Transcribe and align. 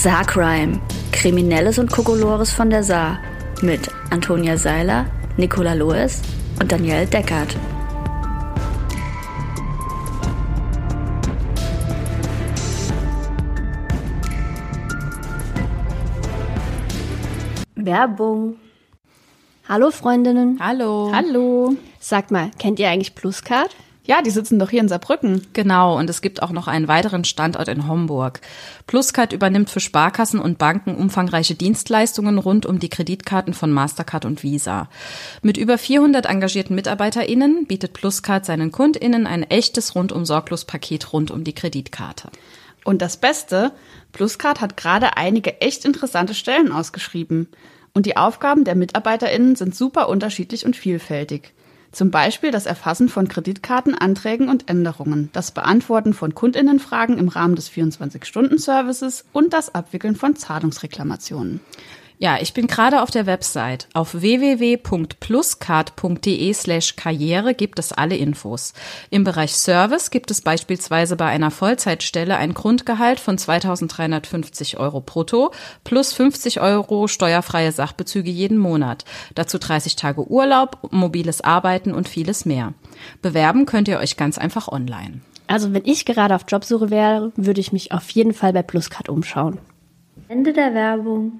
Saarcrime. 0.00 0.80
Kriminelles 1.10 1.76
und 1.76 1.90
Kokolores 1.90 2.52
von 2.52 2.70
der 2.70 2.84
Saar. 2.84 3.18
Mit 3.62 3.90
Antonia 4.10 4.56
Seiler, 4.56 5.06
Nicola 5.36 5.74
Loes 5.74 6.22
und 6.60 6.70
Danielle 6.70 7.04
Deckert. 7.04 7.56
Werbung. 17.74 18.54
Hallo 19.68 19.90
Freundinnen. 19.90 20.60
Hallo. 20.60 21.10
Hallo. 21.12 21.74
Sagt 21.98 22.30
mal, 22.30 22.52
kennt 22.60 22.78
ihr 22.78 22.88
eigentlich 22.88 23.16
Pluscard? 23.16 23.74
Ja, 24.08 24.22
die 24.22 24.30
sitzen 24.30 24.58
doch 24.58 24.70
hier 24.70 24.80
in 24.80 24.88
Saarbrücken. 24.88 25.46
Genau, 25.52 25.98
und 25.98 26.08
es 26.08 26.22
gibt 26.22 26.42
auch 26.42 26.50
noch 26.50 26.66
einen 26.66 26.88
weiteren 26.88 27.24
Standort 27.24 27.68
in 27.68 27.86
Homburg. 27.86 28.40
Pluscard 28.86 29.34
übernimmt 29.34 29.68
für 29.68 29.80
Sparkassen 29.80 30.40
und 30.40 30.56
Banken 30.56 30.94
umfangreiche 30.94 31.54
Dienstleistungen 31.54 32.38
rund 32.38 32.64
um 32.64 32.78
die 32.78 32.88
Kreditkarten 32.88 33.52
von 33.52 33.70
Mastercard 33.70 34.24
und 34.24 34.42
Visa. 34.42 34.88
Mit 35.42 35.58
über 35.58 35.76
400 35.76 36.24
engagierten 36.24 36.74
MitarbeiterInnen 36.74 37.66
bietet 37.66 37.92
Pluscard 37.92 38.46
seinen 38.46 38.72
KundInnen 38.72 39.26
ein 39.26 39.42
echtes 39.42 39.94
rundum 39.94 40.24
sorglos 40.24 40.64
Paket 40.64 41.12
rund 41.12 41.30
um 41.30 41.44
die 41.44 41.54
Kreditkarte. 41.54 42.30
Und 42.84 43.02
das 43.02 43.18
Beste, 43.18 43.72
Pluscard 44.12 44.62
hat 44.62 44.78
gerade 44.78 45.18
einige 45.18 45.60
echt 45.60 45.84
interessante 45.84 46.32
Stellen 46.32 46.72
ausgeschrieben. 46.72 47.48
Und 47.92 48.06
die 48.06 48.16
Aufgaben 48.16 48.64
der 48.64 48.74
MitarbeiterInnen 48.74 49.54
sind 49.54 49.74
super 49.74 50.08
unterschiedlich 50.08 50.64
und 50.64 50.76
vielfältig. 50.76 51.52
Zum 51.90 52.10
Beispiel 52.10 52.50
das 52.50 52.66
Erfassen 52.66 53.08
von 53.08 53.28
Kreditkartenanträgen 53.28 54.48
und 54.48 54.68
Änderungen, 54.68 55.30
das 55.32 55.50
Beantworten 55.50 56.12
von 56.12 56.34
Kundinnenfragen 56.34 57.18
im 57.18 57.28
Rahmen 57.28 57.56
des 57.56 57.70
24-Stunden-Services 57.70 59.24
und 59.32 59.52
das 59.52 59.74
Abwickeln 59.74 60.14
von 60.14 60.36
Zahlungsreklamationen. 60.36 61.60
Ja, 62.20 62.38
ich 62.40 62.52
bin 62.52 62.66
gerade 62.66 63.00
auf 63.02 63.12
der 63.12 63.26
Website. 63.26 63.86
Auf 63.94 64.20
www.pluscard.de 64.20 66.52
slash 66.52 66.96
Karriere 66.96 67.54
gibt 67.54 67.78
es 67.78 67.92
alle 67.92 68.16
Infos. 68.16 68.72
Im 69.10 69.22
Bereich 69.22 69.54
Service 69.54 70.10
gibt 70.10 70.32
es 70.32 70.40
beispielsweise 70.40 71.14
bei 71.14 71.26
einer 71.26 71.52
Vollzeitstelle 71.52 72.36
ein 72.36 72.54
Grundgehalt 72.54 73.20
von 73.20 73.38
2350 73.38 74.78
Euro 74.78 75.00
brutto 75.00 75.52
plus 75.84 76.12
50 76.12 76.60
Euro 76.60 77.06
steuerfreie 77.06 77.70
Sachbezüge 77.70 78.32
jeden 78.32 78.58
Monat. 78.58 79.04
Dazu 79.36 79.58
30 79.58 79.94
Tage 79.94 80.28
Urlaub, 80.28 80.88
mobiles 80.90 81.40
Arbeiten 81.40 81.94
und 81.94 82.08
vieles 82.08 82.44
mehr. 82.44 82.74
Bewerben 83.22 83.64
könnt 83.64 83.86
ihr 83.86 84.00
euch 84.00 84.16
ganz 84.16 84.38
einfach 84.38 84.66
online. 84.66 85.20
Also 85.46 85.72
wenn 85.72 85.84
ich 85.84 86.04
gerade 86.04 86.34
auf 86.34 86.46
Jobsuche 86.48 86.90
wäre, 86.90 87.30
würde 87.36 87.60
ich 87.60 87.72
mich 87.72 87.92
auf 87.92 88.10
jeden 88.10 88.34
Fall 88.34 88.52
bei 88.52 88.62
Pluscard 88.62 89.08
umschauen. 89.08 89.58
Ende 90.28 90.52
der 90.52 90.74
Werbung. 90.74 91.38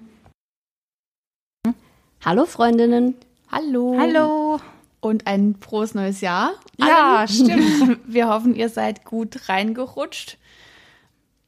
Hallo 2.24 2.46
Freundinnen. 2.46 3.14
Hallo. 3.50 3.96
Hallo. 3.98 4.60
Und 5.00 5.26
ein 5.26 5.54
frohes 5.60 5.94
neues 5.94 6.20
Jahr. 6.20 6.50
Ja, 6.78 7.24
stimmt. 7.28 8.00
Wir 8.06 8.28
hoffen, 8.28 8.54
ihr 8.54 8.68
seid 8.68 9.04
gut 9.04 9.48
reingerutscht. 9.48 10.36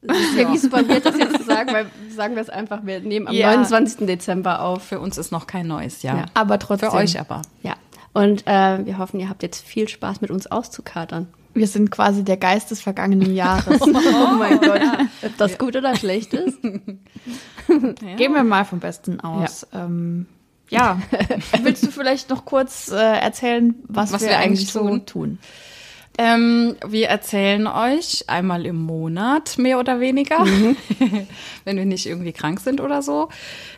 Irgendwie 0.03 0.57
super 0.57 0.89
weird, 0.89 1.05
das 1.05 1.19
jetzt 1.19 1.37
zu 1.37 1.43
sagen, 1.43 1.73
weil 1.73 1.87
sagen 2.09 2.35
wir 2.35 2.41
es 2.41 2.49
einfach, 2.49 2.81
wir 2.85 3.01
nehmen 3.01 3.29
am 3.29 3.35
Ja. 3.35 3.49
29. 3.55 4.07
Dezember 4.07 4.63
auf. 4.63 4.83
Für 4.83 4.99
uns 4.99 5.19
ist 5.19 5.31
noch 5.31 5.47
kein 5.47 5.67
neues 5.67 6.03
Jahr. 6.03 6.17
Ja. 6.17 6.25
Aber 6.33 6.59
trotzdem. 6.59 6.91
Für 6.91 6.97
euch 6.97 7.21
aber. 7.21 7.43
Ja. 7.63 7.75
Und 8.15 8.47
äh, 8.47 8.87
wir 8.87 8.97
hoffen, 8.97 9.21
ihr 9.21 9.29
habt 9.29 9.43
jetzt 9.43 9.63
viel 9.63 9.89
Spaß 9.89 10.23
mit 10.23 10.31
uns 10.31 10.47
auszukatern. 10.47 11.29
Wir 11.53 11.67
sind 11.67 11.91
quasi 11.91 12.25
der 12.25 12.39
Geist 12.39 12.71
des 12.71 12.81
vergangenen 12.81 13.35
Jahres. 13.35 13.81
Oh 13.83 14.35
mein 14.39 14.59
Gott. 14.61 14.81
Ob 15.23 15.37
das 15.37 15.59
gut 15.59 15.77
oder 15.77 15.95
schlecht 15.97 16.33
ist? 16.33 16.63
Gehen 16.63 17.05
wir 18.35 18.43
mal 18.45 18.65
vom 18.65 18.81
Besten 18.81 19.21
aus. 19.21 19.67
Ja. 19.73 19.85
Ähm, 19.85 20.27
ja. 20.71 21.01
Willst 21.63 21.85
du 21.85 21.91
vielleicht 21.91 22.31
noch 22.31 22.45
kurz 22.45 22.91
äh, 22.91 22.97
erzählen, 22.97 23.75
was, 23.87 24.13
Was 24.13 24.23
wir, 24.23 24.31
wir 24.31 24.39
eigentlich 24.39 24.73
so 24.73 24.81
tun? 24.81 25.07
tun? 25.07 25.39
Ähm, 26.19 26.77
wir 26.87 27.09
erzählen 27.09 27.67
euch 27.67 28.25
einmal 28.29 28.67
im 28.67 28.77
Monat, 28.77 29.57
mehr 29.59 29.79
oder 29.79 30.01
weniger, 30.01 30.45
wenn 31.65 31.77
wir 31.77 31.87
nicht 31.87 32.07
irgendwie 32.07 32.33
krank 32.33 32.61
sind 32.61 32.81
oder 32.81 33.01
so, 33.01 33.29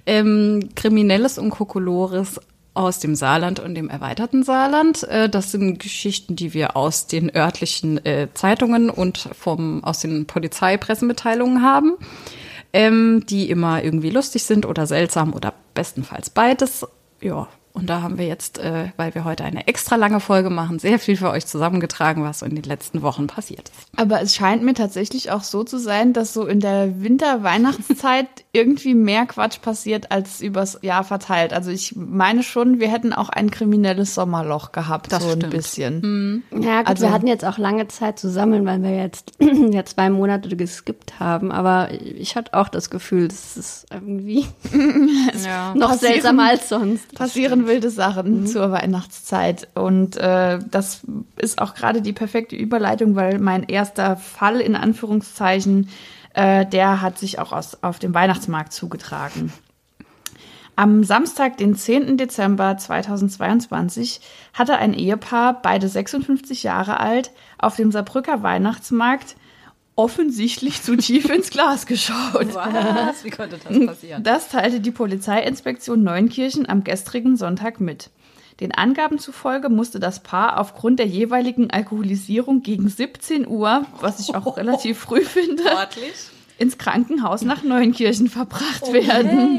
ähm, 0.07 0.71
Kriminelles 0.75 1.39
und 1.39 1.51
Kokolores 1.51 2.41
aus 2.75 3.01
dem 3.01 3.15
Saarland 3.15 3.61
und 3.61 3.75
dem 3.75 3.89
erweiterten 3.89 4.43
Saarland. 4.43 5.03
Äh, 5.05 5.29
das 5.29 5.53
sind 5.53 5.79
Geschichten, 5.79 6.37
die 6.37 6.55
wir 6.55 6.77
aus 6.77 7.07
den 7.07 7.35
örtlichen 7.35 8.05
äh, 8.05 8.29
Zeitungen 8.35 8.91
und 8.91 9.29
vom, 9.39 9.85
aus 9.85 10.01
den 10.01 10.27
Polizeipressemitteilungen 10.27 11.63
haben, 11.63 11.95
ähm, 12.73 13.25
die 13.27 13.51
immer 13.51 13.83
irgendwie 13.83 14.11
lustig 14.11 14.45
sind 14.45 14.67
oder 14.67 14.87
seltsam 14.87 15.35
oder 15.35 15.55
bestenfalls 15.75 16.31
beides. 16.31 16.87
Ja, 17.21 17.49
und 17.73 17.89
da 17.89 18.03
haben 18.03 18.19
wir 18.19 18.27
jetzt, 18.27 18.59
äh, 18.59 18.91
weil 18.97 19.15
wir 19.15 19.25
heute 19.25 19.45
eine 19.45 19.67
extra 19.67 19.97
lange 19.97 20.21
Folge 20.21 20.51
machen, 20.51 20.79
sehr 20.79 20.99
viel 20.99 21.17
für 21.17 21.31
euch 21.31 21.47
zusammengetragen, 21.47 22.23
was 22.23 22.41
so 22.41 22.47
in 22.47 22.55
den 22.55 22.65
letzten 22.65 23.01
Wochen 23.03 23.27
passiert 23.27 23.71
ist. 23.71 23.89
Aber 23.97 24.21
es 24.21 24.35
scheint 24.35 24.63
mir 24.63 24.75
tatsächlich 24.75 25.31
auch 25.31 25.43
so 25.43 25.65
zu 25.65 25.79
sein, 25.79 26.13
dass 26.13 26.35
so 26.35 26.47
in 26.47 26.61
der 26.61 27.01
Winter-Weihnachtszeit 27.01 28.29
irgendwie 28.55 28.95
mehr 28.95 29.25
Quatsch 29.25 29.63
passiert 29.63 30.13
als 30.13 30.43
übers 30.43 30.79
Jahr 30.83 31.05
verteilt. 31.05 31.55
Also 31.55 31.71
ich 31.71 31.97
meine 31.97 32.43
schon, 32.43 32.81
wir 32.81 32.89
hätten 32.89 33.15
auch 33.15 33.31
ein 33.31 33.51
kriminelles 33.51 34.15
Sommerloch 34.15 34.73
gehabt, 34.73 35.11
Das 35.11 35.23
so 35.23 35.31
ein 35.31 35.37
stimmt. 35.39 35.55
bisschen. 35.55 36.43
Ja, 36.51 36.81
gut, 36.81 36.89
Also- 36.89 37.07
wir 37.07 37.13
hatten 37.13 37.27
jetzt 37.29 37.47
auch 37.47 37.57
lange 37.57 37.89
Zeit 37.89 38.19
zu 38.19 38.29
sammeln, 38.31 38.67
weil 38.67 38.83
wir 38.83 38.95
jetzt 38.95 39.33
ja 39.41 39.87
zwei 39.87 40.11
Monate 40.11 40.55
geskippt 40.55 41.19
haben. 41.19 41.51
Aber 41.51 41.89
ich 41.93 42.37
hatte 42.37 42.53
auch 42.53 42.69
das 42.69 42.91
Gefühl, 42.91 43.29
das 43.29 43.57
ist 43.57 43.87
irgendwie 43.91 44.45
Ja. 45.45 45.75
noch 45.75 45.89
Passieren- 45.93 46.13
seltsamer 46.13 46.49
als 46.51 46.69
sonst. 46.69 47.15
Passieren 47.15 47.67
wilde 47.67 47.89
Sachen 47.89 48.47
zur 48.47 48.71
Weihnachtszeit. 48.71 49.69
Und 49.75 50.19
äh, 50.19 50.59
das 50.71 51.01
ist 51.37 51.59
auch 51.59 51.73
gerade 51.75 52.03
die 52.03 52.13
perfekte 52.13 52.55
Überleitung, 52.57 53.17
weil 53.17 53.39
mein 53.39 53.63
erster 53.63 54.17
Fall 54.17 54.61
in 54.61 54.77
Anführungszeichen, 54.77 55.89
äh, 56.35 56.67
der 56.67 57.01
hat 57.01 57.19
sich 57.19 57.39
auch 57.39 57.53
aus, 57.53 57.83
auf 57.83 57.99
dem 57.99 58.15
Weihnachtsmarkt 58.15 58.73
zugetragen. 58.73 59.53
Am 60.75 61.05
Samstag, 61.05 61.59
den 61.59 61.77
10. 61.77 62.17
Dezember 62.17 62.79
2022, 62.79 64.21
hatte 64.55 64.77
ein 64.77 64.95
Ehepaar, 64.95 65.61
beide 65.61 65.87
56 65.87 66.63
Jahre 66.63 66.99
alt, 66.99 67.31
auf 67.59 67.77
dem 67.77 67.93
Saarbrücker 67.93 68.43
Weihnachtsmarkt 68.43 69.37
offensichtlich 69.95 70.83
zu 70.83 70.97
tief 70.97 71.29
ins 71.29 71.51
Glas 71.51 71.87
geschaut. 71.87 72.55
Was? 72.55 73.25
Wie 73.25 73.31
konnte 73.31 73.59
das 73.59 73.87
passieren? 73.87 74.23
Das 74.23 74.49
teilte 74.49 74.81
die 74.81 74.91
Polizeiinspektion 74.91 76.03
Neunkirchen 76.03 76.67
am 76.69 76.85
gestrigen 76.85 77.37
Sonntag 77.37 77.81
mit. 77.81 78.11
Den 78.63 78.71
Angaben 78.73 79.19
zufolge 79.19 79.69
musste 79.69 79.99
das 79.99 80.23
Paar 80.23 80.61
aufgrund 80.61 81.01
der 81.01 81.07
jeweiligen 81.07 81.73
Alkoholisierung 81.73 82.63
gegen 82.63 82.89
17 82.89 83.49
Uhr, 83.49 83.85
was 84.01 84.21
ich 84.21 84.37
auch 84.37 84.57
relativ 84.57 85.01
früh 85.01 85.21
finde, 85.25 85.65
Sportlich? 85.65 86.13
ins 86.59 86.79
Krankenhaus 86.79 87.43
nach 87.43 87.65
Neunkirchen 87.65 88.29
verbracht 88.29 88.93
werden. 88.93 89.59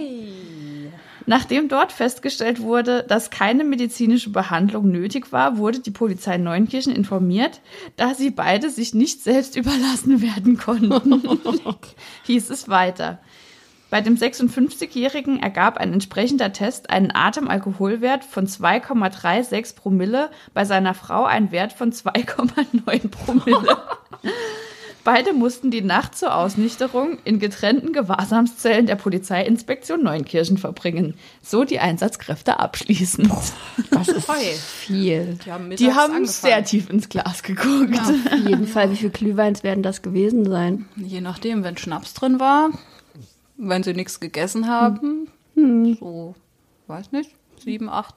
Nachdem 1.26 1.68
dort 1.68 1.92
festgestellt 1.92 2.62
wurde, 2.62 3.04
dass 3.04 3.30
keine 3.30 3.66
medizinische 3.66 4.30
Behandlung 4.30 4.90
nötig 4.90 5.34
war, 5.34 5.58
wurde 5.58 5.80
die 5.80 5.92
Polizei 5.92 6.38
Neunkirchen 6.38 6.96
informiert, 6.96 7.60
da 7.98 8.14
sie 8.14 8.30
beide 8.30 8.70
sich 8.70 8.94
nicht 8.94 9.22
selbst 9.22 9.58
überlassen 9.58 10.22
werden 10.22 10.58
konnten. 10.58 10.94
Hieß 12.24 12.50
es 12.50 12.70
weiter. 12.70 13.20
Bei 13.94 14.02
dem 14.02 14.16
56-Jährigen 14.16 15.40
ergab 15.40 15.78
ein 15.78 15.94
entsprechender 15.94 16.52
Test 16.52 16.90
einen 16.90 17.12
Atemalkoholwert 17.14 18.26
von 18.26 18.48
2,36 18.48 19.76
Promille, 19.76 20.32
bei 20.56 20.66
seiner 20.66 20.96
Frau 20.96 21.26
einen 21.26 21.52
Wert 21.52 21.74
von 21.74 21.92
2,9 21.94 23.10
Promille. 23.10 23.78
Beide 25.04 25.34
mussten 25.34 25.70
die 25.70 25.84
Nacht 25.84 26.18
zur 26.18 26.34
Ausnüchterung 26.34 27.20
in 27.24 27.38
getrennten 27.38 27.94
Gewahrsamszellen 27.94 28.88
der 28.88 28.96
Polizeiinspektion 28.96 30.02
Neunkirchen 30.02 30.58
verbringen. 30.58 31.14
So 31.44 31.64
die 31.64 31.78
Einsatzkräfte 31.78 32.60
abschließend. 32.60 33.30
Das 33.92 34.08
ist 34.08 34.26
Voll. 34.26 34.38
viel. 34.38 35.38
Die 35.46 35.52
haben, 35.52 35.70
Die 35.70 35.94
haben 35.94 36.26
sehr 36.26 36.64
tief 36.64 36.90
ins 36.90 37.10
Glas 37.10 37.44
geguckt. 37.44 38.00
Auf 38.00 38.40
jeden 38.44 38.66
Fall, 38.66 38.90
wie 38.90 38.96
viele 38.96 39.12
Glühweins 39.12 39.62
werden 39.62 39.84
das 39.84 40.02
gewesen 40.02 40.50
sein? 40.50 40.88
Je 40.96 41.22
nachdem, 41.22 41.64
wenn 41.64 41.78
Schnaps 41.78 42.16
drin 42.16 42.40
war, 42.40 42.72
wenn 43.70 43.84
sie 43.84 43.94
nichts 43.94 44.20
gegessen 44.20 44.68
haben, 44.68 45.28
so, 46.00 46.36
weiß 46.88 47.12
nicht, 47.12 47.32
sieben, 47.64 47.90
acht, 47.90 48.16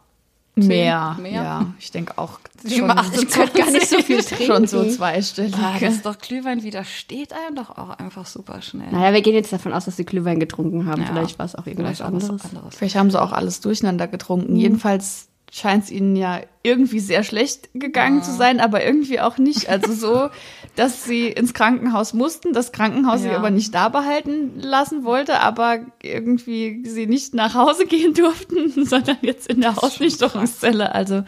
zehn, 0.59 0.69
Mehr, 0.69 1.17
mehr. 1.21 1.33
ja. 1.43 1.67
Ich 1.79 1.91
denke 1.91 2.17
auch 2.17 2.41
Sieben, 2.63 2.89
schon, 2.89 2.91
acht, 2.91 3.15
Ich 3.23 3.29
könnte 3.29 3.59
gar 3.59 3.71
nicht 3.71 3.89
so 3.89 3.99
viel 4.01 4.23
trinken. 4.23 4.45
schon 4.47 4.67
so 4.67 4.89
zweistellig. 4.89 5.55
Ah, 5.57 5.77
das 5.79 5.97
ist 5.97 6.07
doch 6.07 6.17
Glühwein 6.19 6.63
widersteht 6.63 7.33
einem 7.35 7.57
doch 7.57 7.71
auch 7.77 7.91
einfach 7.91 8.25
super 8.27 8.63
schnell. 8.63 8.91
Naja, 8.91 9.13
wir 9.13 9.21
gehen 9.21 9.35
jetzt 9.35 9.53
davon 9.53 9.73
aus, 9.75 9.85
dass 9.85 9.97
sie 9.97 10.07
Glühwein 10.07 10.41
getrunken 10.41 10.87
haben. 10.87 11.03
Ja. 11.03 11.09
Vielleicht 11.09 11.39
war 11.39 11.45
es 11.47 11.55
auch 11.55 11.67
irgendwas 11.67 12.01
anderes. 12.01 12.43
anderes. 12.45 12.75
Vielleicht 12.77 12.97
haben 12.97 13.11
sie 13.11 13.21
auch 13.21 13.33
alles 13.33 13.61
durcheinander 13.61 14.09
getrunken. 14.09 14.57
Jedenfalls 14.57 15.29
scheint 15.59 15.85
es 15.85 15.91
ihnen 15.91 16.17
ja 16.17 16.41
irgendwie 16.63 17.01
sehr 17.01 17.23
schlecht 17.23 17.71
gegangen 17.75 18.23
zu 18.23 18.33
sein, 18.33 18.61
aber 18.61 18.85
irgendwie 18.85 19.21
auch 19.21 19.39
nicht. 19.39 19.69
Also 19.71 19.93
so, 19.93 20.29
dass 20.77 21.05
sie 21.05 21.29
ins 21.29 21.55
Krankenhaus 21.55 22.13
mussten, 22.13 22.53
das 22.53 22.73
Krankenhaus 22.73 23.23
sie 23.23 23.29
Ja. 23.29 23.37
aber 23.37 23.51
nicht 23.51 23.75
da 23.75 23.89
behalten 23.89 24.61
lassen 24.61 25.05
wollte, 25.05 25.41
aber 25.41 25.79
irgendwie 26.03 26.83
sie 26.87 27.07
nicht 27.07 27.35
nach 27.35 27.55
Hause 27.55 27.87
gehen 27.89 28.13
durften, 28.13 28.85
sondern 28.85 29.17
jetzt 29.23 29.47
in 29.49 29.61
der 29.63 29.77
Hausnüchterungszelle. 29.77 30.95
Also 30.95 31.25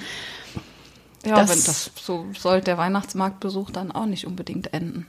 Ja, 1.24 1.34
Das- 1.36 1.50
wenn 1.50 1.64
das 1.64 1.90
so 2.00 2.26
soll 2.38 2.60
der 2.60 2.78
Weihnachtsmarktbesuch 2.78 3.70
dann 3.70 3.90
auch 3.92 4.06
nicht 4.06 4.26
unbedingt 4.26 4.72
enden. 4.72 5.06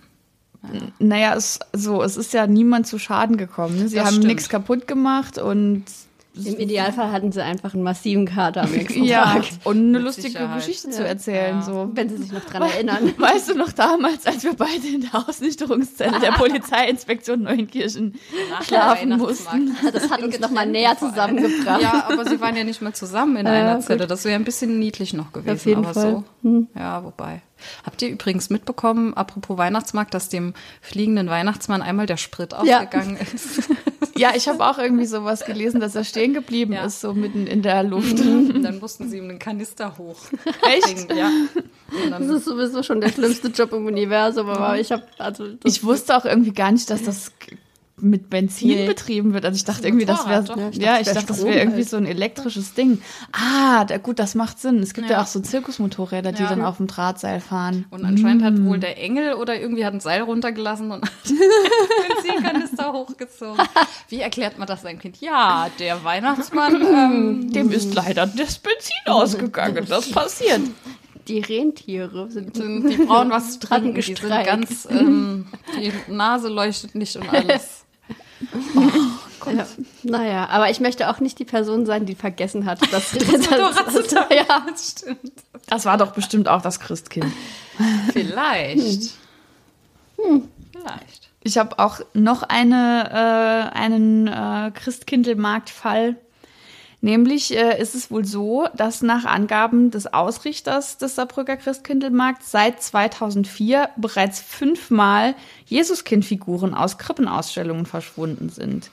Naja, 1.00 1.36
es, 1.36 1.60
so, 1.74 2.04
es 2.04 2.18
ist 2.18 2.34
ja 2.34 2.46
niemand 2.48 2.86
zu 2.88 3.00
Schaden 3.00 3.38
gekommen. 3.38 3.78
Ne? 3.78 3.88
Sie 3.88 3.96
Das 3.96 4.08
haben 4.08 4.20
nichts 4.20 4.50
kaputt 4.50 4.88
gemacht 4.88 5.38
und 5.38 5.86
Im 6.36 6.58
Idealfall 6.60 7.12
hatten 7.12 7.32
sie 7.32 7.44
einfach 7.44 7.74
einen 7.74 7.84
massiven 7.84 8.26
Kater 8.26 8.62
am 8.64 8.72
nächsten 8.72 9.04
ja, 9.06 9.24
Tag. 9.34 9.46
und 9.66 9.78
eine 9.78 9.88
Mit 9.98 10.02
lustige 10.04 10.30
Sicherheit. 10.30 10.58
Geschichte 10.58 10.90
zu 10.92 11.06
erzählen. 11.06 11.56
Ja. 11.58 11.62
So. 11.64 11.90
Wenn 11.94 12.08
sie 12.10 12.18
sich 12.18 12.32
noch 12.32 12.46
dran 12.46 12.62
erinnern. 12.72 13.14
Weißt 13.18 13.50
du 13.50 13.56
noch 13.56 13.72
damals, 13.72 14.26
als 14.26 14.44
wir 14.44 14.54
beide 14.54 14.88
in 14.88 15.02
der 15.02 15.28
Ausnüchterungszelle 15.28 16.20
der 16.20 16.32
Polizeiinspektion 16.38 17.42
Neunkirchen 17.44 18.16
Nach 18.52 18.64
schlafen 18.64 19.18
mussten? 19.18 19.76
Das 19.92 20.10
hat 20.10 20.22
uns 20.22 20.40
nochmal 20.40 20.68
näher 20.68 20.98
zusammengebracht. 20.98 21.82
Ja, 21.82 22.08
aber 22.10 22.24
sie 22.30 22.40
waren 22.40 22.56
ja 22.56 22.64
nicht 22.64 22.82
mehr 22.82 22.94
zusammen 22.94 23.36
in 23.36 23.46
Ja, 23.46 23.52
einer 23.52 23.76
gut. 23.76 23.86
Zelle. 23.86 24.08
Das 24.08 24.24
wäre 24.24 24.36
ein 24.36 24.46
bisschen 24.46 24.80
niedlich 24.80 25.14
noch 25.14 25.34
gewesen. 25.34 25.56
Auf 25.56 25.66
jeden 25.66 25.84
aber 25.86 25.94
Fall. 25.94 26.24
Hm. 26.44 26.68
so. 26.74 26.80
Ja, 26.80 27.04
wobei. 27.04 27.42
Habt 27.86 28.02
ihr 28.02 28.10
übrigens 28.10 28.50
mitbekommen, 28.50 29.14
apropos 29.16 29.58
Weihnachtsmarkt, 29.58 30.14
dass 30.14 30.30
dem 30.30 30.54
fliegenden 30.80 31.28
Weihnachtsmann 31.28 31.82
einmal 31.82 32.06
der 32.06 32.16
Sprit 32.18 32.54
Ja. 32.64 32.82
ausgegangen 32.84 33.18
ist? 33.34 33.70
Ja, 34.20 34.34
ich 34.36 34.48
habe 34.50 34.66
auch 34.66 34.78
irgendwie 34.78 35.06
sowas 35.06 35.46
gelesen, 35.46 35.80
dass 35.80 35.96
er 35.96 36.04
stehen 36.04 36.34
geblieben 36.34 36.74
Ja. 36.74 36.86
ist, 36.86 37.00
so 37.02 37.14
mitten 37.14 37.48
in 37.48 37.62
der 37.62 37.84
Luft. 37.84 38.20
Und 38.20 38.62
dann 38.64 38.80
mussten 38.80 39.10
sie 39.10 39.18
ihm 39.18 39.30
einen 39.30 39.40
Kanister 39.40 39.98
hoch. 39.98 40.18
Echt? 40.70 41.12
Ja. 41.14 41.32
Das 42.10 42.28
ist 42.28 42.46
sowieso 42.46 42.84
schon 42.84 43.02
der 43.02 43.10
schlimmste 43.10 43.48
Job 43.48 43.72
im 43.74 43.86
Universum, 43.86 44.50
aber 44.50 44.80
ich 44.80 44.92
habe 44.92 45.04
also 45.18 45.48
Ich 45.64 45.84
wusste 45.84 46.16
auch 46.18 46.26
irgendwie 46.26 46.52
gar 46.54 46.72
nicht, 46.72 46.90
dass 46.90 47.04
das 47.04 47.32
mit 48.02 48.30
Benzin 48.30 48.70
Nee. 48.70 48.86
betrieben 48.88 49.34
wird. 49.34 49.46
Also 49.46 49.56
ich 49.56 49.64
dachte 49.66 49.88
irgendwie, 49.88 50.06
das 50.06 50.28
wäre 50.28 50.44
ja, 50.74 51.00
Ich 51.00 51.08
dachte, 51.08 51.28
das 51.28 51.44
wäre 51.44 51.58
irgendwie 51.58 51.78
halt. 51.80 51.90
so 51.90 51.98
ein 51.98 52.06
elektrisches 52.06 52.74
Ding. 52.74 53.02
Ah, 53.32 53.86
da, 53.86 53.98
gut, 53.98 54.20
das 54.20 54.36
macht 54.36 54.60
Sinn. 54.60 54.80
Es 54.80 54.94
gibt 54.94 55.10
ja, 55.10 55.18
Ja. 55.18 55.22
auch 55.24 55.28
so 55.28 55.40
Zirkusmotorräder, 55.40 56.32
die 56.32 56.44
Ja. 56.44 56.50
dann 56.50 56.62
auf 56.64 56.78
dem 56.78 56.88
Drahtseil 56.88 57.40
fahren. 57.42 57.86
und 57.90 58.06
anscheinend 58.06 58.44
hat 58.44 58.54
Mm. 58.56 58.66
wohl 58.68 58.80
der 58.80 58.98
Engel 59.02 59.34
oder 59.34 59.60
irgendwie 59.60 59.86
hat 59.86 59.94
ein 59.94 60.00
Seil 60.00 60.22
runtergelassen 60.22 60.92
und 60.92 61.04
hat 61.04 61.12
Benzinkanister 62.24 62.92
hochgezogen. 62.94 63.64
Wie 64.08 64.22
erklärt 64.22 64.58
man 64.58 64.68
das 64.68 64.82
seinem 64.84 65.00
Kind? 65.00 65.18
Ja, 65.22 65.70
der 65.80 66.04
Weihnachtsmann, 66.04 66.76
ähm, 66.82 67.52
Dem 67.52 67.72
ist 67.72 67.94
leider 67.94 68.28
das 68.28 68.58
Benzin 68.60 68.96
ausgegangen. 69.06 69.86
Das 69.88 70.10
passiert. 70.12 70.62
die 71.28 71.40
Rentiere 71.40 72.30
sind 72.32 72.56
sind, 72.56 72.90
die 72.90 72.98
brauchen 72.98 73.30
was 73.30 73.60
zu 73.60 73.68
trinken. 73.68 73.94
Die 73.96 74.02
sind 74.02 74.20
ganz, 74.46 74.88
ähm, 74.90 75.46
die 75.78 75.92
Nase 76.12 76.48
leuchtet 76.50 76.96
nicht 76.96 77.16
und 77.18 77.30
alles. 77.34 77.86
Ja. 79.46 79.66
Naja, 80.04 80.50
aber 80.50 80.70
ich 80.70 80.80
möchte 80.80 81.10
auch 81.10 81.22
nicht 81.22 81.40
die 81.40 81.46
Person 81.46 81.86
sein, 81.86 82.06
die 82.06 82.16
vergessen 82.16 82.66
hat, 82.66 82.82
dass 82.92 83.12
das, 83.14 83.26
Motorrad 83.26 83.92
zu 83.92 84.06
tanken. 84.06 84.34
ja. 84.34 84.66
Das 84.70 84.92
stimmt. 84.92 85.32
Das 85.68 85.86
war 85.86 85.98
doch 85.98 86.12
bestimmt 86.12 86.50
auch 86.50 86.62
das 86.62 86.80
Christkind. 86.80 87.32
Vielleicht. 88.14 89.14
Vielleicht. 90.18 91.30
Ich 91.42 91.58
habe 91.58 91.80
auch 91.80 92.02
noch 92.14 92.44
eine, 92.44 93.72
äh, 93.74 93.78
einen 93.78 94.28
äh, 94.28 94.72
Christkindlmarkt-Fall. 94.72 96.18
Nämlich 97.02 97.56
äh, 97.56 97.82
ist 97.82 97.96
es 97.96 98.12
wohl 98.12 98.26
so, 98.26 98.68
dass 98.76 99.02
nach 99.02 99.24
Angaben 99.24 99.90
des 99.90 100.14
Ausrichters 100.14 100.98
des 100.98 101.16
Saarbrücker 101.16 101.56
Christkindlmarkts 101.56 102.52
seit 102.52 102.82
2004 102.84 103.90
bereits 103.96 104.42
fünfmal 104.42 105.36
Jesuskindfiguren 105.66 106.74
aus 106.74 106.98
Krippenausstellungen 106.98 107.86
verschwunden 107.86 108.50
sind. 108.50 108.92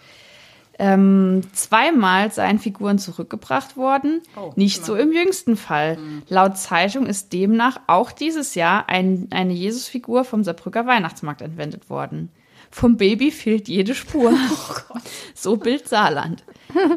Ähm, 0.78 1.42
zweimal 1.54 2.30
seien 2.30 2.58
Figuren 2.58 2.98
zurückgebracht 2.98 3.76
worden, 3.78 4.20
Oh, 4.36 4.52
nicht 4.56 4.76
immer. 4.76 4.86
so 4.86 4.94
im 4.94 5.10
jüngsten 5.10 5.56
Fall. 5.56 5.96
Laut 6.28 6.58
Zeitung 6.58 7.06
ist 7.06 7.32
demnach 7.32 7.80
auch 7.86 8.12
dieses 8.12 8.54
Jahr 8.54 8.88
ein, 8.88 9.26
eine 9.30 9.54
Jesusfigur 9.54 10.24
vom 10.24 10.44
Saarbrücker 10.44 10.86
Weihnachtsmarkt 10.86 11.40
entwendet 11.40 11.88
worden. 11.88 12.28
Vom 12.70 12.96
Baby 12.96 13.30
fehlt 13.30 13.68
jede 13.68 13.94
Spur. 13.94 14.32
So 15.34 15.56
Bild 15.56 15.86
Saarland. 15.86 16.44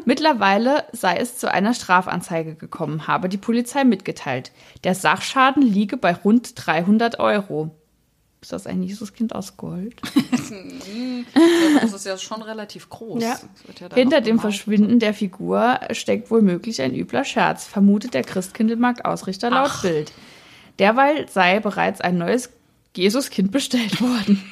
Mittlerweile 0.04 0.84
sei 0.92 1.18
es 1.18 1.36
zu 1.36 1.52
einer 1.52 1.74
Strafanzeige 1.74 2.54
gekommen, 2.54 3.06
habe 3.06 3.28
die 3.28 3.36
Polizei 3.36 3.84
mitgeteilt. 3.84 4.50
Der 4.82 4.94
Sachschaden 4.94 5.62
liege 5.62 5.96
bei 5.96 6.14
rund 6.14 6.52
300 6.56 7.20
Euro. 7.20 7.70
Ist 8.42 8.52
das 8.52 8.66
ein 8.66 8.82
Jesuskind 8.82 9.34
aus 9.34 9.56
Gold? 9.56 10.00
Das 11.80 11.92
ist 11.92 12.06
ja 12.06 12.18
schon 12.18 12.42
relativ 12.42 12.88
groß. 12.88 13.22
Ja. 13.22 13.38
Ja 13.80 13.94
Hinter 13.94 14.20
dem. 14.20 14.38
Verschwinden 14.40 14.98
der 14.98 15.14
Figur 15.14 15.78
steckt 15.92 16.30
womöglich 16.30 16.82
ein 16.82 16.94
übler 16.94 17.24
Scherz, 17.24 17.66
vermutet 17.66 18.14
der 18.14 18.24
Christkindlmarkt-Ausrichter 18.24 19.50
laut 19.50 19.70
Ach. 19.70 19.82
Bild. 19.82 20.12
Derweil 20.78 21.28
sei 21.28 21.60
bereits 21.60 22.00
ein 22.00 22.18
neues 22.18 22.50
Jesuskind 22.96 23.52
bestellt 23.52 24.00
worden. 24.00 24.42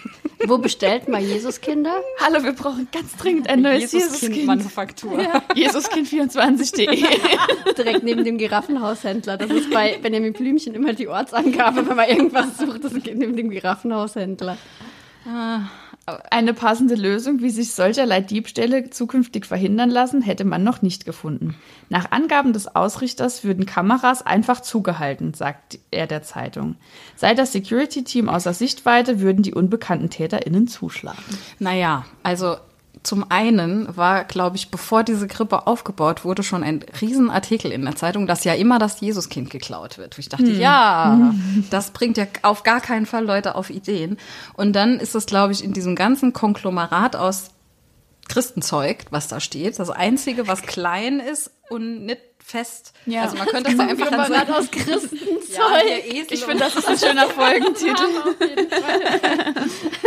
Wo 0.47 0.59
bestellt 0.59 1.09
man 1.09 1.27
Jesuskinder? 1.27 2.01
Hallo, 2.21 2.45
wir 2.45 2.53
brauchen 2.53 2.87
ganz 2.93 3.17
dringend 3.17 3.49
ein 3.49 3.63
neues 3.63 3.93
Jesuskind. 3.93 4.37
Jesuskind-Manufaktur. 4.37 5.19
Jesuskind24.de. 5.55 7.75
Direkt 7.77 8.05
neben 8.05 8.25
dem 8.25 8.39
Giraffenhaushändler. 8.39 9.37
Das 9.37 9.51
ist 9.51 9.71
bei 9.71 9.99
Benjamin 10.01 10.33
Blümchen 10.33 10.75
immer 10.75 10.93
die 10.93 11.09
Ortsangabe, 11.09 11.89
wenn 11.89 11.97
man 11.97 12.09
irgendwas 12.09 12.57
sucht. 12.57 12.85
Das 12.85 12.95
geht 12.95 13.19
neben 13.19 13.37
dem 13.37 13.51
Giraffenhaushändler. 13.51 14.57
Eine 16.31 16.55
passende 16.55 16.95
Lösung, 16.95 17.41
wie 17.41 17.51
sich 17.51 17.73
solcherlei 17.73 18.21
Diebstähle 18.21 18.89
zukünftig 18.91 19.45
verhindern 19.45 19.91
lassen, 19.91 20.23
hätte 20.23 20.45
man 20.45 20.65
noch 20.65 20.81
nicht 20.81 21.05
gefunden. 21.05 21.55
Nach 21.91 22.11
Angaben 22.11 22.53
des 22.53 22.75
Ausrichters 22.75 23.45
würden 23.45 23.67
Kameras 23.67 24.25
einfach 24.25 24.61
zugehalten, 24.61 25.35
sagt 25.35 25.79
er 25.91 26.07
der 26.07 26.23
Zeitung. 26.23 26.77
Sei 27.17 27.35
das 27.35 27.53
Security-Team 27.53 28.29
außer 28.29 28.55
Sichtweite, 28.55 29.21
würden 29.21 29.43
die 29.43 29.55
unbekannten 29.55 30.09
TäterInnen 30.09 30.67
zuschlagen. 30.69 31.23
Naja, 31.59 32.07
also 32.23 32.57
zum 33.03 33.31
einen 33.31 33.97
war, 33.97 34.25
glaube 34.25 34.57
ich, 34.57 34.71
bevor 34.71 35.05
diese 35.05 35.27
Krippe 35.27 35.67
aufgebaut 35.67 36.25
wurde, 36.25 36.43
schon 36.43 36.63
ein 36.63 36.85
Riesenartikel 37.01 37.71
in 37.71 37.85
der 37.85 37.97
Zeitung, 37.97 38.27
dass 38.27 38.45
ja 38.45 38.55
immer 38.55 38.79
das 38.79 39.01
Jesuskind 39.01 39.51
geklaut 39.51 39.99
wird. 39.99 40.19
Ich 40.19 40.29
dachte, 40.29 40.51
ja, 40.51 41.33
das 41.71 41.91
bringt 41.91 42.17
ja 42.17 42.27
auf 42.43 42.63
gar 42.63 42.81
keinen 42.81 43.07
Fall 43.07 43.25
Leute 43.25 43.55
auf 43.55 43.71
Ideen. 43.71 44.17
Und 44.55 44.75
dann 44.75 44.99
ist 45.01 45.15
es, 45.15 45.27
glaube 45.27 45.53
ich, 45.53 45.63
in 45.63 45.73
diesem 45.73 45.97
ganzen 45.97 46.33
Konglomerat 46.33 47.17
aus 47.17 47.51
Christenzeug, 48.29 49.07
was 49.11 49.29
da 49.29 49.41
steht, 49.41 49.79
das 49.79 49.91
Einzige, 49.91 50.47
was 50.47 50.63
klein 50.63 51.21
ist 51.21 51.51
und 51.71 52.05
nicht 52.07 52.21
fest. 52.39 52.93
Ja. 53.07 53.23
Also 53.23 53.37
man 53.37 53.47
könnte 53.49 53.71
es 53.73 53.77
ja 53.79 53.87
einfach 53.87 54.07
an 54.13 54.15
Konglomerat 54.19 54.47
sein- 54.47 54.57
aus 54.57 54.71
Christenzeug. 54.71 55.19
ja, 55.57 56.25
Ich 56.31 56.45
finde, 56.45 56.59
das 56.65 56.77
ist 56.77 56.89
ein 56.89 56.99
schöner 56.99 57.27
Folgentitel. 57.29 58.05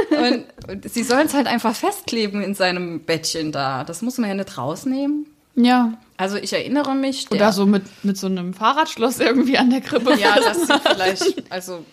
Und, 0.09 0.45
und 0.69 0.89
sie 0.91 1.03
sollen 1.03 1.27
es 1.27 1.33
halt 1.33 1.47
einfach 1.47 1.75
festkleben 1.75 2.41
in 2.41 2.53
seinem 2.55 3.01
Bettchen 3.01 3.51
da. 3.51 3.83
Das 3.83 4.01
muss 4.01 4.17
man 4.17 4.29
ja 4.29 4.35
nicht 4.35 4.57
rausnehmen. 4.57 5.27
Ja. 5.55 5.93
Also 6.17 6.37
ich 6.37 6.53
erinnere 6.53 6.95
mich. 6.95 7.27
Der, 7.27 7.37
Oder 7.37 7.53
so 7.53 7.65
mit, 7.65 7.83
mit 8.03 8.17
so 8.17 8.27
einem 8.27 8.53
Fahrradschloss 8.53 9.19
irgendwie 9.19 9.57
an 9.57 9.69
der 9.69 9.81
Krippe. 9.81 10.15
Ja, 10.17 10.35
das 10.39 10.61
sieht 10.67 10.81
vielleicht, 10.87 11.51
also 11.51 11.83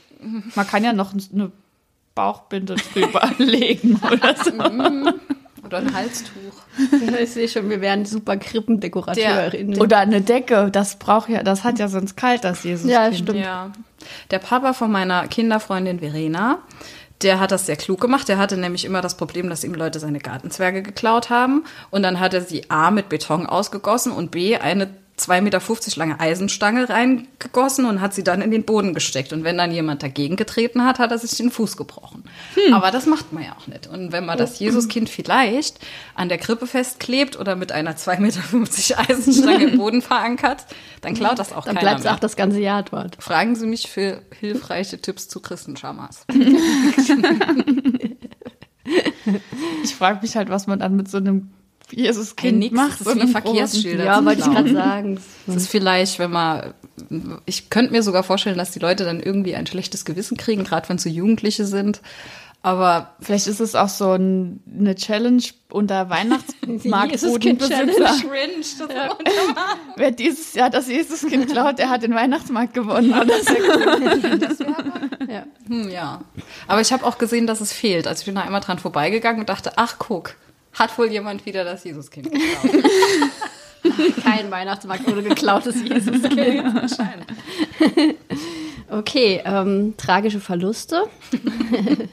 Man 0.54 0.66
kann 0.66 0.84
ja 0.84 0.92
noch 0.92 1.12
eine 1.12 1.50
Bauchbinde 2.14 2.76
drüber 2.94 3.30
legen 3.38 4.00
oder 4.10 4.34
so. 4.36 4.52
Oder 5.68 5.78
ein 5.78 5.94
Halstuch. 5.94 6.32
Ich 7.22 7.32
sehe 7.32 7.48
schon, 7.48 7.68
wir 7.70 7.80
wären 7.80 8.04
super 8.04 8.36
Krippendekorateurinnen. 8.36 9.80
Oder 9.80 9.98
eine 9.98 10.20
Decke, 10.20 10.70
das 10.70 10.96
braucht 10.96 11.28
ja, 11.28 11.42
das 11.42 11.64
hat 11.64 11.78
ja 11.78 11.88
sonst 11.88 12.16
kalt, 12.16 12.44
das 12.44 12.64
Jesus. 12.64 12.90
Ja, 12.90 13.12
stimmt. 13.12 13.38
Ja. 13.38 13.72
Der 14.30 14.38
Papa 14.38 14.72
von 14.72 14.90
meiner 14.90 15.26
Kinderfreundin 15.26 16.00
Verena, 16.00 16.58
der 17.22 17.40
hat 17.40 17.50
das 17.50 17.66
sehr 17.66 17.76
klug 17.76 18.00
gemacht. 18.00 18.28
Der 18.28 18.38
hatte 18.38 18.56
nämlich 18.56 18.84
immer 18.84 19.00
das 19.00 19.16
Problem, 19.16 19.48
dass 19.48 19.64
ihm 19.64 19.74
Leute 19.74 19.98
seine 19.98 20.20
Gartenzwerge 20.20 20.82
geklaut 20.82 21.30
haben. 21.30 21.64
Und 21.90 22.02
dann 22.02 22.20
hat 22.20 22.34
er 22.34 22.42
sie 22.42 22.70
A 22.70 22.90
mit 22.90 23.08
Beton 23.08 23.46
ausgegossen 23.46 24.12
und 24.12 24.30
B 24.30 24.56
eine 24.56 24.88
2,50 25.18 25.40
Meter 25.40 25.60
lange 25.96 26.20
Eisenstange 26.20 26.88
reingegossen 26.88 27.84
und 27.86 28.00
hat 28.00 28.14
sie 28.14 28.24
dann 28.24 28.40
in 28.40 28.50
den 28.50 28.64
Boden 28.64 28.94
gesteckt. 28.94 29.32
Und 29.32 29.44
wenn 29.44 29.58
dann 29.58 29.72
jemand 29.72 30.02
dagegen 30.02 30.36
getreten 30.36 30.84
hat, 30.84 30.98
hat 30.98 31.10
er 31.10 31.18
sich 31.18 31.36
den 31.36 31.50
Fuß 31.50 31.76
gebrochen. 31.76 32.24
Aber 32.72 32.90
das 32.90 33.06
macht 33.06 33.32
man 33.32 33.44
ja 33.44 33.56
auch 33.58 33.66
nicht. 33.66 33.86
Und 33.86 34.12
wenn 34.12 34.24
man 34.24 34.38
das 34.38 34.58
Jesuskind 34.58 35.08
vielleicht 35.08 35.78
an 36.14 36.28
der 36.28 36.38
Krippe 36.38 36.66
festklebt 36.66 37.38
oder 37.38 37.56
mit 37.56 37.72
einer 37.72 37.96
2,50 37.96 38.20
Meter 38.20 39.10
Eisenstange 39.10 39.64
im 39.64 39.78
Boden 39.78 40.02
verankert, 40.02 40.66
dann 41.00 41.14
klaut 41.14 41.38
das 41.38 41.52
auch 41.52 41.64
Dann 41.64 41.76
keiner 41.76 41.90
bleibt 41.90 42.00
es 42.00 42.06
auch 42.06 42.20
das 42.20 42.36
ganze 42.36 42.60
Jahr 42.60 42.82
dort. 42.82 43.16
Fragen 43.22 43.56
Sie 43.56 43.66
mich 43.66 43.88
für 43.88 44.22
hilfreiche 44.38 45.00
Tipps 45.00 45.28
zu 45.28 45.40
Christenschamas. 45.40 46.24
Ich 49.84 49.94
frage 49.94 50.20
mich 50.22 50.36
halt, 50.36 50.48
was 50.48 50.66
man 50.66 50.78
dann 50.78 50.96
mit 50.96 51.08
so 51.10 51.18
einem 51.18 51.50
Jesuskind 51.90 52.58
nix, 52.58 52.74
macht 52.74 53.00
das 53.00 53.06
so 53.06 53.10
einen 53.10 53.28
Verkehrsschilder. 53.28 54.04
Ja, 54.04 54.24
wollte 54.24 54.40
ich 54.40 54.46
gerade 54.46 54.72
sagen. 54.72 55.20
Das 55.46 55.56
ist 55.56 55.68
vielleicht, 55.68 56.18
wenn 56.18 56.30
man, 56.30 56.74
ich 57.46 57.70
könnte 57.70 57.92
mir 57.92 58.02
sogar 58.02 58.22
vorstellen, 58.22 58.58
dass 58.58 58.70
die 58.72 58.78
Leute 58.78 59.04
dann 59.04 59.20
irgendwie 59.20 59.54
ein 59.54 59.66
schlechtes 59.66 60.04
Gewissen 60.04 60.36
kriegen, 60.36 60.64
gerade 60.64 60.88
wenn 60.88 60.96
es 60.96 61.02
so 61.02 61.08
Jugendliche 61.08 61.64
sind. 61.64 62.00
Aber 62.60 63.14
Vielleicht 63.20 63.46
ist 63.46 63.60
es 63.60 63.76
auch 63.76 63.88
so 63.88 64.12
ein, 64.12 64.60
eine 64.78 64.96
Challenge 64.96 65.42
unter 65.70 66.10
Weihnachtsmarktbodenbesitzer. 66.10 67.78
cringe, 68.28 68.64
das 68.78 69.16
Wer 69.96 70.10
dieses 70.10 70.54
Jahr 70.54 70.68
das 70.68 70.88
Jesuskind 70.88 71.50
klaut, 71.50 71.78
der 71.78 71.88
hat 71.88 72.02
den 72.02 72.14
Weihnachtsmarkt 72.14 72.74
gewonnen. 72.74 73.12
Oder 73.12 73.42
so. 73.42 73.54
Ja. 75.28 75.44
Hm, 75.66 75.90
ja. 75.90 76.22
Aber 76.68 76.80
ich 76.80 76.90
habe 76.90 77.04
auch 77.04 77.18
gesehen, 77.18 77.46
dass 77.46 77.60
es 77.60 77.70
fehlt. 77.70 78.06
Also 78.06 78.20
ich 78.20 78.24
bin 78.24 78.34
da 78.34 78.40
einmal 78.40 78.62
dran 78.62 78.78
vorbeigegangen 78.78 79.40
und 79.40 79.50
dachte, 79.50 79.72
ach 79.76 79.96
guck, 79.98 80.36
hat 80.72 80.96
wohl 80.98 81.10
jemand 81.10 81.44
wieder 81.46 81.64
das 81.64 81.84
Jesuskind 81.84 82.30
geklaut. 82.30 82.84
Kein 84.22 84.50
Weihnachtsmarkt 84.50 85.06
wurde 85.06 85.22
geklautes 85.22 85.76
Jesuskind. 85.82 86.62
Okay, 88.90 89.42
ähm, 89.44 89.94
tragische 89.96 90.40
Verluste. 90.40 91.04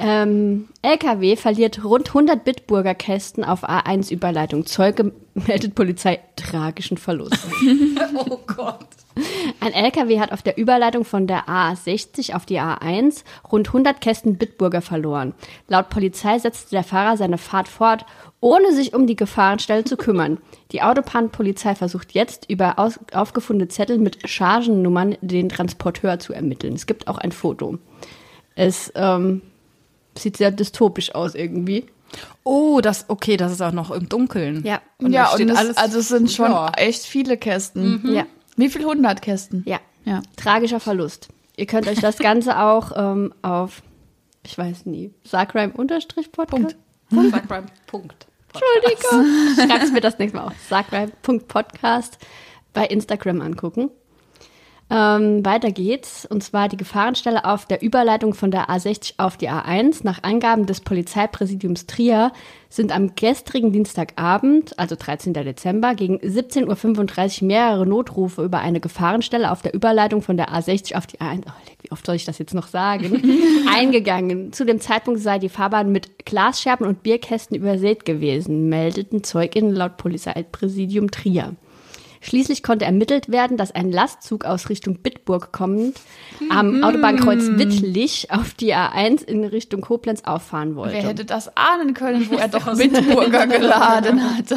ähm, 0.00 0.68
LKW 0.82 1.34
verliert 1.34 1.84
rund 1.84 2.08
100 2.08 2.44
Bitburger 2.44 2.94
Kästen 2.94 3.44
auf 3.44 3.68
A1-Überleitung. 3.68 4.64
Zeuge 4.64 5.12
meldet 5.34 5.74
Polizei 5.74 6.20
tragischen 6.36 6.98
Verlust. 6.98 7.38
oh 8.14 8.38
Gott. 8.46 8.86
Ein 9.58 9.72
LKW 9.72 10.20
hat 10.20 10.30
auf 10.30 10.42
der 10.42 10.56
Überleitung 10.56 11.04
von 11.04 11.26
der 11.26 11.48
A60 11.48 12.36
auf 12.36 12.46
die 12.46 12.60
A1 12.60 13.24
rund 13.50 13.66
100 13.66 14.00
Kästen 14.00 14.38
Bitburger 14.38 14.80
verloren. 14.80 15.34
Laut 15.66 15.88
Polizei 15.88 16.38
setzte 16.38 16.70
der 16.70 16.84
Fahrer 16.84 17.16
seine 17.16 17.38
Fahrt 17.38 17.66
fort, 17.66 18.06
ohne 18.40 18.72
sich 18.72 18.94
um 18.94 19.08
die 19.08 19.16
Gefahrenstelle 19.16 19.82
zu 19.82 19.96
kümmern. 19.96 20.38
Die 20.70 20.82
Autobahnpolizei 20.82 21.74
versucht 21.74 22.12
jetzt 22.12 22.48
über 22.48 22.76
aufgefundene 23.12 23.68
Zettel 23.68 23.98
mit 23.98 24.28
Chargennummern 24.28 25.16
den 25.20 25.48
Transporteur 25.48 26.20
zu 26.20 26.32
ermitteln. 26.32 26.74
Es 26.74 26.86
gibt 26.86 27.08
auch 27.08 27.18
ein 27.18 27.32
Foto. 27.32 27.78
Es 28.54 28.92
ähm, 28.94 29.42
sieht 30.18 30.36
sehr 30.36 30.50
dystopisch 30.50 31.14
aus 31.14 31.34
irgendwie. 31.34 31.86
Oh, 32.42 32.80
das, 32.80 33.04
okay, 33.08 33.36
das 33.36 33.52
ist 33.52 33.60
auch 33.60 33.72
noch 33.72 33.90
im 33.90 34.08
Dunkeln. 34.08 34.64
Ja. 34.64 34.80
Und 34.98 35.12
ja, 35.12 35.30
und 35.32 35.48
es, 35.50 35.56
alles. 35.56 35.76
also 35.76 35.98
es 35.98 36.08
sind 36.08 36.30
schon 36.30 36.50
Ja. 36.50 36.72
echt 36.76 37.04
viele 37.04 37.36
Kästen. 37.36 38.02
Ja. 38.14 38.26
Wie 38.56 38.68
viel 38.70 38.84
hundert 38.84 39.20
Kästen? 39.22 39.62
Ja. 39.66 39.78
Ja. 40.04 40.22
Tragischer 40.36 40.80
Verlust. 40.80 41.28
Ihr 41.56 41.66
könnt 41.66 41.86
euch 41.86 42.00
das 42.00 42.18
Ganze 42.18 42.58
auch 42.60 42.92
ähm, 42.96 43.34
auf, 43.42 43.82
ich 44.44 44.56
weiß 44.56 44.86
nie, 44.86 45.12
Sagrime-Podcast. 45.24 46.14
Punkt. 46.48 46.76
Punkt. 47.86 48.26
Entschuldigung. 48.54 49.26
Schreib's 49.68 49.92
mir 49.92 50.00
das 50.00 50.18
nächste 50.18 50.38
Mal 50.38 50.46
auf. 50.46 50.52
Sagrime.podcast 50.68 52.18
bei 52.72 52.86
Instagram 52.86 53.40
angucken. 53.42 53.90
Ähm, 54.90 55.44
weiter 55.44 55.70
geht's. 55.70 56.24
Und 56.24 56.42
zwar 56.42 56.68
die 56.68 56.78
Gefahrenstelle 56.78 57.44
auf 57.44 57.66
der 57.66 57.82
Überleitung 57.82 58.32
von 58.32 58.50
der 58.50 58.70
A60 58.70 59.14
auf 59.18 59.36
die 59.36 59.50
A1. 59.50 60.00
Nach 60.02 60.22
Angaben 60.22 60.64
des 60.64 60.80
Polizeipräsidiums 60.80 61.86
Trier 61.86 62.32
sind 62.70 62.94
am 62.94 63.14
gestrigen 63.14 63.72
Dienstagabend, 63.72 64.78
also 64.78 64.94
13. 64.98 65.34
Dezember, 65.34 65.94
gegen 65.94 66.16
17.35 66.18 67.42
Uhr 67.42 67.48
mehrere 67.48 67.86
Notrufe 67.86 68.42
über 68.42 68.60
eine 68.60 68.80
Gefahrenstelle 68.80 69.50
auf 69.50 69.60
der 69.60 69.74
Überleitung 69.74 70.22
von 70.22 70.38
der 70.38 70.50
A60 70.50 70.96
auf 70.96 71.06
die 71.06 71.18
A1. 71.18 71.42
Oh, 71.46 71.52
wie 71.82 71.92
oft 71.92 72.06
soll 72.06 72.16
ich 72.16 72.24
das 72.24 72.38
jetzt 72.38 72.54
noch 72.54 72.68
sagen? 72.68 73.22
eingegangen. 73.74 74.52
Zu 74.52 74.64
dem 74.64 74.80
Zeitpunkt 74.80 75.20
sei 75.20 75.38
die 75.38 75.50
Fahrbahn 75.50 75.92
mit 75.92 76.24
Glasscherben 76.24 76.86
und 76.86 77.02
Bierkästen 77.02 77.56
übersät 77.56 78.06
gewesen, 78.06 78.70
meldeten 78.70 79.22
ZeugInnen 79.22 79.74
laut 79.74 79.98
Polizeipräsidium 79.98 81.10
Trier. 81.10 81.56
Schließlich 82.20 82.62
konnte 82.62 82.84
ermittelt 82.84 83.30
werden, 83.30 83.56
dass 83.56 83.72
ein 83.72 83.92
Lastzug 83.92 84.44
aus 84.44 84.68
Richtung 84.68 84.98
Bitburg 84.98 85.52
kommend 85.52 86.00
am 86.50 86.82
Autobahnkreuz 86.82 87.48
Wittlich 87.58 88.30
auf 88.30 88.54
die 88.54 88.74
A1 88.74 89.24
in 89.24 89.44
Richtung 89.44 89.80
Koblenz 89.80 90.24
auffahren 90.24 90.76
wollte. 90.76 90.94
Wer 90.94 91.02
hätte 91.02 91.24
das 91.24 91.56
ahnen 91.56 91.94
können, 91.94 92.28
wo 92.30 92.36
er 92.36 92.48
doch 92.48 92.64
Bitburger 92.76 93.46
geladen 93.46 94.36
hatte? 94.36 94.56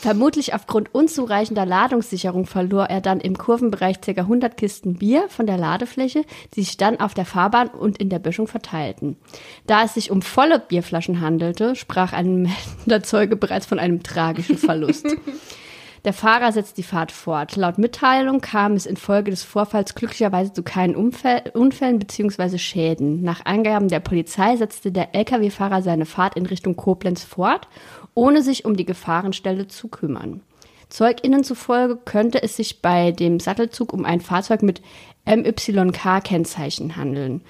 Vermutlich 0.00 0.54
aufgrund 0.54 0.94
unzureichender 0.94 1.66
Ladungssicherung 1.66 2.46
verlor 2.46 2.86
er 2.86 3.00
dann 3.00 3.20
im 3.20 3.36
Kurvenbereich 3.36 4.00
ca. 4.00 4.12
100 4.12 4.56
Kisten 4.56 4.94
Bier 4.94 5.24
von 5.28 5.46
der 5.46 5.58
Ladefläche, 5.58 6.24
die 6.54 6.62
sich 6.62 6.76
dann 6.76 7.00
auf 7.00 7.14
der 7.14 7.24
Fahrbahn 7.24 7.68
und 7.68 7.98
in 7.98 8.08
der 8.08 8.18
Böschung 8.18 8.46
verteilten. 8.46 9.16
Da 9.66 9.84
es 9.84 9.94
sich 9.94 10.10
um 10.10 10.22
volle 10.22 10.58
Bierflaschen 10.58 11.20
handelte, 11.20 11.76
sprach 11.76 12.12
ein 12.12 12.42
meldender 12.42 13.02
Zeuge 13.02 13.36
bereits 13.36 13.66
von 13.66 13.78
einem 13.78 14.02
tragischen 14.02 14.58
Verlust. 14.58 15.06
Der 16.04 16.12
Fahrer 16.12 16.52
setzt 16.52 16.78
die 16.78 16.82
Fahrt 16.82 17.12
fort. 17.12 17.56
Laut 17.56 17.78
Mitteilung 17.78 18.40
kam 18.40 18.74
es 18.74 18.86
infolge 18.86 19.30
des 19.30 19.42
Vorfalls 19.42 19.94
glücklicherweise 19.94 20.52
zu 20.52 20.62
keinen 20.62 20.94
Umfäll 20.94 21.42
Unfällen 21.54 21.98
bzw. 21.98 22.58
Schäden. 22.58 23.22
Nach 23.22 23.44
Angaben 23.44 23.88
der 23.88 24.00
Polizei 24.00 24.56
setzte 24.56 24.92
der 24.92 25.14
Lkw-Fahrer 25.14 25.82
seine 25.82 26.06
Fahrt 26.06 26.36
in 26.36 26.46
Richtung 26.46 26.76
Koblenz 26.76 27.24
fort, 27.24 27.68
ohne 28.14 28.42
sich 28.42 28.64
um 28.64 28.76
die 28.76 28.86
Gefahrenstelle 28.86 29.68
zu 29.68 29.88
kümmern. 29.88 30.42
ZeugInnen 30.88 31.44
zufolge 31.44 31.96
könnte 31.96 32.42
es 32.42 32.56
sich 32.56 32.80
bei 32.80 33.12
dem 33.12 33.40
Sattelzug 33.40 33.92
um 33.92 34.04
ein 34.04 34.20
Fahrzeug 34.20 34.62
mit 34.62 34.80
MYK-Kennzeichen 35.26 36.96
handeln. 36.96 37.42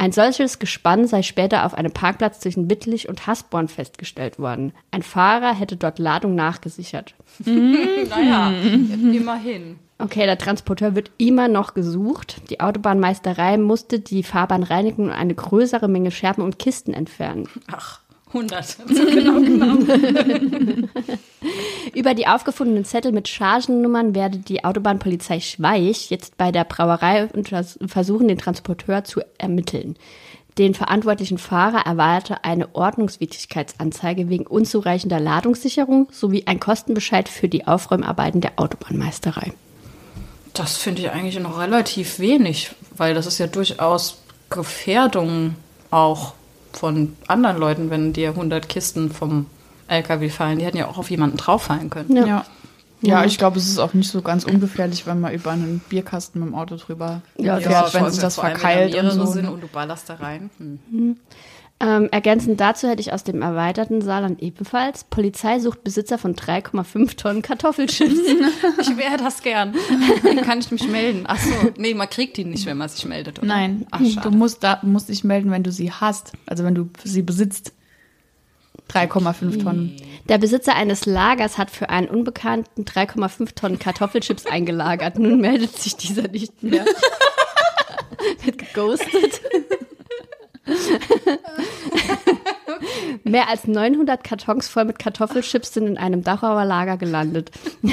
Ein 0.00 0.12
solches 0.12 0.58
Gespann 0.58 1.06
sei 1.06 1.22
später 1.22 1.66
auf 1.66 1.74
einem 1.74 1.92
Parkplatz 1.92 2.40
zwischen 2.40 2.70
Wittlich 2.70 3.10
und 3.10 3.26
Hasborn 3.26 3.68
festgestellt 3.68 4.38
worden. 4.38 4.72
Ein 4.90 5.02
Fahrer 5.02 5.54
hätte 5.54 5.76
dort 5.76 5.98
Ladung 5.98 6.34
nachgesichert. 6.34 7.14
Naja, 7.44 8.50
immerhin. 9.12 9.78
Okay, 9.98 10.24
der 10.24 10.38
Transporteur 10.38 10.94
wird 10.94 11.10
immer 11.18 11.48
noch 11.48 11.74
gesucht. 11.74 12.40
Die 12.48 12.60
Autobahnmeisterei 12.60 13.58
musste 13.58 14.00
die 14.00 14.22
Fahrbahn 14.22 14.62
reinigen 14.62 15.04
und 15.04 15.12
eine 15.12 15.34
größere 15.34 15.86
Menge 15.86 16.10
Scherben 16.10 16.42
und 16.42 16.58
Kisten 16.58 16.94
entfernen. 16.94 17.46
Ach, 17.70 18.00
100. 18.32 18.64
So 18.64 19.04
genau 19.04 19.40
genommen. 19.40 20.90
Über 21.94 22.14
die 22.14 22.26
aufgefundenen 22.26 22.84
Zettel 22.84 23.12
mit 23.12 23.28
Chargennummern 23.28 24.14
werde 24.14 24.38
die 24.38 24.64
Autobahnpolizei 24.64 25.40
Schweich 25.40 26.10
jetzt 26.10 26.36
bei 26.36 26.52
der 26.52 26.64
Brauerei 26.64 27.28
versuchen, 27.86 28.28
den 28.28 28.38
Transporteur 28.38 29.04
zu 29.04 29.20
ermitteln. 29.38 29.96
Den 30.58 30.74
verantwortlichen 30.74 31.38
Fahrer 31.38 31.86
erwarte 31.86 32.44
eine 32.44 32.74
Ordnungswidrigkeitsanzeige 32.74 34.28
wegen 34.28 34.46
unzureichender 34.46 35.20
Ladungssicherung 35.20 36.08
sowie 36.12 36.44
ein 36.46 36.60
Kostenbescheid 36.60 37.28
für 37.28 37.48
die 37.48 37.66
Aufräumarbeiten 37.66 38.40
der 38.40 38.52
Autobahnmeisterei. 38.56 39.52
Das 40.52 40.76
finde 40.76 41.02
ich 41.02 41.10
eigentlich 41.10 41.38
noch 41.38 41.58
relativ 41.58 42.18
wenig, 42.18 42.72
weil 42.96 43.14
das 43.14 43.26
ist 43.26 43.38
ja 43.38 43.46
durchaus 43.46 44.18
Gefährdung 44.50 45.54
auch 45.90 46.34
von 46.72 47.16
anderen 47.26 47.58
Leuten, 47.58 47.90
wenn 47.90 48.12
dir 48.12 48.30
100 48.30 48.68
Kisten 48.68 49.10
vom 49.10 49.46
LKW 49.88 50.28
fallen. 50.28 50.58
Die 50.58 50.64
hätten 50.64 50.76
ja 50.76 50.86
auch 50.88 50.98
auf 50.98 51.10
jemanden 51.10 51.36
drauffallen 51.36 51.90
können. 51.90 52.16
Ja. 52.16 52.26
Ja. 52.26 52.44
Ja, 53.02 53.24
ich 53.24 53.38
glaube, 53.38 53.56
es 53.58 53.66
ist 53.66 53.78
auch 53.78 53.94
nicht 53.94 54.10
so 54.10 54.20
ganz 54.20 54.44
ungefährlich, 54.44 55.06
wenn 55.06 55.20
man 55.20 55.32
über 55.32 55.52
einen 55.52 55.80
Bierkasten 55.88 56.38
mit 56.40 56.50
dem 56.50 56.54
Auto 56.54 56.76
drüber 56.76 57.22
Ja, 57.38 57.56
fährt, 57.58 57.86
das- 57.86 57.94
wenn 57.94 58.10
sich 58.10 58.20
das 58.20 58.34
verkeilt 58.34 58.94
und 58.94 59.10
so. 59.12 59.24
sind 59.24 59.48
und 59.48 59.62
du 59.62 59.68
ballerst 59.68 60.10
da 60.10 60.14
rein. 60.16 60.50
Hm. 60.58 61.16
Ähm, 61.82 62.10
ergänzend 62.12 62.60
dazu 62.60 62.88
hätte 62.88 63.00
ich 63.00 63.14
aus 63.14 63.24
dem 63.24 63.40
erweiterten 63.40 64.02
Saarland 64.02 64.42
ebenfalls, 64.42 65.04
Polizei 65.04 65.60
sucht 65.60 65.82
Besitzer 65.82 66.18
von 66.18 66.34
3,5 66.36 67.16
Tonnen 67.16 67.42
Kartoffelchips. 67.42 68.10
Ich 68.80 68.96
wäre 68.96 69.16
das 69.16 69.42
gern. 69.42 69.74
Kann 70.44 70.58
ich 70.60 70.70
mich 70.70 70.86
melden? 70.88 71.24
Ach 71.26 71.38
so, 71.38 71.70
nee, 71.76 71.94
man 71.94 72.08
kriegt 72.08 72.36
die 72.36 72.44
nicht, 72.44 72.66
wenn 72.66 72.76
man 72.76 72.88
sich 72.88 73.04
meldet, 73.06 73.38
oder? 73.38 73.48
Nein, 73.48 73.86
Ach, 73.90 74.00
du 74.22 74.30
musst, 74.30 74.62
da, 74.62 74.80
musst 74.82 75.08
dich 75.08 75.24
melden, 75.24 75.50
wenn 75.50 75.62
du 75.62 75.72
sie 75.72 75.90
hast. 75.90 76.32
Also 76.46 76.64
wenn 76.64 76.74
du 76.74 76.90
sie 77.04 77.22
besitzt. 77.22 77.72
3,5 78.90 79.62
Tonnen. 79.62 79.96
Der 80.28 80.38
Besitzer 80.38 80.74
eines 80.74 81.06
Lagers 81.06 81.58
hat 81.58 81.70
für 81.70 81.88
einen 81.90 82.08
Unbekannten 82.08 82.84
3,5 82.84 83.54
Tonnen 83.54 83.78
Kartoffelchips 83.78 84.46
eingelagert. 84.46 85.18
Nun 85.18 85.40
meldet 85.40 85.78
sich 85.78 85.96
dieser 85.96 86.28
nicht 86.28 86.62
mehr. 86.62 86.84
Wird 88.44 88.58
geghostet. 88.58 89.40
Mehr 93.24 93.48
als 93.48 93.66
900 93.66 94.22
Kartons 94.22 94.68
voll 94.68 94.84
mit 94.84 94.98
Kartoffelchips 94.98 95.74
sind 95.74 95.86
in 95.86 95.98
einem 95.98 96.22
Dachauer 96.22 96.64
Lager 96.64 96.96
gelandet. 96.96 97.50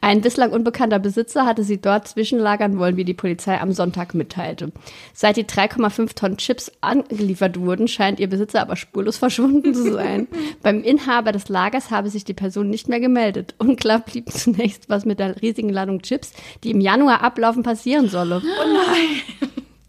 Ein 0.00 0.20
bislang 0.20 0.52
unbekannter 0.52 0.98
Besitzer 0.98 1.46
hatte 1.46 1.64
sie 1.64 1.80
dort 1.80 2.06
zwischenlagern 2.06 2.78
wollen, 2.78 2.98
wie 2.98 3.04
die 3.04 3.14
Polizei 3.14 3.58
am 3.58 3.72
Sonntag 3.72 4.14
mitteilte. 4.14 4.72
Seit 5.14 5.38
die 5.38 5.44
3,5 5.44 6.14
Tonnen 6.14 6.36
Chips 6.36 6.70
angeliefert 6.82 7.58
wurden, 7.58 7.88
scheint 7.88 8.20
ihr 8.20 8.28
Besitzer 8.28 8.60
aber 8.60 8.76
spurlos 8.76 9.16
verschwunden 9.16 9.74
zu 9.74 9.92
sein. 9.92 10.28
Beim 10.62 10.82
Inhaber 10.82 11.32
des 11.32 11.48
Lagers 11.48 11.90
habe 11.90 12.10
sich 12.10 12.24
die 12.24 12.34
Person 12.34 12.68
nicht 12.68 12.88
mehr 12.88 13.00
gemeldet. 13.00 13.54
Unklar 13.58 14.00
blieb 14.00 14.30
zunächst, 14.30 14.90
was 14.90 15.06
mit 15.06 15.18
der 15.18 15.40
riesigen 15.40 15.70
Ladung 15.70 16.02
Chips, 16.02 16.32
die 16.62 16.72
im 16.72 16.82
Januar 16.82 17.22
ablaufen, 17.22 17.62
passieren 17.62 18.08
solle. 18.08 18.42
Oh 18.44 18.72
nein! 18.72 19.43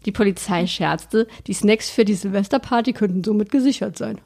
Die 0.06 0.12
Polizei 0.12 0.68
scherzte, 0.68 1.26
die 1.48 1.52
Snacks 1.52 1.90
für 1.90 2.04
die 2.04 2.14
Silvesterparty 2.14 2.92
könnten 2.92 3.24
somit 3.24 3.50
gesichert 3.50 3.98
sein. 3.98 4.20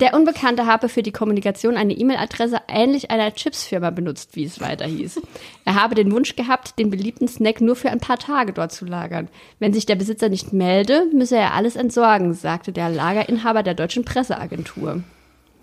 Der 0.00 0.14
Unbekannte 0.14 0.66
habe 0.66 0.88
für 0.88 1.04
die 1.04 1.12
Kommunikation 1.12 1.76
eine 1.76 1.94
E-Mail-Adresse 1.94 2.60
ähnlich 2.66 3.12
einer 3.12 3.32
Chipsfirma 3.32 3.90
benutzt, 3.90 4.34
wie 4.34 4.44
es 4.44 4.60
weiter 4.60 4.84
hieß. 4.84 5.20
Er 5.64 5.80
habe 5.80 5.94
den 5.94 6.10
Wunsch 6.10 6.34
gehabt, 6.34 6.76
den 6.78 6.90
beliebten 6.90 7.28
Snack 7.28 7.60
nur 7.60 7.76
für 7.76 7.90
ein 7.90 8.00
paar 8.00 8.18
Tage 8.18 8.52
dort 8.52 8.72
zu 8.72 8.84
lagern. 8.84 9.28
Wenn 9.60 9.72
sich 9.72 9.86
der 9.86 9.94
Besitzer 9.94 10.28
nicht 10.28 10.52
melde, 10.52 11.06
müsse 11.14 11.36
er 11.36 11.54
alles 11.54 11.76
entsorgen, 11.76 12.34
sagte 12.34 12.72
der 12.72 12.88
Lagerinhaber 12.90 13.62
der 13.62 13.74
deutschen 13.74 14.04
Presseagentur. 14.04 15.02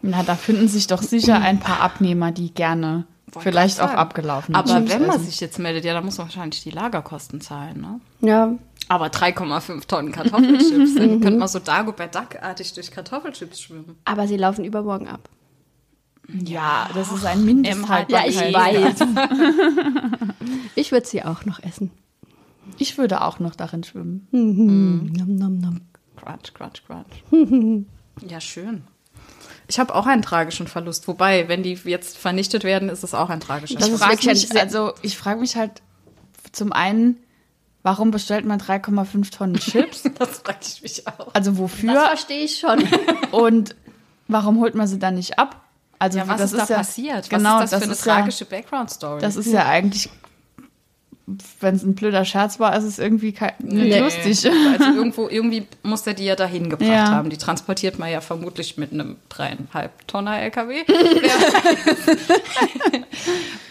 Na, 0.02 0.24
da 0.24 0.36
finden 0.36 0.70
sich 0.70 0.88
doch 0.88 1.02
sicher 1.02 1.42
ein 1.42 1.60
paar 1.60 1.82
Abnehmer, 1.82 2.32
die 2.32 2.54
gerne 2.54 3.08
Vielleicht 3.42 3.82
auch 3.82 3.90
abgelaufen 3.90 4.56
Aber 4.56 4.88
wenn 4.88 5.06
man 5.08 5.18
essen. 5.18 5.26
sich 5.26 5.40
jetzt 5.40 5.60
meldet, 5.60 5.86
ja, 5.86 5.94
dann 5.94 6.06
muss 6.06 6.18
man 6.18 6.28
wahrscheinlich 6.28 6.62
die 6.64 6.72
Lagerkosten 6.72 7.42
zahlen, 7.42 7.82
ne? 7.82 8.00
Ja, 8.22 8.54
Aber 8.88 9.08
3,5 9.08 9.88
Tonnen 9.88 10.12
Kartoffelchips, 10.12 10.96
dann 10.96 11.22
könnte 11.22 11.38
man 11.40 11.48
so 11.48 11.60
Dagobert 11.60 12.14
Duck-artig 12.16 12.74
durch 12.74 12.92
Kartoffelchips 12.92 13.62
schwimmen. 13.62 13.98
aber 14.06 14.28
sie 14.28 14.38
laufen 14.38 14.64
übermorgen 14.66 15.08
ab. 15.08 15.30
Ja, 16.44 16.90
das 16.96 17.12
ist 17.12 17.24
ein 17.26 17.46
Mindesthaltbarkeit. 17.46 18.34
Ja, 18.34 18.48
ich 18.48 18.54
weiß. 18.54 18.96
Ich 20.76 20.92
würde 20.92 21.08
sie 21.08 21.24
auch 21.24 21.46
noch 21.46 21.62
essen. 21.64 21.92
Ich 22.78 22.98
würde 22.98 23.22
auch 23.22 23.40
noch 23.40 23.56
darin 23.56 23.84
schwimmen. 23.84 24.28
Nom, 24.32 25.36
nom, 25.36 25.58
nom. 25.60 25.82
Crunch, 26.18 26.54
crunch, 26.54 26.84
crunch. 26.86 27.86
ja, 28.28 28.40
schön. 28.42 28.84
Ich 29.68 29.80
habe 29.80 29.96
auch 29.96 30.06
einen 30.06 30.22
tragischen 30.22 30.68
Verlust. 30.68 31.08
Wobei, 31.08 31.48
wenn 31.48 31.64
die 31.64 31.74
jetzt 31.86 32.18
vernichtet 32.18 32.64
werden, 32.64 32.90
ist 32.90 33.04
es 33.04 33.14
auch 33.14 33.30
ein 33.30 33.40
tragischer 33.40 33.76
Das 33.76 33.88
Ich 33.88 33.94
ist 33.94 34.00
Verlust. 34.00 34.04
frage 34.04 34.36
wirklich 34.36 34.50
mich, 34.50 34.52
ein 34.62 34.70
sehr- 34.70 34.82
also 34.84 34.94
ich 35.02 35.18
frage 35.18 35.40
mich 35.40 35.56
halt 35.56 35.82
zum 36.52 36.72
einen, 36.72 37.18
warum 37.84 38.12
bestellt 38.12 38.46
man 38.46 38.60
3,5 38.60 39.32
Tonnen 39.32 39.56
Chips? 39.56 40.04
Das 40.20 40.40
frage 40.40 40.60
ich 40.62 40.82
mich 40.84 41.08
auch. 41.08 41.34
Also 41.34 41.52
Das 41.52 41.60
wofür? 41.60 41.94
verstehe 42.08 42.44
ich 42.46 42.60
schon. 42.60 42.84
Und 43.32 43.76
warum 44.28 44.60
holt 44.60 44.76
man 44.76 44.88
sie 44.88 45.00
dann 45.00 45.16
nicht 45.16 45.40
ab? 45.40 45.62
Also 45.98 46.18
Ja, 46.20 46.28
was 46.28 46.42
das 46.42 46.54
ist 46.54 46.70
da 46.70 46.74
ja, 46.74 46.78
passiert? 46.80 47.30
Genau, 47.30 47.58
was 47.58 47.66
ist 47.66 47.74
das, 47.74 47.80
für 47.80 47.84
eine 47.86 47.94
ist 47.94 48.06
ja, 48.06 48.14
tragische 48.16 48.46
Background-Story? 48.46 49.22
Das 49.22 49.36
ist 49.36 49.48
ja 49.52 49.66
eigentlich, 49.66 50.10
wenn 51.60 51.74
es 51.76 51.82
ein 51.84 51.96
blöder 51.96 52.24
Scherz 52.24 52.60
war, 52.60 52.76
ist 52.78 52.84
es 52.84 53.00
irgendwie 53.00 53.34
nicht 53.60 54.00
lustig. 54.00 54.48
Also 54.52 54.92
irgendwo, 54.96 55.28
irgendwie 55.28 55.66
muss 55.82 56.04
der 56.04 56.14
die 56.14 56.26
ja 56.26 56.36
dahin 56.36 56.70
gebracht 56.70 56.88
Ja. 56.90 57.10
haben. 57.10 57.32
Die 57.32 57.38
transportiert 57.38 57.98
man 57.98 58.12
ja 58.12 58.22
vermutlich 58.22 58.78
mit 58.78 58.94
einem 58.94 59.16
dreieinhalb 59.30 60.08
Tonner 60.08 60.40
LKW. 60.40 60.84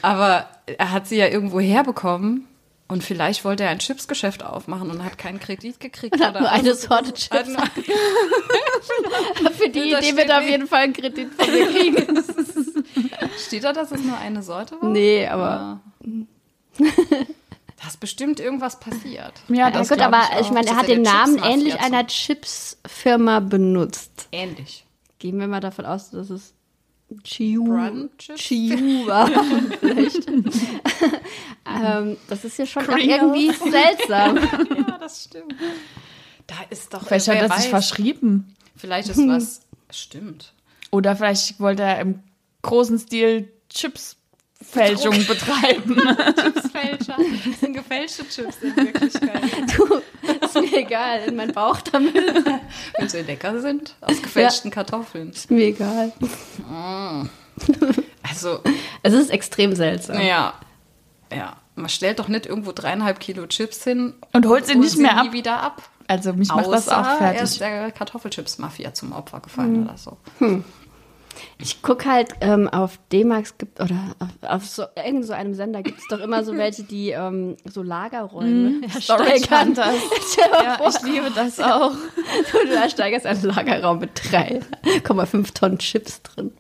Aber 0.02 0.48
er 0.66 0.92
hat 0.92 1.06
sie 1.06 1.16
ja 1.16 1.28
irgendwo 1.28 1.60
herbekommen 1.60 2.46
und 2.88 3.02
vielleicht 3.04 3.44
wollte 3.44 3.64
er 3.64 3.70
ein 3.70 3.78
Chipsgeschäft 3.78 4.44
aufmachen 4.44 4.90
und 4.90 5.04
hat 5.04 5.16
keinen 5.16 5.40
Kredit 5.40 5.80
gekriegt. 5.80 6.14
Und 6.16 6.24
hat 6.24 6.38
nur 6.38 6.50
eine. 6.50 6.74
Sorte 6.74 7.14
Chips. 7.14 7.50
Für 9.58 9.68
die 9.68 9.92
Idee 9.92 10.16
wird 10.16 10.32
auf 10.32 10.48
jeden 10.48 10.66
Fall 10.66 10.82
einen 10.84 10.92
Kredit 10.92 11.28
von 11.34 11.50
mir 11.52 11.66
kriegen. 11.66 12.22
Steht 13.46 13.64
da, 13.64 13.72
dass 13.72 13.92
es 13.92 14.02
nur 14.02 14.18
eine 14.18 14.42
Sorte 14.42 14.76
war? 14.80 14.88
Nee, 14.88 15.26
aber. 15.26 15.80
Da 17.84 17.90
ist 17.90 18.00
bestimmt 18.00 18.40
irgendwas 18.40 18.80
passiert. 18.80 19.34
Ja, 19.48 19.54
Ja, 19.54 19.70
das 19.70 19.90
gut, 19.90 19.98
glaub 19.98 20.14
aber 20.14 20.40
ich 20.40 20.46
ich, 20.46 20.52
meine, 20.52 20.68
er 20.68 20.76
hat 20.76 20.88
ja 20.88 20.94
den 20.94 21.02
Namen 21.02 21.36
ähnlich 21.42 21.78
einer 21.78 22.06
Chipsfirma 22.06 23.40
benutzt. 23.40 24.28
Ähnlich. 24.32 24.86
Gehen 25.18 25.38
wir 25.38 25.46
mal 25.48 25.60
davon 25.60 25.84
aus, 25.84 26.10
dass 26.10 26.30
es 26.30 26.54
Chiu, 27.24 27.78
Chips? 28.16 28.40
Chiu 28.40 29.06
war. 29.06 29.28
Vielleicht. 29.80 30.26
ähm, 31.66 32.16
das 32.26 32.44
ist 32.44 32.58
ja 32.58 32.64
schon 32.64 32.84
irgendwie 32.98 33.52
seltsam. 33.52 34.38
Ja, 34.88 34.98
das 34.98 35.24
stimmt. 35.24 35.54
Da 36.46 36.54
ist 36.70 36.94
doch. 36.94 37.06
Vielleicht 37.06 37.28
hat 37.28 37.36
er 37.36 37.48
sich 37.48 37.56
weiß. 37.56 37.66
verschrieben. 37.66 38.56
Vielleicht 38.76 39.10
ist 39.10 39.18
was. 39.28 39.60
Stimmt. 39.90 40.54
Oder 40.90 41.14
vielleicht 41.14 41.60
wollte 41.60 41.82
er 41.82 42.00
im 42.00 42.20
großen 42.62 42.98
Stil 42.98 43.52
Chipsfälschung 44.72 45.26
betreiben. 45.26 45.96
Chipsfälscher. 46.36 47.16
Das 47.16 47.60
sind 47.60 47.74
gefälschte 47.74 48.28
Chips 48.28 48.56
in 48.62 48.76
Wirklichkeit. 48.76 49.42
Du, 49.76 50.00
ist 50.44 50.54
mir 50.54 50.78
egal, 50.78 51.20
in 51.28 51.36
meinen 51.36 51.52
Bauch 51.52 51.80
damit. 51.82 52.14
Wenn 52.98 53.08
sie 53.08 53.22
lecker 53.22 53.60
sind. 53.60 53.94
Aus 54.00 54.20
gefälschten 54.22 54.70
Kartoffeln. 54.70 55.30
Ist 55.30 55.50
mir 55.50 55.66
egal. 55.66 56.12
Also, 58.22 58.60
Es 59.02 59.12
ist 59.12 59.30
extrem 59.30 59.74
seltsam. 59.74 60.20
ja. 60.20 60.54
Ja. 61.34 61.56
Man 61.76 61.88
stellt 61.88 62.20
doch 62.20 62.28
nicht 62.28 62.46
irgendwo 62.46 62.70
dreieinhalb 62.70 63.18
Kilo 63.18 63.46
Chips 63.48 63.82
hin 63.82 64.14
Und 64.32 64.46
holt 64.46 64.64
sie 64.66 64.76
nicht 64.76 64.96
mehr 64.96 65.14
nie 65.14 65.28
ab. 65.28 65.32
wieder 65.32 65.60
ab. 65.60 65.82
Also 66.06 66.32
mich 66.32 66.48
macht 66.48 66.68
das 66.68 66.88
auch 66.88 66.98
Außer 67.00 67.18
Er 67.34 67.42
ist 67.42 67.56
fertig. 67.58 67.58
der 67.58 67.90
Kartoffelchips-Mafia 67.90 68.94
zum 68.94 69.10
Opfer 69.10 69.40
gefallen 69.40 69.82
oder 69.84 69.96
so. 69.98 70.16
Ich 71.58 71.82
gucke 71.82 72.10
halt 72.10 72.30
ähm, 72.40 72.68
auf 72.68 72.98
D-Max 73.12 73.58
gibt 73.58 73.80
oder 73.80 73.96
auf, 74.18 74.50
auf 74.50 74.66
so, 74.66 74.84
irgend 74.96 75.24
so 75.24 75.32
einem 75.32 75.54
Sender 75.54 75.82
gibt 75.82 75.98
es 75.98 76.06
doch 76.08 76.20
immer 76.20 76.44
so 76.44 76.56
welche, 76.56 76.82
die 76.82 77.10
ähm, 77.10 77.56
so 77.64 77.82
Lagerräume. 77.82 78.80
Hunters. 79.50 79.94
Stell 80.32 80.44
dir 80.44 80.50
mal 80.50 80.64
Ja, 80.64 80.76
vor, 80.76 80.88
ich 80.88 81.02
liebe 81.02 81.30
das 81.34 81.60
auch. 81.60 81.92
du 82.52 82.74
ersteigerst 82.74 83.26
einen 83.26 83.42
Lagerraum 83.42 83.98
mit 83.98 84.18
3,5 84.18 85.54
Tonnen 85.54 85.78
Chips 85.78 86.22
drin, 86.22 86.52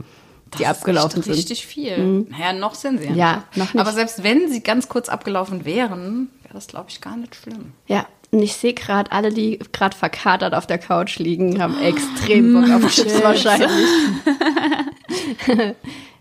die 0.54 0.64
Das 0.64 0.78
abgelaufen 0.78 1.20
ist 1.20 1.26
sind. 1.26 1.34
richtig 1.34 1.66
viel. 1.66 2.26
Naja, 2.30 2.52
noch 2.52 2.74
sind 2.74 3.00
sie 3.00 3.10
Ja, 3.12 3.44
noch 3.54 3.72
nicht. 3.74 3.80
Aber 3.80 3.92
selbst 3.92 4.22
wenn 4.22 4.50
sie 4.50 4.62
ganz 4.62 4.88
kurz 4.88 5.08
abgelaufen 5.08 5.64
wären, 5.64 6.28
wäre 6.42 6.54
das, 6.54 6.66
glaube 6.66 6.86
ich, 6.90 7.00
gar 7.00 7.16
nicht 7.16 7.34
schlimm. 7.34 7.72
Ja, 7.86 8.06
und 8.30 8.40
ich 8.40 8.54
sehe 8.54 8.74
gerade, 8.74 9.12
alle, 9.12 9.32
die 9.32 9.58
gerade 9.72 9.96
verkatert 9.96 10.54
auf 10.54 10.66
der 10.66 10.78
Couch 10.78 11.18
liegen, 11.18 11.62
haben 11.62 11.80
extrem 11.80 12.52
Bock 12.52 12.70
auf 12.84 12.90
Chips 12.94 13.22
wahrscheinlich. 13.22 13.68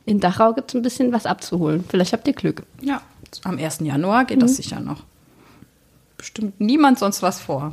In 0.06 0.20
Dachau 0.20 0.54
gibt 0.54 0.72
es 0.72 0.76
ein 0.76 0.82
bisschen 0.82 1.14
was 1.14 1.26
abzuholen. 1.26 1.84
Vielleicht 1.88 2.14
habt 2.14 2.28
ihr 2.28 2.34
Glück. 2.34 2.64
Ja. 2.82 3.02
Am 3.46 3.58
1. 3.58 3.80
Januar 3.80 4.26
geht 4.26 4.42
das 4.42 4.58
sicher 4.58 4.80
noch. 4.80 5.04
Bestimmt 6.18 6.60
niemand 6.62 7.00
sonst 7.00 7.24
was 7.24 7.40
vor. 7.40 7.72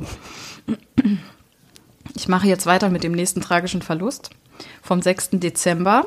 Ich 2.15 2.27
mache 2.27 2.47
jetzt 2.47 2.65
weiter 2.65 2.89
mit 2.89 3.03
dem 3.03 3.11
nächsten 3.11 3.41
tragischen 3.41 3.81
Verlust 3.81 4.31
vom 4.81 5.01
6. 5.01 5.31
Dezember. 5.33 6.05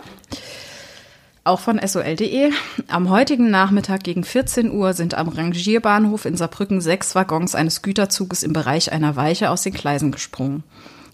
Auch 1.47 1.61
von 1.61 1.79
sol.de. 1.87 2.53
Am 2.89 3.11
heutigen 3.11 3.51
Nachmittag 3.51 4.03
gegen 4.03 4.25
14 4.25 4.71
Uhr 4.71 4.95
sind 4.95 5.15
am 5.15 5.29
Rangierbahnhof 5.29 6.25
in 6.25 6.37
Saarbrücken 6.37 6.81
sechs 6.81 7.15
Waggons 7.15 7.55
eines 7.55 7.83
Güterzuges 7.83 8.43
im 8.43 8.55
Bereich 8.55 8.93
einer 8.93 9.17
Weiche 9.17 9.51
aus 9.51 9.63
den 9.63 9.75
Gleisen 9.75 10.11
gesprungen. 10.11 10.65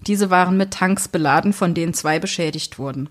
Diese 0.07 0.31
waren 0.31 0.57
mit 0.57 0.71
Tanks 0.73 1.09
beladen, 1.09 1.53
von 1.53 1.75
denen 1.75 1.95
zwei 1.95 2.19
beschädigt 2.19 2.79
wurden. 2.79 3.09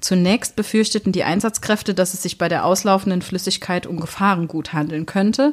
Zunächst 0.00 0.56
befürchteten 0.56 1.12
die 1.12 1.24
Einsatzkräfte, 1.24 1.92
dass 1.92 2.14
es 2.14 2.22
sich 2.22 2.38
bei 2.38 2.48
der 2.48 2.64
auslaufenden 2.64 3.20
Flüssigkeit 3.20 3.86
um 3.86 4.00
Gefahrengut 4.00 4.72
handeln 4.72 5.06
könnte, 5.06 5.52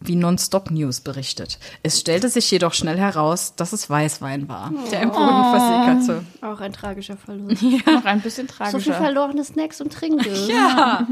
wie 0.00 0.14
Nonstop 0.14 0.70
News 0.70 1.00
berichtet. 1.00 1.58
Es 1.82 1.98
stellte 2.00 2.28
sich 2.28 2.50
jedoch 2.50 2.72
schnell 2.74 2.98
heraus, 2.98 3.54
dass 3.56 3.72
es 3.72 3.90
Weißwein 3.90 4.48
war, 4.48 4.72
der 4.92 5.02
im 5.02 5.10
Boden 5.10 5.44
versickerte. 5.98 6.24
Auch 6.40 6.60
ein 6.60 6.72
tragischer 6.72 7.16
Verlust. 7.16 7.62
Noch 7.86 8.04
ein 8.04 8.20
bisschen 8.20 8.46
So 8.48 8.54
viel 8.54 8.68
tragischer. 8.68 8.94
verlorene 8.94 9.44
Snacks 9.44 9.80
und 9.80 9.92
Trinkgeld. 9.92 10.48
Ja. 10.48 11.06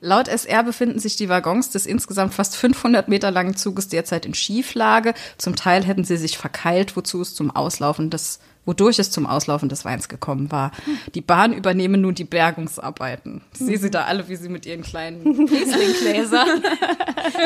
Laut 0.00 0.26
SR 0.26 0.64
befinden 0.64 0.98
sich 0.98 1.14
die 1.14 1.28
Waggons 1.28 1.70
des 1.70 1.86
insgesamt 1.86 2.34
fast 2.34 2.56
500 2.56 3.06
Meter 3.08 3.30
langen 3.30 3.54
Zuges 3.56 3.86
derzeit 3.86 4.26
in 4.26 4.34
Schieflage. 4.34 5.14
Zum 5.38 5.54
Teil 5.54 5.84
hätten 5.84 6.02
sie 6.02 6.16
sich 6.16 6.36
verkeilt, 6.38 6.96
wozu 6.96 7.20
es 7.20 7.36
zum 7.36 7.54
Auslaufen 7.54 8.10
des, 8.10 8.40
wodurch 8.66 8.98
es 8.98 9.10
zum 9.10 9.26
Auslaufen 9.26 9.68
des 9.70 9.84
Weins 9.84 10.08
gekommen 10.08 10.52
war. 10.52 10.72
Die 11.14 11.22
Bahn 11.22 11.52
übernehmen 11.52 12.02
nun 12.02 12.14
die 12.14 12.24
Bergungsarbeiten. 12.24 13.40
Ich 13.54 13.60
sehe 13.60 13.78
sie 13.78 13.90
da 13.90 14.04
alle, 14.04 14.28
wie 14.28 14.36
sie 14.36 14.48
mit 14.48 14.66
ihren 14.66 14.82
kleinen 14.82 15.24
Rieslinggläsern. 15.48 16.62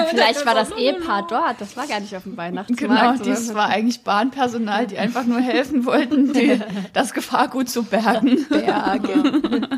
Vielleicht 0.08 0.44
war 0.44 0.54
das 0.54 0.72
Ehepaar 0.72 1.26
dort. 1.28 1.60
Das 1.60 1.76
war 1.76 1.86
gar 1.86 2.00
nicht 2.00 2.16
auf 2.16 2.24
dem 2.24 2.36
Weihnachtsmarkt. 2.36 3.22
Genau, 3.22 3.36
dies 3.36 3.54
war 3.54 3.68
eigentlich 3.68 4.00
Bahnpersonal, 4.02 4.86
die 4.86 4.98
einfach 4.98 5.24
nur 5.24 5.40
helfen 5.40 5.84
wollten, 5.84 6.32
die, 6.32 6.60
das 6.92 7.12
Gefahrgut 7.12 7.68
zu 7.68 7.84
bergen. 7.84 8.46
Berge. 8.48 9.68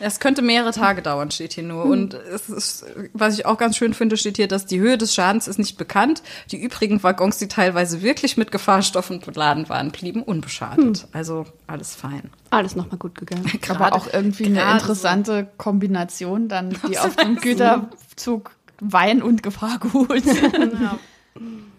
Es 0.00 0.20
könnte 0.20 0.42
mehrere 0.42 0.72
Tage 0.72 1.02
dauern, 1.02 1.30
steht 1.30 1.54
hier 1.54 1.64
nur. 1.64 1.84
Und 1.84 2.14
es 2.14 2.48
ist, 2.48 2.84
was 3.12 3.38
ich 3.38 3.46
auch 3.46 3.58
ganz 3.58 3.76
schön 3.76 3.94
finde, 3.94 4.16
steht 4.16 4.36
hier, 4.36 4.48
dass 4.48 4.66
die 4.66 4.78
Höhe 4.78 4.98
des 4.98 5.14
Schadens 5.14 5.48
ist 5.48 5.58
nicht 5.58 5.78
bekannt. 5.78 6.22
Die 6.50 6.60
übrigen 6.60 7.02
Waggons, 7.02 7.38
die 7.38 7.48
teilweise 7.48 8.02
wirklich 8.02 8.36
mit 8.36 8.50
Gefahrstoffen 8.52 9.20
beladen 9.20 9.68
waren, 9.68 9.90
blieben 9.90 10.22
unbeschadet. 10.22 11.08
Also 11.12 11.46
alles 11.66 11.94
fein. 11.94 12.30
Alles 12.50 12.76
nochmal 12.76 12.98
gut 12.98 13.16
gegangen. 13.16 13.50
Aber 13.68 13.94
auch 13.94 14.06
irgendwie 14.12 14.46
eine 14.46 14.56
gerade 14.56 14.78
interessante 14.80 15.48
Kombination, 15.56 16.48
dann 16.48 16.70
die 16.88 16.98
auf 16.98 17.16
dem 17.16 17.36
Güterzug 17.36 18.50
Wein 18.80 19.22
und 19.22 19.42
Gefahrgut. 19.42 20.24
Ja. 20.24 20.98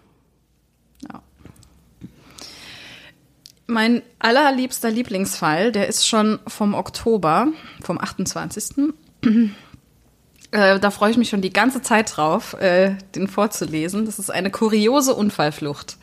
Mein 3.70 4.00
allerliebster 4.18 4.90
Lieblingsfall, 4.90 5.72
der 5.72 5.88
ist 5.88 6.06
schon 6.06 6.38
vom 6.46 6.72
Oktober, 6.72 7.48
vom 7.82 7.98
28. 7.98 8.94
Äh, 10.50 10.80
da 10.80 10.90
freue 10.90 11.10
ich 11.10 11.18
mich 11.18 11.28
schon 11.28 11.42
die 11.42 11.52
ganze 11.52 11.82
Zeit 11.82 12.16
drauf, 12.16 12.54
äh, 12.54 12.96
den 13.14 13.28
vorzulesen. 13.28 14.06
Das 14.06 14.18
ist 14.18 14.30
eine 14.30 14.50
kuriose 14.50 15.14
Unfallflucht. 15.14 15.98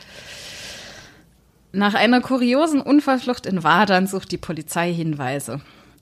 Nach 1.72 1.96
einer 1.96 2.22
kuriosen 2.22 2.82
Unfallflucht 2.82 3.48
in 3.48 3.64
Wadern 3.64 4.06
sucht 4.06 4.32
die 4.32 4.38
Polizei 4.38 4.94
Hinweise. 4.94 5.62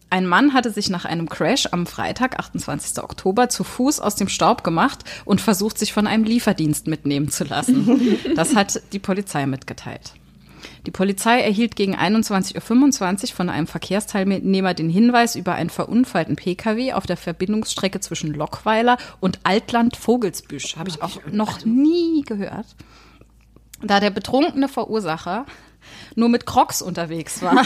Ein 0.09 0.27
Mann 0.27 0.53
hatte 0.53 0.69
sich 0.69 0.89
nach 0.89 1.05
einem 1.05 1.29
Crash 1.29 1.69
am 1.71 1.87
Freitag, 1.87 2.37
28. 2.37 3.01
Oktober, 3.01 3.47
zu 3.47 3.63
Fuß 3.63 4.01
aus 4.01 4.15
dem 4.15 4.27
Staub 4.27 4.65
gemacht 4.65 5.05
und 5.23 5.39
versucht, 5.39 5.77
sich 5.77 5.93
von 5.93 6.07
einem 6.07 6.25
Lieferdienst 6.25 6.87
mitnehmen 6.87 7.29
zu 7.29 7.45
lassen. 7.45 8.19
Das 8.35 8.53
hat 8.53 8.81
die 8.91 8.99
Polizei 8.99 9.45
mitgeteilt. 9.45 10.13
Die 10.85 10.91
Polizei 10.91 11.39
erhielt 11.39 11.75
gegen 11.75 11.95
21.25 11.95 13.23
Uhr 13.23 13.35
von 13.35 13.49
einem 13.49 13.67
Verkehrsteilnehmer 13.67 14.73
den 14.73 14.89
Hinweis 14.89 15.35
über 15.35 15.53
einen 15.53 15.69
verunfallten 15.69 16.35
Pkw 16.35 16.93
auf 16.93 17.05
der 17.05 17.17
Verbindungsstrecke 17.17 18.01
zwischen 18.01 18.33
Lockweiler 18.33 18.97
und 19.21 19.39
Altland-Vogelsbüsch. 19.43 20.75
Habe 20.75 20.89
ich 20.89 21.01
auch 21.01 21.21
noch 21.31 21.63
nie 21.63 22.23
gehört. 22.23 22.65
Da 23.81 23.99
der 23.99 24.09
betrunkene 24.09 24.67
Verursacher 24.67 25.45
nur 26.15 26.29
mit 26.29 26.45
Crocs 26.45 26.81
unterwegs 26.81 27.41
war 27.41 27.65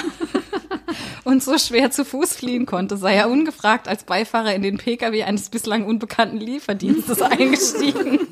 und 1.24 1.44
so 1.44 1.58
schwer 1.58 1.92
zu 1.92 2.06
Fuß 2.06 2.34
fliehen 2.34 2.66
konnte, 2.66 2.98
sei 2.98 3.16
er 3.16 3.30
ungefragt 3.30 3.88
als 3.88 4.04
Beifahrer 4.04 4.54
in 4.54 4.62
den 4.62 4.78
Pkw 4.78 5.24
eines 5.24 5.50
bislang 5.50 5.86
unbekannten 5.86 6.38
Lieferdienstes 6.38 7.22
eingestiegen. 7.22 8.28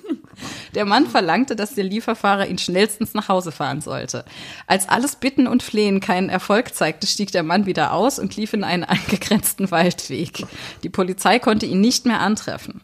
Der 0.73 0.85
Mann 0.85 1.07
verlangte, 1.07 1.55
dass 1.55 1.75
der 1.75 1.83
Lieferfahrer 1.83 2.47
ihn 2.47 2.57
schnellstens 2.57 3.13
nach 3.13 3.29
Hause 3.29 3.51
fahren 3.51 3.81
sollte. 3.81 4.25
Als 4.67 4.89
alles 4.89 5.15
Bitten 5.15 5.47
und 5.47 5.63
Flehen 5.63 5.99
keinen 5.99 6.29
Erfolg 6.29 6.73
zeigte, 6.73 7.07
stieg 7.07 7.31
der 7.31 7.43
Mann 7.43 7.65
wieder 7.65 7.93
aus 7.93 8.19
und 8.19 8.35
lief 8.35 8.53
in 8.53 8.63
einen 8.63 8.83
angegrenzten 8.83 9.71
Waldweg. 9.71 10.45
Die 10.83 10.89
Polizei 10.89 11.39
konnte 11.39 11.65
ihn 11.65 11.81
nicht 11.81 12.05
mehr 12.05 12.19
antreffen. 12.19 12.81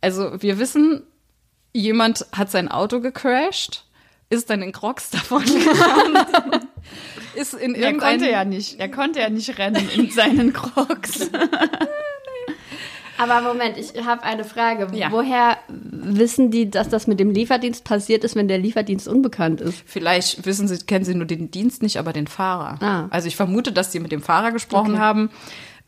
Also 0.00 0.40
wir 0.40 0.58
wissen, 0.58 1.02
jemand 1.72 2.26
hat 2.32 2.50
sein 2.50 2.68
Auto 2.68 3.00
gecrashed, 3.00 3.84
ist 4.30 4.50
dann 4.50 4.62
in 4.62 4.72
Crocs 4.72 5.10
davon 5.10 5.44
gefahren, 5.44 6.16
ist 7.34 7.54
in 7.54 7.74
Er 7.74 7.88
irgendein... 7.88 8.18
konnte 8.18 8.30
ja 8.30 8.44
nicht, 8.44 8.78
er 8.78 8.90
konnte 8.90 9.20
ja 9.20 9.28
nicht 9.28 9.58
rennen 9.58 9.88
in 9.94 10.10
seinen 10.10 10.52
Crocs. 10.52 11.30
Aber 13.18 13.40
Moment, 13.40 13.76
ich 13.78 13.92
habe 14.04 14.22
eine 14.22 14.44
Frage. 14.44 14.88
Ja. 14.96 15.10
Woher 15.10 15.56
wissen 15.68 16.50
die, 16.50 16.70
dass 16.70 16.88
das 16.88 17.06
mit 17.06 17.18
dem 17.20 17.30
Lieferdienst 17.30 17.84
passiert 17.84 18.24
ist, 18.24 18.36
wenn 18.36 18.48
der 18.48 18.58
Lieferdienst 18.58 19.08
unbekannt 19.08 19.60
ist? 19.60 19.82
Vielleicht 19.86 20.44
wissen 20.46 20.68
Sie, 20.68 20.78
kennen 20.84 21.04
Sie 21.04 21.14
nur 21.14 21.26
den 21.26 21.50
Dienst 21.50 21.82
nicht, 21.82 21.98
aber 21.98 22.12
den 22.12 22.26
Fahrer. 22.26 22.78
Ah. 22.82 23.06
Also 23.10 23.28
ich 23.28 23.36
vermute, 23.36 23.72
dass 23.72 23.92
Sie 23.92 24.00
mit 24.00 24.12
dem 24.12 24.22
Fahrer 24.22 24.52
gesprochen 24.52 24.92
Okay. 24.92 25.00
haben, 25.00 25.30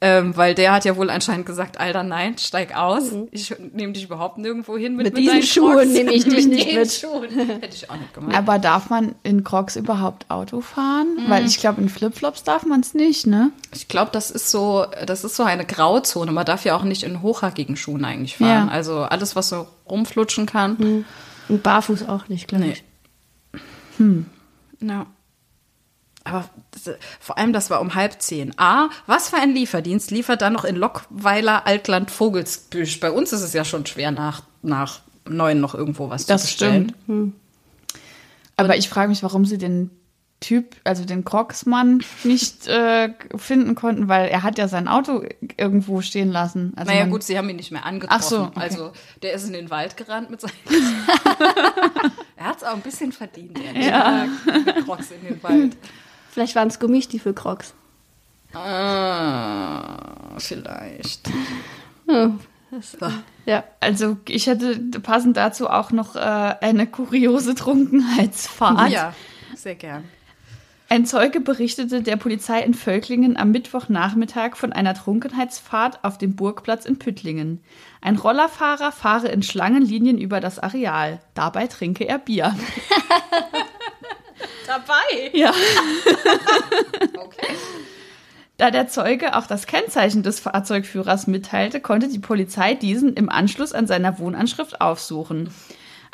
ähm, 0.01 0.37
weil 0.37 0.55
der 0.55 0.73
hat 0.73 0.85
ja 0.85 0.97
wohl 0.97 1.11
anscheinend 1.11 1.45
gesagt, 1.45 1.81
Alter, 1.81 2.05
nein, 2.05 2.39
steig 2.39 2.77
aus. 2.77 3.11
Ich 3.33 3.53
nehme 3.73 3.93
dich 3.95 4.05
überhaupt 4.05 4.39
nirgendwo 4.39 4.77
hin 4.77 4.95
mit, 4.95 5.07
Mhm. 5.09 5.13
Mit 5.15 5.19
diesen 5.19 5.43
Schuhen 5.43 5.93
nehme 5.93 6.13
ich 6.13 6.25
dich 6.29 6.47
nicht 6.47 6.73
mit. 6.73 6.93
Schuhen. 6.93 7.29
Hätte 7.31 7.75
ich 7.75 7.91
auch 7.91 7.97
nicht 7.97 8.15
gemacht. 8.15 8.37
Aber 8.37 8.61
darf 8.61 8.91
man 8.91 9.17
in 9.25 9.43
Crocs 9.43 9.75
überhaupt 9.75 10.31
Auto 10.31 10.61
fahren? 10.61 11.17
Weil 11.27 11.45
ich 11.47 11.59
glaube, 11.59 11.81
in 11.81 11.89
Flipflops 11.89 12.45
darf 12.45 12.65
man 12.65 12.79
es 12.81 12.95
nicht, 12.95 13.27
ne? 13.27 13.51
Ich 13.75 13.89
glaube, 13.89 14.11
das 14.13 14.31
ist 14.31 14.51
so, 14.53 14.87
das 15.05 15.25
ist 15.25 15.35
so 15.35 15.43
eine 15.43 15.65
Grauzone. 15.65 16.31
Man 16.31 16.47
darf 16.47 16.65
ja 16.65 16.77
auch 16.77 16.85
nicht 16.85 17.03
in 17.03 17.21
hochhackigen 17.23 17.77
Schuhen 17.77 18.05
eigentlich 18.05 18.37
fahren. 18.37 18.69
Ja. 18.69 18.73
Also 18.73 18.99
alles, 19.01 19.35
was 19.35 19.49
so 19.49 19.67
rumflutschen 19.91 20.47
kann. 20.47 20.77
Mhm. 20.79 21.05
Und 21.49 21.63
barfuß 21.65 22.09
auch 22.09 22.29
nicht, 22.29 22.47
glaube 22.47 22.67
Nee. 22.67 22.73
ich. 22.73 22.85
Ja. 24.81 25.07
Aber 26.29 26.49
vor 27.21 27.39
allem, 27.39 27.53
das 27.53 27.71
war 27.71 27.81
um 27.81 27.95
halb 27.95 28.21
zehn. 28.21 28.53
A, 28.59 28.89
was 29.07 29.31
für 29.31 29.37
ein 29.37 29.55
Lieferdienst 29.55 30.11
liefert 30.11 30.43
dann 30.43 30.53
noch 30.53 30.65
in 30.65 30.77
Lockweiler, 30.77 31.67
Altland, 31.67 32.11
Vogelsbüsch? 32.11 33.01
Bei 33.01 33.11
uns 33.11 33.33
ist 33.33 33.43
es 33.43 33.53
ja 33.53 33.65
schon 33.65 33.87
schwer, 33.87 34.11
nach, 34.11 34.43
nach 34.63 35.01
neun 35.29 35.61
noch 35.61 35.75
irgendwo 35.75 36.11
was 36.11 36.27
Das 36.27 36.43
zu 36.43 36.47
bestellen. 36.49 36.95
stimmt. 37.05 37.35
Aber 38.57 38.77
ich 38.77 38.89
frage 38.89 39.09
mich, 39.09 39.23
warum 39.23 39.45
sie 39.45 39.59
den 39.59 39.91
Typ, 40.41 40.77
also 40.85 41.05
den 41.05 41.25
Crocs-Mann, 41.25 42.05
nicht 42.23 42.69
äh, 42.69 43.13
finden 43.37 43.75
konnten, 43.75 44.07
weil 44.09 44.29
er 44.29 44.45
hat 44.45 44.57
ja 44.57 44.69
sein 44.69 44.87
Auto 44.87 45.25
irgendwo 45.57 46.01
stehen 46.01 46.31
lassen. 46.31 46.75
Also 46.77 46.93
Naja, 46.93 47.07
gut, 47.07 47.25
sie 47.25 47.37
haben 47.37 47.49
ihn 47.49 47.57
nicht 47.57 47.73
mehr 47.73 47.85
angetroffen. 47.85 48.21
Ach 48.21 48.29
so, 48.29 48.43
okay. 48.45 48.61
Also, 48.61 48.93
der 49.23 49.33
ist 49.33 49.47
in 49.49 49.53
den 49.53 49.69
Wald 49.71 49.97
gerannt 49.97 50.31
mit 50.31 50.41
seinen. 50.41 50.53
er 52.37 52.45
hat 52.45 52.59
es 52.59 52.63
auch 52.65 52.75
ein 52.75 52.81
bisschen 52.83 53.11
verdient, 53.13 53.59
ehrlich 53.61 53.87
Ja. 53.87 54.27
gesagt. 54.27 54.67
Mit 54.77 54.85
Crocs 54.87 55.11
in 55.11 55.27
den 55.27 55.43
Wald. 55.43 55.77
Vielleicht 56.39 56.55
waren 56.55 56.69
es 56.69 56.79
Gummistiefel 56.79 57.35
Crocs. 57.35 57.75
Ah, 58.55 60.39
vielleicht. 60.39 61.29
Ja. 63.45 63.65
Also 63.81 64.19
ich 64.29 64.47
hätte 64.47 64.79
passend 65.01 65.37
dazu 65.37 65.69
auch 65.69 65.91
noch 65.91 66.15
äh, 66.15 66.21
eine 66.21 66.87
kuriose 66.87 67.57
Trunkenheitsfahrt. 67.57 68.93
Ja, 68.93 69.15
sehr 69.57 69.75
gern. 69.75 70.05
Ein 70.89 71.07
Zeuge 71.07 71.41
berichtete 71.41 72.03
der 72.03 72.17
Polizei 72.17 72.63
in 72.63 72.75
Völklingen 72.75 73.37
am 73.37 73.51
Mittwochnachmittag 73.51 74.55
von 74.55 74.73
einer 74.73 74.95
Trunkenheitsfahrt 74.95 76.05
auf 76.05 76.19
dem 76.19 76.37
Burgplatz 76.37 76.85
in 76.85 77.01
Püttlingen. 77.01 77.65
Ein 78.01 78.15
Rollerfahrer 78.15 78.93
fahre 78.93 79.27
in 79.27 79.43
Schlangenlinien 79.43 80.19
über 80.19 80.39
das 80.39 80.61
Areal. 80.61 81.19
Dabei 81.35 81.67
trinke 81.67 82.07
er 82.07 82.21
Bier. 82.21 82.55
Dabei? 84.67 85.31
Ja. 85.33 85.53
Okay. 87.19 87.55
Da 88.57 88.73
der 88.73 88.89
Zeuge 88.89 89.37
auch 89.37 89.47
das 89.47 89.67
Kennzeichen 89.67 90.25
des 90.25 90.41
Fahrzeugführers 90.41 91.29
mitteilte, 91.29 91.81
konnte 91.81 92.09
die 92.09 92.19
Polizei 92.19 92.75
diesen 92.75 93.15
im 93.15 93.29
Anschluss 93.29 93.73
an 93.73 93.87
seiner 93.87 94.19
Wohnanschrift 94.19 94.81
aufsuchen. 94.81 95.51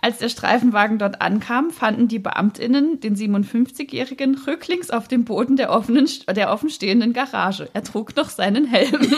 Als 0.03 0.19
der 0.19 0.29
Streifenwagen 0.29 0.99
dort 0.99 1.23
ankam, 1.23 1.71
fanden 1.71 2.09
die 2.09 2.19
BeamtInnen 2.19 3.01
den 3.01 3.17
57-Jährigen 3.17 4.35
rücklings 4.47 4.91
auf 4.91 5.09
dem 5.09 5.25
Boden 5.25 5.57
der, 5.57 5.71
offenen, 5.71 6.07
der 6.29 6.53
offenstehenden 6.53 7.15
Garage. 7.15 7.71
Er 7.73 7.83
trug 7.83 8.15
noch 8.15 8.29
seinen 8.29 8.67
Helm. 8.67 9.01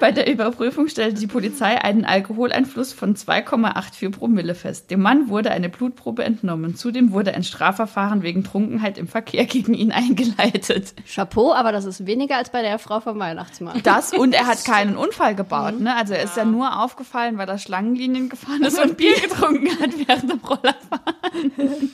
Bei 0.00 0.12
der 0.12 0.32
Überprüfung 0.32 0.88
stellte 0.88 1.20
die 1.20 1.26
Polizei 1.26 1.78
einen 1.78 2.06
Alkoholeinfluss 2.06 2.94
von 2.94 3.14
2,84 3.14 4.10
Promille 4.10 4.54
fest. 4.54 4.90
Dem 4.90 5.02
Mann 5.02 5.28
wurde 5.28 5.50
eine 5.50 5.68
Blutprobe 5.68 6.24
entnommen. 6.24 6.74
Zudem 6.74 7.12
wurde 7.12 7.34
ein 7.34 7.44
Strafverfahren 7.44 8.22
wegen 8.22 8.42
Trunkenheit 8.42 8.96
im 8.96 9.06
Verkehr 9.06 9.44
gegen 9.44 9.74
ihn 9.74 9.92
eingeleitet. 9.92 10.94
Chapeau, 11.06 11.52
aber 11.52 11.70
das 11.70 11.84
ist 11.84 12.06
weniger 12.06 12.38
als 12.38 12.50
bei 12.50 12.62
der 12.62 12.78
Frau 12.78 13.00
vom 13.00 13.18
Weihnachtsmarkt. 13.18 13.86
Das 13.86 14.14
und 14.14 14.34
er 14.34 14.46
hat 14.46 14.64
keinen 14.64 14.96
Unfall 14.96 15.34
gebaut. 15.34 15.78
Ne? 15.80 15.94
Also 15.94 16.14
er 16.14 16.24
ist 16.24 16.34
ja 16.34 16.46
nur 16.46 16.82
aufgefallen, 16.82 17.36
weil 17.36 17.48
er 17.48 17.58
Schlangenlinien 17.58 18.30
gefahren 18.30 18.62
ist 18.62 18.82
und 18.82 18.96
Bier 18.96 19.14
getrunken 19.20 19.68
hat 19.80 19.90
während 20.08 20.32
dem 20.32 20.40
Rollerfahren. 20.40 21.90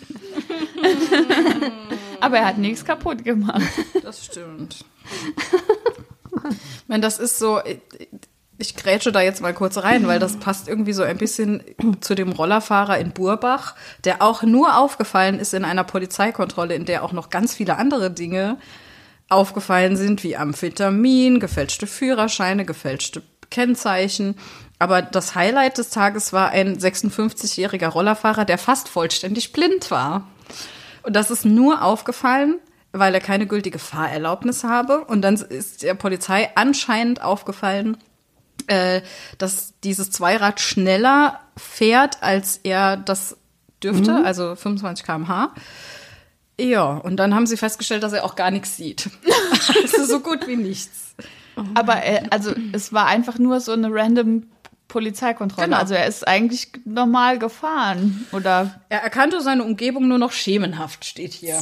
Aber 2.21 2.39
er 2.39 2.47
hat 2.47 2.59
nichts 2.59 2.85
kaputt 2.85 3.25
gemacht. 3.25 3.63
Das 4.03 4.25
stimmt. 4.25 4.85
Ich 6.45 6.89
meine, 6.89 7.03
das 7.03 7.19
ist 7.19 7.39
so, 7.39 7.61
ich 8.59 8.77
grätsche 8.77 9.13
da 9.13 9.21
jetzt 9.21 9.43
mal 9.43 9.55
kurz 9.55 9.79
rein, 9.79 10.07
weil 10.07 10.19
das 10.19 10.37
passt 10.37 10.69
irgendwie 10.69 10.93
so 10.93 11.03
ein 11.03 11.19
bisschen 11.19 11.63
zu 12.01 12.15
dem 12.15 12.33
Rollerfahrer 12.33 12.99
in 12.99 13.13
Burbach, 13.13 13.75
der 14.05 14.23
auch 14.23 14.43
nur 14.43 14.79
aufgefallen 14.79 15.39
ist 15.39 15.55
in 15.55 15.65
einer 15.65 15.85
Polizeikontrolle, 15.85 16.75
in 16.75 16.85
der 16.85 17.03
auch 17.03 17.13
noch 17.13 17.31
ganz 17.31 17.55
viele 17.55 17.77
andere 17.77 18.11
Dinge 18.11 18.59
aufgefallen 19.29 19.97
sind, 19.97 20.23
wie 20.23 20.37
Amphetamin, 20.37 21.41
gefälschte 21.41 21.87
Führerscheine, 21.87 22.65
gefälschte 22.65 23.23
Kennzeichen. 23.51 24.37
Aber 24.79 25.03
das 25.03 25.35
Highlight 25.35 25.79
des 25.79 25.91
Tages 25.91 26.33
war 26.33 26.51
ein 26.51 26.79
56-jähriger 26.79 27.89
Rollerfahrer, 27.89 28.45
der 28.45 28.59
fast 28.59 28.89
vollständig 28.89 29.53
blind 29.53 29.91
war. 29.91 30.29
Und 31.03 31.17
das 31.17 31.31
ist 31.31 31.45
nur 31.45 31.83
aufgefallen, 31.83 32.57
weil 32.99 33.15
er 33.15 33.21
keine 33.21 33.47
gültige 33.47 33.79
Fahrerlaubnis 33.79 34.65
habe. 34.65 35.05
Und 35.05 35.23
dann 35.23 35.35
ist 35.35 35.83
der 35.83 35.95
Polizei 35.95 36.51
anscheinend 36.55 37.23
aufgefallen, 37.23 37.97
äh, 38.67 39.03
dass 39.39 39.75
dieses 39.85 40.11
Zweirad 40.11 40.61
schneller 40.61 41.41
fährt, 41.57 42.23
als 42.23 42.61
er 42.63 42.97
das 42.97 43.37
dürfte, 43.83 44.25
also 44.25 44.55
25 44.57 45.05
km/h. 45.07 45.55
Ja, 46.59 46.97
und 46.97 47.17
dann 47.17 47.35
haben 47.35 47.47
sie 47.47 47.57
festgestellt, 47.57 48.03
dass 48.03 48.13
er 48.15 48.25
auch 48.25 48.35
gar 48.35 48.51
nichts 48.51 48.77
sieht. 48.77 49.11
also 49.83 50.05
so 50.05 50.21
gut 50.21 50.47
wie 50.47 50.57
nichts. 50.57 51.15
Aber 51.75 51.97
er, 51.97 52.33
also 52.33 52.55
es 52.73 52.93
war 52.93 53.07
einfach 53.07 53.39
nur 53.39 53.61
so 53.61 53.73
eine 53.73 53.89
random 53.91 54.45
Polizeikontrolle. 54.89 55.69
Genau. 55.69 55.79
Also 55.79 55.95
er 55.95 56.07
ist 56.07 56.27
eigentlich 56.27 56.69
normal 56.85 57.39
gefahren. 57.39 58.27
Oder 58.33 58.81
Er 58.89 59.03
erkannte 59.03 59.41
seine 59.41 59.65
Umgebung 59.65 60.07
nur 60.09 60.19
noch 60.19 60.33
schemenhaft, 60.33 61.05
steht 61.05 61.33
hier. 61.33 61.59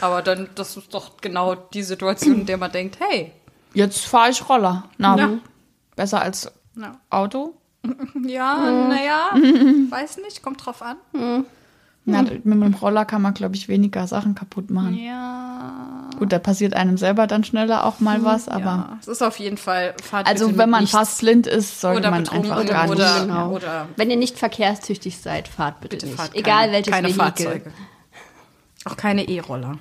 Aber 0.00 0.22
dann, 0.22 0.48
das 0.54 0.76
ist 0.76 0.92
doch 0.94 1.16
genau 1.20 1.54
die 1.54 1.82
Situation, 1.82 2.40
in 2.40 2.46
der 2.46 2.56
man 2.58 2.70
denkt, 2.72 2.98
hey, 3.00 3.32
jetzt 3.74 4.04
fahre 4.06 4.30
ich 4.30 4.48
Roller. 4.48 4.84
Na, 4.98 5.16
Ja. 5.16 5.30
besser 5.96 6.20
als 6.22 6.50
Ja. 6.76 6.98
Auto. 7.10 7.54
ja, 8.26 8.56
naja, 8.88 9.30
weiß 9.90 10.18
nicht, 10.18 10.42
kommt 10.42 10.64
drauf 10.64 10.82
an. 10.82 10.96
Na, 12.04 12.22
mit 12.22 12.44
dem 12.46 12.74
Roller 12.74 13.04
kann 13.04 13.20
man, 13.20 13.34
glaube 13.34 13.54
ich, 13.56 13.68
weniger 13.68 14.06
Sachen 14.06 14.34
kaputt 14.34 14.70
machen. 14.70 14.94
Ja. 14.94 16.08
Gut, 16.18 16.32
da 16.32 16.38
passiert 16.38 16.72
einem 16.74 16.96
selber 16.96 17.26
dann 17.26 17.44
schneller 17.44 17.84
auch 17.84 18.00
mal 18.00 18.24
was, 18.24 18.48
aber. 18.48 18.64
ja. 18.64 18.98
Es 19.00 19.08
ist 19.08 19.22
auf 19.22 19.38
jeden 19.38 19.58
Fall. 19.58 19.94
Fahrt 20.02 20.26
Also, 20.26 20.56
wenn 20.56 20.70
man 20.70 20.86
fast 20.86 21.20
blind 21.20 21.46
ist, 21.46 21.80
sollte 21.82 22.00
oder 22.00 22.10
man 22.10 22.22
betrunken 22.22 22.50
einfach 22.50 22.66
gar 22.66 22.82
nicht. 22.86 22.92
oder, 22.96 23.20
Genau. 23.20 23.50
oder 23.52 23.88
Wenn 23.96 24.10
ihr 24.10 24.16
nicht 24.16 24.38
verkehrstüchtig 24.38 25.18
seid, 25.18 25.48
fahrt 25.48 25.80
bitte, 25.80 25.96
bitte 25.96 26.06
nicht. 26.06 26.16
fahrt 26.16 26.34
Egal 26.34 26.60
keine, 26.62 26.72
welches 26.72 26.92
keine 26.92 27.08
Vehikel. 27.08 27.24
Fahrzeuge. 27.24 27.72
Auch 28.86 28.96
keine 28.96 29.28
E-Roller. 29.28 29.78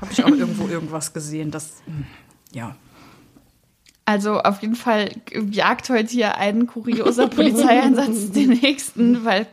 Habe 0.00 0.12
ich 0.12 0.24
auch 0.24 0.28
irgendwo 0.28 0.68
irgendwas 0.68 1.12
gesehen, 1.12 1.50
das 1.50 1.82
hm, 1.86 2.06
ja. 2.52 2.76
Also 4.06 4.40
auf 4.40 4.60
jeden 4.62 4.74
Fall 4.74 5.10
jagt 5.50 5.88
heute 5.88 6.10
hier 6.10 6.36
ein 6.36 6.66
kurioser 6.66 7.28
Polizeieinsatz 7.28 8.30
den 8.34 8.50
nächsten, 8.50 9.24
weil 9.24 9.46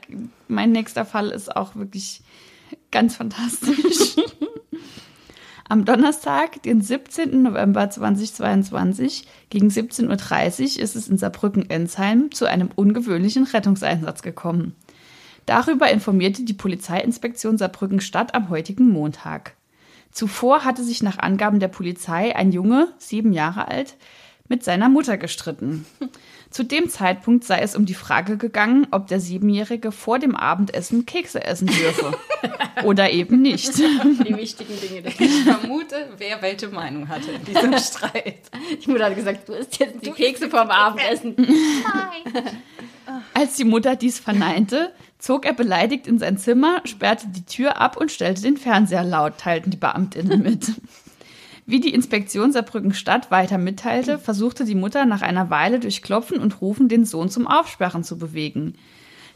mein 0.48 0.72
nächster 0.72 1.06
Fall 1.06 1.30
ist 1.30 1.56
auch 1.56 1.76
wirklich 1.76 2.22
ganz 2.90 3.16
fantastisch. 3.16 4.16
Am 5.70 5.84
Donnerstag, 5.84 6.64
den 6.64 6.82
17. 6.82 7.44
November 7.44 7.90
2022, 7.90 9.28
gegen 9.50 9.68
17.30 9.68 10.08
Uhr 10.78 10.84
ist 10.84 10.96
es 10.96 11.08
in 11.10 11.18
Saarbrücken-Ensheim 11.18 12.32
zu 12.32 12.46
einem 12.46 12.70
ungewöhnlichen 12.74 13.44
Rettungseinsatz 13.44 14.22
gekommen. 14.22 14.76
Darüber 15.46 15.92
informierte 15.92 16.44
die 16.44 16.54
Polizeiinspektion 16.54 17.58
Saarbrücken-Stadt 17.58 18.34
am 18.34 18.50
heutigen 18.50 18.90
Montag. 18.90 19.56
Zuvor 20.12 20.66
hatte 20.66 20.84
sich 20.84 21.04
nach 21.04 21.20
Angaben 21.20 21.60
der 21.60 21.68
Polizei 21.68 22.36
ein 22.36 22.52
Junge, 22.52 22.94
sieben 22.98 23.34
Jahre 23.34 23.68
alt, 23.68 23.96
mit 24.50 24.64
seiner 24.64 24.90
Mutter 24.90 25.18
gestritten. 25.18 25.86
Zu 26.50 26.64
dem 26.64 26.90
Zeitpunkt 26.90 27.44
sei 27.44 27.60
es 27.60 27.76
um 27.76 27.86
die 27.86 27.94
Frage 27.94 28.38
gegangen, 28.38 28.88
ob 28.92 29.08
der 29.08 29.20
Siebenjährige 29.20 29.92
vor 29.92 30.18
dem 30.18 30.34
Abendessen 30.34 31.06
Kekse 31.06 31.44
essen 31.44 31.68
dürfe. 31.68 32.18
Oder 32.84 33.12
eben 33.12 33.42
nicht. 33.42 33.78
Die 33.78 34.38
wichtigen 34.38 34.80
Dinge 34.80 35.02
des 35.02 35.20
Ich 35.20 35.44
vermute, 35.44 36.10
wer 36.18 36.42
welche 36.42 36.70
Meinung 36.70 37.10
hatte 37.10 37.32
in 37.32 37.44
diesem 37.44 37.78
Streit. 37.78 38.50
Die 38.84 38.90
Mutter 38.90 39.06
hat 39.06 39.16
gesagt, 39.16 39.50
du 39.50 39.54
isst 39.54 39.78
jetzt 39.80 40.06
die 40.06 40.12
Kekse 40.12 40.50
vorm 40.50 40.70
Abendessen. 40.70 41.36
Als 43.34 43.56
die 43.56 43.66
Mutter 43.66 43.96
dies 43.96 44.20
verneinte, 44.20 44.94
zog 45.20 45.46
er 45.46 45.54
beleidigt 45.54 46.08
in 46.08 46.20
sein 46.20 46.38
Zimmer, 46.38 46.82
sperrte 46.86 47.28
die 47.28 47.46
Tür 47.46 47.80
ab 47.82 47.98
und 47.98 48.12
stellte 48.12 48.42
den 48.42 48.58
Fernseher 48.58 49.04
laut, 49.04 49.38
teilten 49.38 49.72
die 49.72 49.78
Beamtinnen 49.78 50.42
mit. 50.44 50.72
Wie 51.66 51.82
die 51.82 51.94
Inspektion 51.94 52.54
Saarbrücken 52.54 52.94
Stadt 52.94 53.30
weiter 53.30 53.58
mitteilte, 53.58 54.20
versuchte 54.20 54.64
die 54.64 54.76
Mutter 54.76 55.06
nach 55.06 55.22
einer 55.22 55.50
Weile 55.50 55.80
durch 55.80 56.02
Klopfen 56.02 56.40
und 56.40 56.62
Rufen 56.62 56.88
den 56.88 57.04
Sohn 57.04 57.30
zum 57.30 57.46
Aufsperren 57.46 58.06
zu 58.06 58.18
bewegen. 58.18 58.76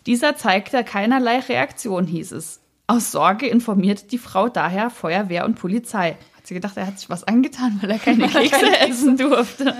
Dieser 0.05 0.37
zeigte 0.37 0.83
keinerlei 0.83 1.39
Reaktion, 1.39 2.07
hieß 2.07 2.31
es. 2.31 2.61
Aus 2.87 3.11
Sorge 3.11 3.47
informierte 3.47 4.07
die 4.07 4.17
Frau 4.17 4.49
daher 4.49 4.89
Feuerwehr 4.89 5.45
und 5.45 5.55
Polizei. 5.55 6.17
Hat 6.35 6.47
sie 6.47 6.53
gedacht, 6.53 6.77
er 6.77 6.87
hat 6.87 6.99
sich 6.99 7.09
was 7.09 7.25
angetan, 7.25 7.79
weil 7.81 7.91
er 7.91 7.99
keine 7.99 8.27
Kekse 8.29 8.79
essen 8.79 9.17
durfte. 9.17 9.75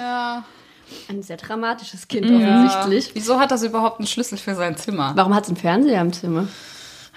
Ein 1.10 1.23
sehr 1.23 1.38
dramatisches 1.38 2.08
Kind 2.08 2.25
offensichtlich. 2.25 3.12
Wieso 3.13 3.39
hat 3.39 3.51
das 3.51 3.63
überhaupt 3.63 3.99
einen 3.99 4.08
Schlüssel 4.08 4.38
für 4.38 4.56
sein 4.56 4.77
Zimmer? 4.77 5.13
Warum 5.15 5.34
hat 5.36 5.43
es 5.43 5.49
einen 5.49 5.58
Fernseher 5.58 6.01
im 6.01 6.13
Zimmer? 6.13 6.47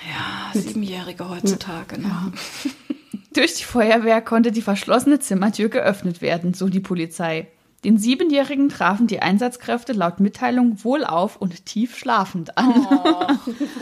Ja, 0.08 0.60
Siebenjährige 0.60 1.28
heutzutage. 1.28 2.00
Ne? 2.00 2.32
Durch 3.34 3.54
die 3.54 3.64
Feuerwehr 3.64 4.20
konnte 4.20 4.52
die 4.52 4.62
verschlossene 4.62 5.18
Zimmertür 5.18 5.68
geöffnet 5.68 6.22
werden, 6.22 6.54
so 6.54 6.68
die 6.68 6.80
Polizei. 6.80 7.48
Den 7.84 7.98
Siebenjährigen 7.98 8.70
trafen 8.70 9.06
die 9.06 9.20
Einsatzkräfte 9.20 9.92
laut 9.92 10.18
Mitteilung 10.18 10.82
wohlauf 10.82 11.36
und 11.36 11.66
tief 11.66 11.98
schlafend 11.98 12.56
an. 12.56 12.72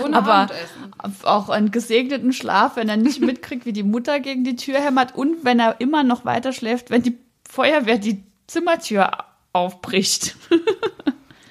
Ohne 0.04 0.16
Aber 0.16 0.32
Abendessen. 0.32 0.92
auch 1.22 1.48
einen 1.48 1.70
gesegneten 1.70 2.32
Schlaf, 2.32 2.76
wenn 2.76 2.88
er 2.88 2.96
nicht 2.96 3.20
mitkriegt, 3.24 3.64
wie 3.64 3.72
die 3.72 3.84
Mutter 3.84 4.18
gegen 4.18 4.42
die 4.42 4.56
Tür 4.56 4.80
hämmert 4.80 5.14
und 5.14 5.44
wenn 5.44 5.60
er 5.60 5.80
immer 5.80 6.02
noch 6.02 6.24
weiter 6.24 6.52
schläft, 6.52 6.90
wenn 6.90 7.02
die 7.02 7.18
Feuerwehr 7.48 7.98
die 7.98 8.24
Zimmertür 8.48 9.10
aufbricht. 9.52 10.36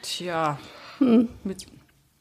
Tja. 0.02 0.58
Mit, 1.00 1.66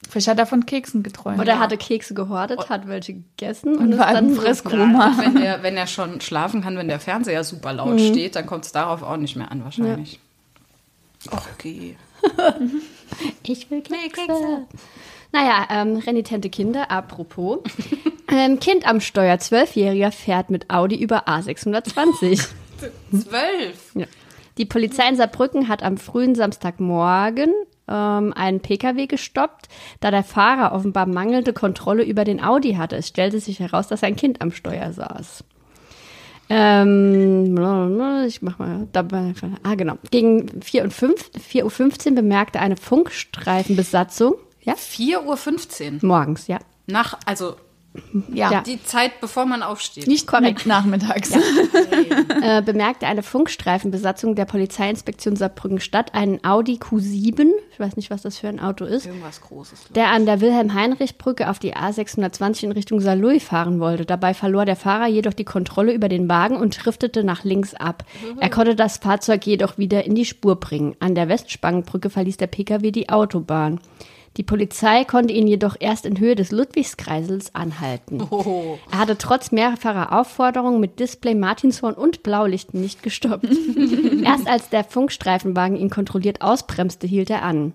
Vielleicht 0.09 0.29
hat 0.29 0.39
er 0.39 0.47
von 0.47 0.67
Keksen 0.67 1.03
geträumt. 1.03 1.39
Oder 1.39 1.53
er 1.53 1.59
hatte 1.61 1.77
Kekse 1.77 2.15
gehortet, 2.15 2.69
hat 2.69 2.89
welche 2.89 3.15
gegessen 3.15 3.77
und, 3.77 3.85
und 3.85 3.93
ist 3.93 3.99
war 3.99 4.13
dann 4.13 4.35
Fresskoma. 4.35 5.15
wenn, 5.19 5.37
der, 5.37 5.63
wenn 5.63 5.77
er 5.77 5.87
schon 5.87 6.21
schlafen 6.21 6.63
kann, 6.63 6.77
wenn 6.77 6.89
der 6.89 6.99
Fernseher 6.99 7.45
super 7.45 7.73
laut 7.73 8.01
steht, 8.01 8.35
dann 8.35 8.47
kommt 8.47 8.65
es 8.65 8.73
darauf 8.73 9.03
auch 9.03 9.17
nicht 9.17 9.37
mehr 9.37 9.51
an 9.53 9.63
wahrscheinlich. 9.65 10.19
Okay. 11.31 11.97
Ich 13.43 13.71
will 13.71 13.83
Kekse. 13.83 14.67
Naja, 15.33 15.67
ähm, 15.71 15.97
renitente 15.97 16.49
Kinder, 16.49 16.91
apropos. 16.91 17.59
ähm, 18.29 18.61
kind 18.61 18.87
am 18.87 19.01
Steuer, 19.01 19.39
Zwölfjähriger, 19.39 20.13
fährt 20.13 20.51
mit 20.51 20.71
Audi 20.71 20.97
über 20.97 21.29
A620. 21.29 22.49
Zwölf. 23.11 23.95
Ja. 23.95 24.07
Die 24.61 24.67
Polizei 24.67 25.09
in 25.09 25.17
Saarbrücken 25.17 25.69
hat 25.69 25.83
am 25.83 25.97
frühen 25.97 26.35
Samstagmorgen 26.35 27.51
ähm, 27.89 28.35
einen 28.37 28.61
Pkw 28.61 29.07
gestoppt, 29.07 29.69
da 30.01 30.11
der 30.11 30.23
Fahrer 30.23 30.75
offenbar 30.75 31.07
mangelnde 31.07 31.55
Kontrolle 31.55 32.05
über 32.05 32.25
den 32.25 32.45
Audi 32.45 32.75
hatte. 32.75 32.97
Es 32.97 33.09
stellte 33.09 33.41
sich 33.41 33.59
heraus, 33.59 33.89
dass 33.89 34.05
ein 34.05 34.17
Kind 34.17 34.43
am 34.43 34.53
Steuer 34.53 34.93
saß. 34.93 35.45
Ähm, 36.51 37.57
ich 38.27 38.43
mach 38.43 38.59
mal. 38.59 38.87
Ah, 39.63 39.75
genau. 39.77 39.95
Gegen 40.11 40.61
4 40.61 40.85
und 40.85 40.93
5, 40.93 41.31
4.15 41.39 42.09
Uhr 42.11 42.15
bemerkte 42.17 42.61
eine 42.61 42.77
Funkstreifenbesatzung, 42.77 44.35
ja, 44.61 44.75
4.15 44.75 46.03
Uhr. 46.03 46.07
morgens, 46.07 46.49
ja, 46.49 46.59
Nach, 46.87 47.19
also 47.25 47.57
ja, 48.33 48.51
Ja. 48.53 48.61
die 48.63 48.83
Zeit, 48.85 49.21
bevor 49.21 49.47
man 49.47 49.63
aufsteht. 49.63 50.07
nicht 50.07 50.27
korrekt 50.27 50.67
nachmittags. 50.67 51.33
äh, 52.43 52.63
bemerkte 52.63 53.07
eine 53.07 53.23
Funkstreifenbesatzung 53.23 54.35
der 54.35 54.45
Polizeiinspektion 54.45 55.37
Saarbrücken-Stadt 55.37 56.15
einen 56.15 56.45
Audi 56.45 56.75
Q7, 56.81 57.49
ich 57.73 57.81
weiß 57.81 57.97
nicht, 57.97 58.11
was 58.11 58.23
das 58.23 58.39
für 58.39 58.49
ein 58.49 58.61
Auto 58.61 58.85
ist, 58.85 59.07
Irgendwas 59.07 59.41
Großes. 59.41 59.87
der 59.95 60.09
an 60.11 60.27
der 60.27 60.41
Wilhelm-Heinrich-Brücke 60.41 61.49
auf 61.51 61.59
die 61.59 61.75
A620 61.75 62.65
in 62.65 62.73
Richtung 62.73 63.01
Saarlouis 63.01 63.43
fahren 63.43 63.81
wollte. 63.81 64.05
Dabei 64.07 64.35
verlor 64.35 64.65
der 64.65 64.77
Fahrer 64.77 65.07
jedoch 65.09 65.35
die 65.35 65.45
Kontrolle 65.45 65.93
über 65.93 66.09
den 66.09 66.29
Wagen 66.29 66.57
und 66.57 66.85
driftete 66.85 67.25
nach 67.25 67.45
links 67.45 67.75
ab. 67.75 68.05
Er 68.39 68.51
konnte 68.51 68.75
das 68.77 68.99
Fahrzeug 68.99 69.47
jedoch 69.47 69.79
wieder 69.79 70.05
in 70.05 70.15
die 70.15 70.25
Spur 70.25 70.57
bringen. 70.61 70.95
An 71.01 71.15
der 71.15 71.29
Westspangenbrücke 71.29 72.11
verließ 72.11 72.37
der 72.37 72.47
Pkw 72.49 72.91
die 72.91 73.09
Autobahn. 73.09 73.81
Die 74.41 74.45
Polizei 74.45 75.05
konnte 75.05 75.35
ihn 75.35 75.47
jedoch 75.47 75.77
erst 75.79 76.07
in 76.07 76.19
Höhe 76.19 76.35
des 76.35 76.51
Ludwigskreisels 76.51 77.55
anhalten. 77.55 78.27
Oh. 78.31 78.79
Er 78.91 79.01
hatte 79.01 79.19
trotz 79.19 79.53
mehrfacher 79.53 80.19
Aufforderungen 80.19 80.81
mit 80.81 80.99
Display, 80.99 81.35
Martinshorn 81.35 81.93
und 81.93 82.23
Blaulicht 82.23 82.73
nicht 82.73 83.03
gestoppt. 83.03 83.45
Erst 84.25 84.49
als 84.49 84.71
der 84.71 84.85
Funkstreifenwagen 84.85 85.77
ihn 85.77 85.91
kontrolliert 85.91 86.41
ausbremste, 86.41 87.07
hielt 87.07 87.29
er 87.29 87.43
an. 87.43 87.75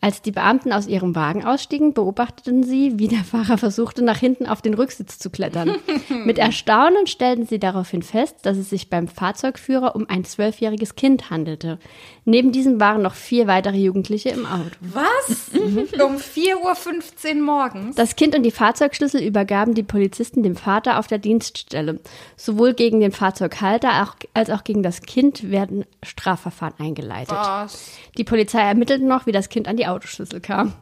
Als 0.00 0.22
die 0.22 0.30
Beamten 0.30 0.72
aus 0.72 0.86
ihrem 0.86 1.16
Wagen 1.16 1.44
ausstiegen, 1.44 1.94
beobachteten 1.94 2.62
sie, 2.62 2.98
wie 2.98 3.08
der 3.08 3.24
Fahrer 3.24 3.58
versuchte, 3.58 4.04
nach 4.04 4.18
hinten 4.18 4.46
auf 4.46 4.62
den 4.62 4.74
Rücksitz 4.74 5.18
zu 5.18 5.30
klettern. 5.30 5.76
Mit 6.24 6.38
Erstaunen 6.38 7.08
stellten 7.08 7.46
sie 7.46 7.58
daraufhin 7.58 8.02
fest, 8.02 8.36
dass 8.42 8.58
es 8.58 8.70
sich 8.70 8.90
beim 8.90 9.08
Fahrzeugführer 9.08 9.96
um 9.96 10.08
ein 10.08 10.24
zwölfjähriges 10.24 10.94
Kind 10.94 11.30
handelte. 11.30 11.80
Neben 12.28 12.50
diesem 12.50 12.80
waren 12.80 13.02
noch 13.02 13.14
vier 13.14 13.46
weitere 13.46 13.76
Jugendliche 13.76 14.30
im 14.30 14.46
Auto. 14.46 14.74
Was? 14.80 15.52
um 15.54 16.16
4.15 16.16 17.36
Uhr 17.36 17.42
morgens? 17.42 17.94
Das 17.94 18.16
Kind 18.16 18.34
und 18.34 18.42
die 18.42 18.50
Fahrzeugschlüssel 18.50 19.22
übergaben 19.22 19.74
die 19.74 19.84
Polizisten 19.84 20.42
dem 20.42 20.56
Vater 20.56 20.98
auf 20.98 21.06
der 21.06 21.18
Dienststelle. 21.18 22.00
Sowohl 22.36 22.74
gegen 22.74 22.98
den 22.98 23.12
Fahrzeughalter 23.12 24.08
als 24.34 24.50
auch 24.50 24.64
gegen 24.64 24.82
das 24.82 25.02
Kind 25.02 25.52
werden 25.52 25.84
Strafverfahren 26.02 26.74
eingeleitet. 26.78 27.36
Was? 27.36 27.92
Die 28.18 28.24
Polizei 28.24 28.60
ermittelt 28.60 29.02
noch, 29.02 29.26
wie 29.26 29.32
das 29.32 29.48
Kind 29.48 29.68
an 29.68 29.76
die 29.76 29.86
Autoschlüssel 29.86 30.40
kam. 30.40 30.72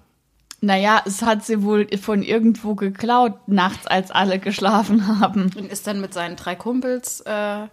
Naja, 0.63 1.03
es 1.05 1.21
hat 1.21 1.45
sie 1.45 1.63
wohl 1.63 1.87
von 1.99 2.23
irgendwo 2.23 2.75
geklaut, 2.75 3.35
nachts, 3.49 3.87
als 3.87 4.11
alle 4.11 4.39
geschlafen 4.39 5.21
haben. 5.21 5.51
Und 5.59 5.71
ist 5.71 5.87
dann 5.87 6.01
mit 6.01 6.15
seinen 6.15 6.37
drei 6.37 6.55
Kumpels 6.55 7.21
äh, 7.21 7.67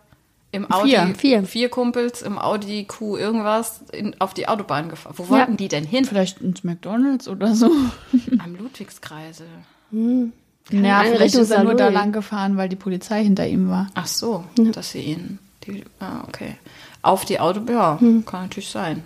im 0.51 0.71
Audi. 0.71 0.89
Vier. 0.89 1.15
Vier. 1.15 1.43
Vier 1.43 1.69
Kumpels 1.69 2.21
im 2.21 2.37
Audi 2.37 2.85
Q 2.85 3.17
irgendwas 3.17 3.81
in, 3.91 4.19
auf 4.19 4.33
die 4.33 4.47
Autobahn 4.47 4.89
gefahren. 4.89 5.13
Wo 5.17 5.29
wollten 5.29 5.57
die 5.57 5.67
denn 5.67 5.85
hin? 5.85 6.05
Vielleicht 6.05 6.41
ins 6.41 6.63
McDonalds 6.63 7.27
oder 7.27 7.55
so. 7.55 7.71
Am 8.39 8.55
Ludwigskreisel. 8.55 9.47
Ja, 9.91 10.99
Ahnung, 10.99 11.13
vielleicht 11.13 11.35
ist 11.35 11.51
er 11.51 11.63
nur 11.63 11.75
da 11.75 11.89
lang 11.89 12.11
gefahren, 12.11 12.57
weil 12.57 12.69
die 12.69 12.75
Polizei 12.75 13.23
hinter 13.23 13.47
ihm 13.47 13.69
war. 13.69 13.87
Ach 13.93 14.07
so, 14.07 14.45
dass 14.55 14.91
sie 14.91 14.99
ihn. 15.01 15.39
Die, 15.65 15.83
ah, 15.99 16.23
okay. 16.27 16.55
Auf 17.01 17.25
die 17.25 17.39
Autobahn. 17.39 17.99
Ja, 18.01 18.21
kann 18.25 18.43
natürlich 18.43 18.69
sein. 18.69 19.03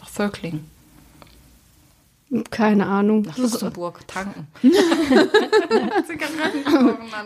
Nach 0.00 0.08
Völkling. 0.08 0.64
Keine 2.50 2.86
Ahnung. 2.86 3.22
Nach 3.22 3.38
Luxemburg 3.38 4.06
tanken. 4.06 4.46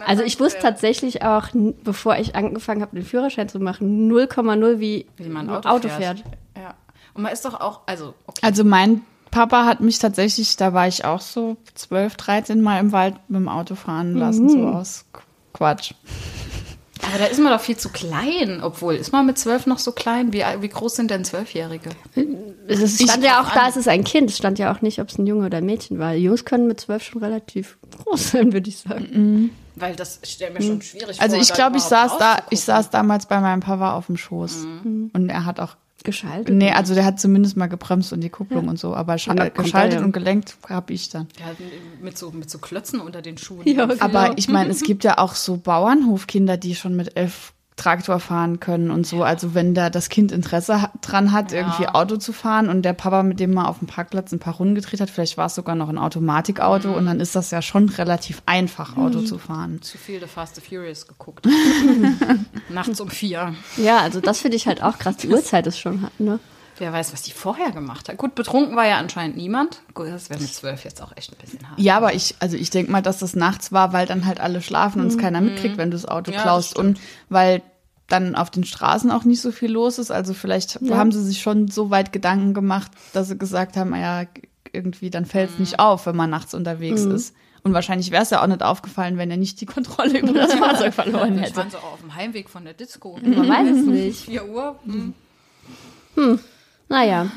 Also 0.06 0.22
ich 0.22 0.38
wusste 0.40 0.60
tatsächlich 0.60 1.22
auch, 1.22 1.48
bevor 1.82 2.16
ich 2.16 2.34
angefangen 2.34 2.82
habe, 2.82 2.96
den 2.96 3.04
Führerschein 3.04 3.48
zu 3.48 3.58
machen, 3.58 4.10
0,0 4.10 4.80
wie, 4.80 5.06
wie 5.16 5.28
man 5.28 5.48
Auto, 5.48 5.68
Auto 5.68 5.88
fährt. 5.88 6.20
fährt. 6.20 6.24
Ja. 6.56 6.74
Und 7.14 7.22
man 7.22 7.32
ist 7.32 7.44
doch 7.44 7.58
auch, 7.60 7.80
also, 7.86 8.14
okay. 8.26 8.40
Also 8.42 8.64
mein 8.64 9.02
Papa 9.30 9.64
hat 9.64 9.80
mich 9.80 9.98
tatsächlich, 9.98 10.56
da 10.56 10.72
war 10.74 10.86
ich 10.86 11.04
auch 11.04 11.20
so 11.20 11.56
12, 11.74 12.16
13 12.16 12.60
Mal 12.60 12.80
im 12.80 12.92
Wald 12.92 13.14
mit 13.28 13.40
dem 13.40 13.48
Auto 13.48 13.74
fahren 13.74 14.14
lassen, 14.14 14.48
so 14.48 14.68
aus 14.68 15.06
Quatsch. 15.52 15.92
Aber 17.08 17.18
da 17.18 17.24
ist 17.26 17.38
man 17.40 17.52
doch 17.52 17.60
viel 17.60 17.76
zu 17.76 17.88
klein. 17.90 18.60
Obwohl, 18.62 18.94
ist 18.94 19.12
man 19.12 19.26
mit 19.26 19.38
zwölf 19.38 19.66
noch 19.66 19.78
so 19.78 19.92
klein? 19.92 20.32
Wie, 20.32 20.42
wie 20.60 20.68
groß 20.68 20.96
sind 20.96 21.10
denn 21.10 21.24
Zwölfjährige? 21.24 21.90
Es 22.66 22.80
ist- 22.80 23.00
Ich 23.00 23.10
stand 23.10 23.24
ja 23.24 23.40
auch 23.42 23.50
da, 23.52 23.60
an. 23.62 23.68
es 23.70 23.76
ist 23.76 23.88
ein 23.88 24.04
Kind. 24.04 24.30
Es 24.30 24.36
stand 24.38 24.58
ja 24.58 24.72
auch 24.74 24.80
nicht, 24.82 25.00
ob 25.00 25.08
es 25.08 25.18
ein 25.18 25.26
Junge 25.26 25.46
oder 25.46 25.58
ein 25.58 25.66
Mädchen 25.66 25.98
war. 25.98 26.14
Jungs 26.14 26.44
können 26.44 26.66
mit 26.66 26.80
zwölf 26.80 27.02
schon 27.02 27.22
relativ 27.22 27.78
groß 28.04 28.30
sein, 28.32 28.52
würde 28.52 28.68
ich 28.68 28.78
sagen. 28.78 29.50
Weil 29.76 29.96
das 29.96 30.20
stellt 30.22 30.54
mir 30.54 30.62
schon 30.62 30.80
schwierig 30.82 31.20
Also 31.20 31.34
vor. 31.34 31.42
ich 31.42 31.48
da 31.48 31.54
glaube, 31.54 31.76
ich 31.76 31.82
saß 31.82 32.18
da, 32.18 32.38
ich 32.50 32.60
saß 32.60 32.90
damals 32.90 33.26
bei 33.26 33.40
meinem 33.40 33.60
Papa 33.60 33.94
auf 33.96 34.06
dem 34.06 34.16
Schoß. 34.16 34.66
Und 35.12 35.28
er 35.28 35.44
hat 35.44 35.58
auch, 35.60 35.76
Geschaltet. 36.04 36.54
nee, 36.54 36.70
also 36.70 36.94
der 36.94 37.06
hat 37.06 37.18
zumindest 37.18 37.56
mal 37.56 37.66
gebremst 37.66 38.12
und 38.12 38.20
die 38.20 38.28
Kupplung 38.28 38.68
und 38.68 38.78
so, 38.78 38.94
aber 38.94 39.16
kommt 39.16 39.54
geschaltet 39.54 40.00
ja. 40.00 40.04
und 40.04 40.12
gelenkt 40.12 40.54
habe 40.68 40.92
ich 40.92 41.08
dann. 41.08 41.28
Ja, 41.40 41.46
mit, 42.02 42.18
so, 42.18 42.30
mit 42.30 42.50
so 42.50 42.58
Klötzen 42.58 43.00
unter 43.00 43.22
den 43.22 43.38
Schuhen. 43.38 43.66
Ja, 43.66 43.84
okay. 43.84 43.96
Aber 44.00 44.36
ich 44.36 44.48
meine, 44.48 44.70
es 44.70 44.82
gibt 44.82 45.02
ja 45.02 45.16
auch 45.16 45.34
so 45.34 45.56
Bauernhofkinder, 45.56 46.58
die 46.58 46.74
schon 46.74 46.94
mit 46.94 47.16
elf 47.16 47.54
Traktor 47.76 48.20
fahren 48.20 48.60
können 48.60 48.90
und 48.90 49.04
so. 49.04 49.24
Also 49.24 49.54
wenn 49.54 49.74
da 49.74 49.90
das 49.90 50.08
Kind 50.08 50.30
Interesse 50.30 50.90
dran 51.00 51.32
hat, 51.32 51.52
irgendwie 51.52 51.88
Auto 51.88 52.16
zu 52.16 52.32
fahren 52.32 52.68
und 52.68 52.82
der 52.82 52.92
Papa 52.92 53.24
mit 53.24 53.40
dem 53.40 53.52
mal 53.52 53.66
auf 53.66 53.80
dem 53.80 53.88
Parkplatz 53.88 54.30
ein 54.32 54.38
paar 54.38 54.54
Runden 54.54 54.76
gedreht 54.76 55.00
hat, 55.00 55.10
vielleicht 55.10 55.36
war 55.36 55.46
es 55.46 55.56
sogar 55.56 55.74
noch 55.74 55.88
ein 55.88 55.98
Automatikauto 55.98 56.92
und 56.92 57.06
dann 57.06 57.18
ist 57.18 57.34
das 57.34 57.50
ja 57.50 57.62
schon 57.62 57.88
relativ 57.88 58.42
einfach, 58.46 58.96
Auto 58.96 59.22
zu 59.22 59.38
fahren. 59.38 59.82
Zu 59.82 59.98
viel 59.98 60.20
The 60.20 60.26
Fast 60.26 60.56
and 60.56 60.66
Furious 60.66 61.06
geguckt. 61.08 61.46
Nachts 62.68 63.00
um 63.00 63.10
vier. 63.10 63.54
Ja, 63.76 63.98
also 63.98 64.20
das 64.20 64.40
finde 64.40 64.56
ich 64.56 64.68
halt 64.68 64.82
auch 64.82 64.98
krass. 64.98 65.16
Die 65.16 65.28
Uhrzeit 65.28 65.66
ist 65.66 65.78
schon, 65.78 66.06
ne? 66.18 66.38
Wer 66.78 66.92
weiß, 66.92 67.12
was 67.12 67.22
die 67.22 67.30
vorher 67.32 67.70
gemacht 67.70 68.08
hat. 68.08 68.16
Gut, 68.16 68.34
betrunken 68.34 68.76
war 68.76 68.86
ja 68.86 68.98
anscheinend 68.98 69.36
niemand. 69.36 69.82
Gut, 69.94 70.08
das 70.08 70.30
wäre 70.30 70.40
mit 70.40 70.52
zwölf 70.52 70.84
jetzt 70.84 71.00
auch 71.02 71.16
echt 71.16 71.32
ein 71.32 71.38
bisschen 71.40 71.68
hart. 71.68 71.78
Ja, 71.78 71.96
aber 71.96 72.14
ich, 72.14 72.34
also 72.40 72.56
ich 72.56 72.70
denke 72.70 72.90
mal, 72.90 73.02
dass 73.02 73.18
das 73.18 73.36
nachts 73.36 73.72
war, 73.72 73.92
weil 73.92 74.06
dann 74.06 74.26
halt 74.26 74.40
alle 74.40 74.60
schlafen 74.60 75.00
und 75.00 75.06
es 75.08 75.18
keiner 75.18 75.40
mitkriegt, 75.40 75.76
wenn 75.76 75.90
du 75.90 75.96
das 75.96 76.06
Auto 76.06 76.30
Ja, 76.30 76.36
das 76.38 76.42
klaust. 76.42 76.78
Und 76.78 76.98
weil 77.28 77.62
dann 78.08 78.34
auf 78.34 78.50
den 78.50 78.64
Straßen 78.64 79.10
auch 79.10 79.24
nicht 79.24 79.40
so 79.40 79.50
viel 79.52 79.70
los 79.72 79.98
ist. 79.98 80.10
Also 80.10 80.34
vielleicht 80.34 80.78
haben 80.90 81.12
sie 81.12 81.24
sich 81.24 81.40
schon 81.40 81.68
so 81.68 81.90
weit 81.90 82.12
Gedanken 82.12 82.54
gemacht, 82.54 82.90
dass 83.12 83.28
sie 83.28 83.38
gesagt 83.38 83.76
haben, 83.76 83.94
ja, 83.94 84.24
irgendwie, 84.72 85.10
dann 85.10 85.24
fällt 85.24 85.50
es 85.50 85.58
nicht 85.58 85.78
auf, 85.78 86.06
wenn 86.06 86.16
man 86.16 86.30
nachts 86.30 86.52
unterwegs 86.54 87.02
ist. 87.02 87.34
Und 87.62 87.72
wahrscheinlich 87.72 88.10
wäre 88.10 88.22
es 88.22 88.30
ja 88.30 88.42
auch 88.42 88.46
nicht 88.46 88.62
aufgefallen, 88.62 89.16
wenn 89.16 89.30
er 89.30 89.38
nicht 89.38 89.58
die 89.60 89.66
Kontrolle 89.66 90.18
über 90.18 90.34
das 90.34 90.52
Fahrzeug 90.58 90.92
verloren 90.92 91.38
hätte. 91.38 91.56
waren 91.56 91.70
sie 91.70 91.78
auch 91.78 91.94
auf 91.94 92.00
dem 92.00 92.14
Heimweg 92.14 92.50
von 92.50 92.64
der 92.64 92.74
Disco. 92.74 93.18
Man 93.22 93.48
weiß 93.48 93.68
es 93.78 93.86
nicht. 93.86 94.20
4 94.26 94.46
Uhr. 94.46 94.78
Hm. 94.84 95.14
Naja. 96.88 97.30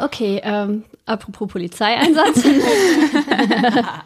Okay, 0.00 0.40
ähm, 0.44 0.84
apropos 1.06 1.48
Polizeieinsatz. 1.48 2.44
Ja, 2.44 4.04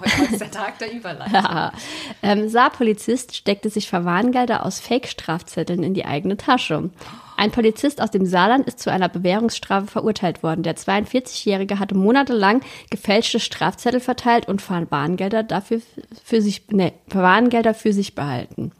heute 0.00 0.32
ist 0.32 0.40
der 0.40 0.50
Tag 0.50 0.78
der 0.80 0.92
Überleitung. 0.92 1.70
ähm, 2.22 2.48
Saarpolizist 2.48 3.36
steckte 3.36 3.70
sich 3.70 3.88
Verwarngelder 3.88 4.66
aus 4.66 4.80
Fake-Strafzetteln 4.80 5.84
in 5.84 5.94
die 5.94 6.04
eigene 6.04 6.36
Tasche. 6.36 6.90
Ein 7.36 7.50
Polizist 7.52 8.00
aus 8.00 8.10
dem 8.10 8.26
Saarland 8.26 8.66
ist 8.66 8.80
zu 8.80 8.90
einer 8.90 9.08
Bewährungsstrafe 9.08 9.86
verurteilt 9.86 10.42
worden. 10.42 10.62
Der 10.62 10.76
42-Jährige 10.76 11.78
hatte 11.78 11.94
monatelang 11.94 12.60
gefälschte 12.90 13.40
Strafzettel 13.40 14.00
verteilt 14.00 14.48
und 14.48 14.60
Verwarngelder 14.60 15.42
dafür 15.42 15.80
für 16.24 16.42
sich, 16.42 16.64
nee, 16.70 16.92
Verwarngelder 17.08 17.74
für 17.74 17.92
sich 17.92 18.14
behalten. 18.14 18.72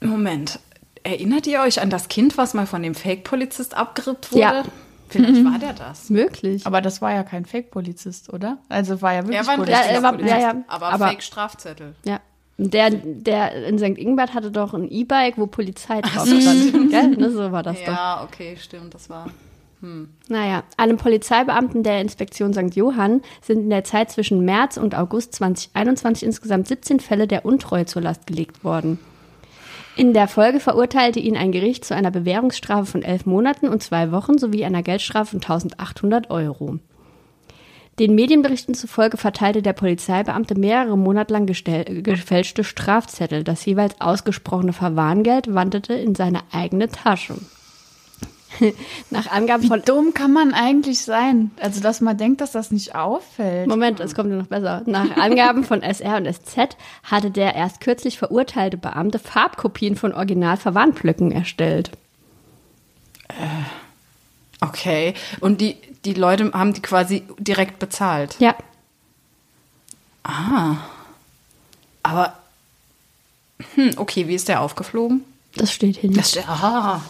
Moment. 0.00 0.58
Erinnert 1.04 1.46
ihr 1.46 1.60
euch 1.60 1.80
an 1.80 1.90
das 1.90 2.08
Kind, 2.08 2.36
was 2.38 2.54
mal 2.54 2.66
von 2.66 2.82
dem 2.82 2.94
Fake-Polizist 2.94 3.76
abgerippt 3.76 4.32
wurde? 4.32 4.40
Ja. 4.42 4.62
Vielleicht 5.08 5.44
war 5.44 5.58
der 5.58 5.74
das. 5.74 6.10
Möglich. 6.10 6.66
Aber 6.66 6.80
das 6.80 7.00
war 7.02 7.12
ja 7.12 7.22
kein 7.22 7.44
Fake-Polizist, 7.44 8.32
oder? 8.32 8.58
Also 8.68 9.00
war 9.02 9.12
ja 9.14 9.20
wirklich 9.22 9.36
Er 9.36 9.46
war 9.46 9.52
ein 9.54 9.60
Polizist. 9.60 9.84
Ja, 9.86 9.90
er 9.92 10.02
war- 10.02 10.12
Polizist, 10.12 10.40
ja, 10.40 10.48
ja. 10.52 10.64
aber, 10.66 10.86
Aber- 10.86 11.08
Fake-Strafzettel. 11.08 11.94
Ja. 12.04 12.20
Der, 12.56 12.90
der 12.90 13.66
in 13.66 13.78
St. 13.78 13.98
Ingbert 13.98 14.32
hatte 14.32 14.50
doch 14.50 14.74
ein 14.74 14.88
E-Bike, 14.90 15.38
wo 15.38 15.46
Polizei 15.46 16.00
drauf 16.00 16.26
stand. 16.26 16.90
Gell? 16.90 17.08
Ne, 17.08 17.30
so 17.30 17.50
war 17.52 17.62
das 17.64 17.78
doch. 17.80 17.92
Ja, 17.92 18.22
okay, 18.24 18.56
stimmt, 18.60 18.94
das 18.94 19.08
war. 19.10 19.26
Naja, 20.28 20.62
einem 20.78 20.96
Polizeibeamten 20.96 21.82
der 21.82 22.00
Inspektion 22.00 22.54
St. 22.54 22.74
Johann 22.74 23.20
sind 23.42 23.64
in 23.64 23.70
der 23.70 23.84
Zeit 23.84 24.10
zwischen 24.10 24.42
März 24.44 24.78
und 24.78 24.94
August 24.94 25.34
2021 25.34 26.22
insgesamt 26.24 26.68
17 26.68 27.00
Fälle 27.00 27.26
der 27.26 27.44
Untreue 27.44 27.84
zur 27.84 28.00
Last 28.00 28.26
gelegt 28.26 28.64
worden. 28.64 28.98
In 29.96 30.12
der 30.12 30.26
Folge 30.26 30.58
verurteilte 30.58 31.20
ihn 31.20 31.36
ein 31.36 31.52
Gericht 31.52 31.84
zu 31.84 31.94
einer 31.94 32.10
Bewährungsstrafe 32.10 32.84
von 32.84 33.02
elf 33.02 33.26
Monaten 33.26 33.68
und 33.68 33.82
zwei 33.82 34.10
Wochen 34.10 34.38
sowie 34.38 34.64
einer 34.64 34.82
Geldstrafe 34.82 35.38
von 35.38 35.40
1800 35.40 36.30
Euro. 36.30 36.80
Den 38.00 38.16
Medienberichten 38.16 38.74
zufolge 38.74 39.16
verteilte 39.16 39.62
der 39.62 39.72
Polizeibeamte 39.72 40.58
mehrere 40.58 40.98
Monate 40.98 41.32
lang 41.32 41.46
gefälschte 41.46 42.64
Strafzettel. 42.64 43.44
Das 43.44 43.64
jeweils 43.64 44.00
ausgesprochene 44.00 44.72
Verwarngeld 44.72 45.54
wanderte 45.54 45.94
in 45.94 46.16
seine 46.16 46.40
eigene 46.50 46.88
Tasche. 46.88 47.36
Nach 49.10 49.30
Angaben 49.30 49.64
von 49.64 49.80
Wie 49.80 49.84
dumm 49.84 50.14
kann 50.14 50.32
man 50.32 50.54
eigentlich 50.54 51.02
sein? 51.02 51.50
Also, 51.60 51.80
dass 51.80 52.00
man 52.00 52.16
denkt, 52.16 52.40
dass 52.40 52.52
das 52.52 52.70
nicht 52.70 52.94
auffällt. 52.94 53.68
Moment, 53.68 54.00
es 54.00 54.14
kommt 54.14 54.30
ja 54.30 54.36
noch 54.36 54.46
besser. 54.46 54.82
Nach 54.86 55.16
Angaben 55.16 55.64
von 55.64 55.82
SR 55.82 56.16
und 56.16 56.32
SZ 56.32 56.76
hatte 57.02 57.30
der 57.30 57.54
erst 57.54 57.80
kürzlich 57.80 58.18
verurteilte 58.18 58.76
Beamte 58.76 59.18
Farbkopien 59.18 59.96
von 59.96 60.12
Original-Verwarnblöcken 60.12 61.32
erstellt. 61.32 61.90
Okay. 64.60 65.14
Und 65.40 65.60
die, 65.60 65.76
die 66.04 66.14
Leute 66.14 66.52
haben 66.52 66.72
die 66.72 66.82
quasi 66.82 67.22
direkt 67.38 67.78
bezahlt. 67.78 68.36
Ja, 68.38 68.54
Aber. 72.02 72.34
Hm, 73.74 73.92
okay, 73.96 74.26
wie 74.26 74.34
ist 74.34 74.48
der 74.48 74.60
aufgeflogen? 74.60 75.24
das 75.54 75.72
steht 75.72 75.98
hier 75.98 76.10
nicht. 76.10 76.20
Das 76.20 76.30
steht. 76.30 76.48
Aha. 76.48 77.00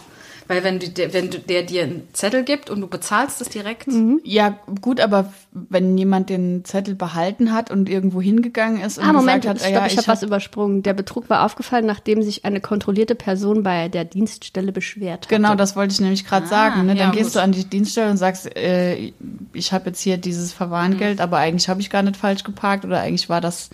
Weil 0.47 0.63
wenn, 0.63 0.79
du, 0.79 0.89
der, 0.89 1.13
wenn 1.13 1.31
du, 1.31 1.39
der 1.39 1.63
dir 1.63 1.83
einen 1.83 2.07
Zettel 2.13 2.43
gibt 2.43 2.69
und 2.69 2.79
du 2.81 2.87
bezahlst 2.87 3.41
es 3.41 3.49
direkt. 3.49 3.87
Ja, 4.23 4.59
gut, 4.81 4.99
aber 4.99 5.33
wenn 5.51 5.97
jemand 5.97 6.29
den 6.29 6.63
Zettel 6.65 6.93
behalten 6.93 7.51
hat 7.51 7.71
und 7.71 7.89
irgendwo 7.89 8.21
hingegangen 8.21 8.81
ist 8.81 8.97
und 8.99 9.05
Ah, 9.05 9.13
Moment, 9.13 9.41
gesagt 9.43 9.61
hat, 9.61 9.67
stopp, 9.67 9.81
ja, 9.81 9.85
ich 9.87 9.93
ich 9.93 9.97
habe 9.97 10.07
was 10.07 10.21
hab, 10.21 10.27
übersprungen. 10.27 10.83
Der 10.83 10.93
Betrug 10.93 11.29
war 11.29 11.43
aufgefallen, 11.45 11.85
nachdem 11.85 12.21
sich 12.21 12.45
eine 12.45 12.61
kontrollierte 12.61 13.15
Person 13.15 13.63
bei 13.63 13.89
der 13.89 14.05
Dienststelle 14.05 14.71
beschwert 14.71 15.25
hatte. 15.25 15.35
Genau, 15.35 15.55
das 15.55 15.75
wollte 15.75 15.93
ich 15.93 15.99
nämlich 16.01 16.25
gerade 16.25 16.45
Ah, 16.45 16.49
sagen. 16.49 16.81
Ne? 16.85 16.95
Dann 16.95 16.97
ja, 16.97 17.11
gehst 17.11 17.29
gut. 17.31 17.35
du 17.35 17.41
an 17.41 17.51
die 17.51 17.65
Dienststelle 17.65 18.11
und 18.11 18.17
sagst, 18.17 18.55
äh, 18.55 19.13
ich 19.53 19.73
habe 19.73 19.87
jetzt 19.87 20.01
hier 20.01 20.17
dieses 20.17 20.53
Verwarngeld, 20.53 21.21
aber 21.21 21.37
eigentlich 21.37 21.69
habe 21.69 21.81
ich 21.81 21.89
gar 21.89 22.03
nicht 22.03 22.17
falsch 22.17 22.43
geparkt 22.43 22.85
oder 22.85 22.99
eigentlich 23.01 23.29
war 23.29 23.41
das, 23.41 23.69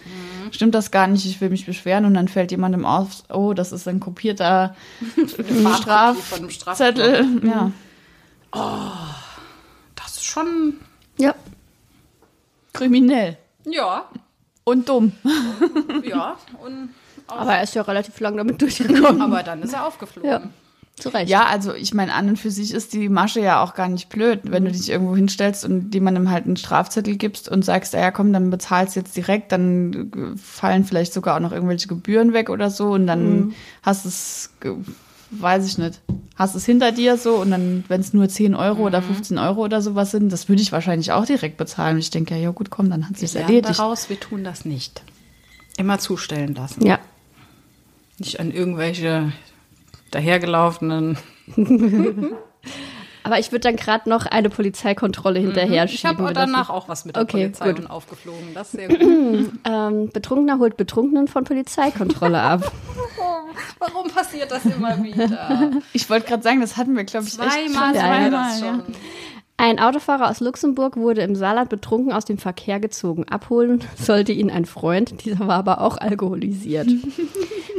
stimmt 0.51 0.75
das 0.75 0.91
gar 0.91 1.07
nicht, 1.07 1.25
ich 1.25 1.41
will 1.41 1.49
mich 1.49 1.65
beschweren 1.65 2.05
und 2.05 2.13
dann 2.13 2.27
fällt 2.27 2.51
jemandem 2.51 2.85
auf, 2.85 3.23
oh, 3.29 3.53
das 3.53 3.71
ist 3.71 3.87
ein 3.87 3.99
kopierter 3.99 4.75
Farbkopie 5.63 6.60
von 6.63 6.73
einem 6.73 6.93
Strafzettel. 6.93 7.41
Ja. 7.47 7.71
Das 9.95 10.17
ist 10.17 10.25
schon. 10.25 10.75
Ja, 11.17 11.35
Kriminell. 12.73 13.37
Ja. 13.65 14.05
Und 14.63 14.89
dumm. 14.89 15.13
Ja. 16.03 16.37
Und, 16.63 16.89
aber 17.27 17.55
er 17.55 17.63
ist 17.63 17.75
ja 17.75 17.81
relativ 17.81 18.19
lang 18.19 18.37
damit 18.37 18.61
durchgekommen. 18.61 19.21
aber 19.21 19.43
dann 19.43 19.61
ist 19.61 19.73
er 19.73 19.85
aufgeflogen. 19.87 20.29
Ja, 20.29 20.41
zu 20.95 21.09
Recht. 21.09 21.29
Ja, 21.29 21.45
also 21.45 21.73
ich 21.73 21.93
meine, 21.93 22.13
an 22.13 22.29
und 22.29 22.37
für 22.37 22.51
sich 22.51 22.73
ist 22.73 22.93
die 22.93 23.09
Masche 23.09 23.39
ja 23.39 23.63
auch 23.63 23.73
gar 23.73 23.87
nicht 23.87 24.09
blöd, 24.09 24.41
wenn 24.43 24.65
du 24.65 24.71
dich 24.71 24.89
irgendwo 24.89 25.15
hinstellst 25.15 25.65
und 25.65 25.93
jemandem 25.93 26.29
halt 26.29 26.45
einen 26.45 26.57
Strafzettel 26.57 27.15
gibst 27.15 27.49
und 27.49 27.63
sagst, 27.63 27.93
ja 27.93 28.11
komm, 28.11 28.33
dann 28.33 28.49
bezahlst 28.49 28.95
jetzt 28.95 29.15
direkt, 29.15 29.51
dann 29.51 30.11
äh, 30.13 30.37
fallen 30.37 30.83
vielleicht 30.83 31.13
sogar 31.13 31.35
auch 31.35 31.39
noch 31.39 31.51
irgendwelche 31.53 31.87
Gebühren 31.87 32.33
weg 32.33 32.49
oder 32.49 32.69
so 32.69 32.91
und 32.91 33.07
dann 33.07 33.53
hast 33.83 34.05
es, 34.05 34.53
weiß 35.31 35.65
ich 35.65 35.77
nicht, 35.77 36.01
hast 36.35 36.55
es 36.55 36.65
hinter 36.65 36.91
dir 36.91 37.17
so 37.17 37.35
und 37.35 37.51
dann, 37.51 37.83
wenn 37.87 38.01
es 38.01 38.13
nur 38.13 38.27
10 38.27 38.55
Euro 38.55 38.85
oder 38.85 39.01
15 39.01 39.37
Euro 39.37 39.63
oder 39.63 39.81
sowas 39.81 40.11
sind, 40.11 40.31
das 40.31 40.49
würde 40.49 40.61
ich 40.61 40.71
wahrscheinlich 40.71 41.11
auch 41.11 41.25
direkt 41.25 41.57
bezahlen. 41.57 41.95
Und 41.95 41.99
ich 41.99 42.09
denke, 42.09 42.35
ja, 42.35 42.41
ja 42.41 42.51
gut, 42.51 42.69
komm, 42.69 42.89
dann 42.89 43.07
hat 43.07 43.19
lernen 43.19 43.35
erledigt. 43.35 43.79
daraus, 43.79 44.09
wir 44.09 44.19
tun 44.19 44.43
das 44.43 44.65
nicht. 44.65 45.01
Immer 45.77 45.99
zustellen 45.99 46.53
lassen. 46.53 46.85
Ja. 46.85 46.99
Nicht 48.17 48.39
an 48.39 48.51
irgendwelche 48.51 49.31
dahergelaufenen. 50.11 51.17
Aber 53.23 53.37
ich 53.39 53.51
würde 53.51 53.61
dann 53.61 53.75
gerade 53.75 54.09
noch 54.09 54.25
eine 54.25 54.49
Polizeikontrolle 54.49 55.39
hinterher 55.39 55.85
Ich 55.85 55.99
schieben. 55.99 56.09
habe 56.17 56.27
wenn 56.27 56.33
das 56.33 56.45
danach 56.45 56.69
auch 56.69 56.89
was 56.89 57.05
mit 57.05 57.15
der 57.15 57.23
Okay, 57.23 57.43
Polizei 57.43 57.65
gut. 57.71 57.79
und 57.81 57.87
aufgeflogen. 57.87 58.53
Das 58.53 58.73
ist 58.73 58.79
sehr 58.79 58.87
gut. 58.87 59.51
Ähm, 59.63 60.09
Betrunkener 60.11 60.57
holt 60.59 60.75
Betrunkenen 60.77 61.27
von 61.27 61.43
Polizeikontrolle 61.43 62.39
ab. 62.41 62.71
Warum 63.79 64.09
passiert 64.09 64.49
das 64.51 64.65
immer 64.65 65.01
wieder? 65.03 65.71
Ich 65.93 66.09
wollte 66.09 66.27
gerade 66.27 66.41
sagen, 66.43 66.61
das 66.61 66.77
hatten 66.77 66.95
wir, 66.95 67.03
glaube 67.03 67.27
ich, 67.27 67.33
echt 67.39 67.51
Zweimal 67.51 67.93
schon 67.93 68.01
sagen 68.01 68.31
wir 68.31 68.31
zweimal, 68.31 68.59
ja. 68.61 68.83
Ein 69.61 69.77
Autofahrer 69.77 70.27
aus 70.27 70.39
Luxemburg 70.39 70.97
wurde 70.97 71.21
im 71.21 71.35
Saarland 71.35 71.69
betrunken 71.69 72.13
aus 72.13 72.25
dem 72.25 72.39
Verkehr 72.39 72.79
gezogen. 72.79 73.25
Abholen 73.29 73.83
sollte 73.95 74.31
ihn 74.31 74.49
ein 74.49 74.65
Freund, 74.65 75.23
dieser 75.23 75.47
war 75.47 75.59
aber 75.59 75.81
auch 75.81 75.99
alkoholisiert. 75.99 76.89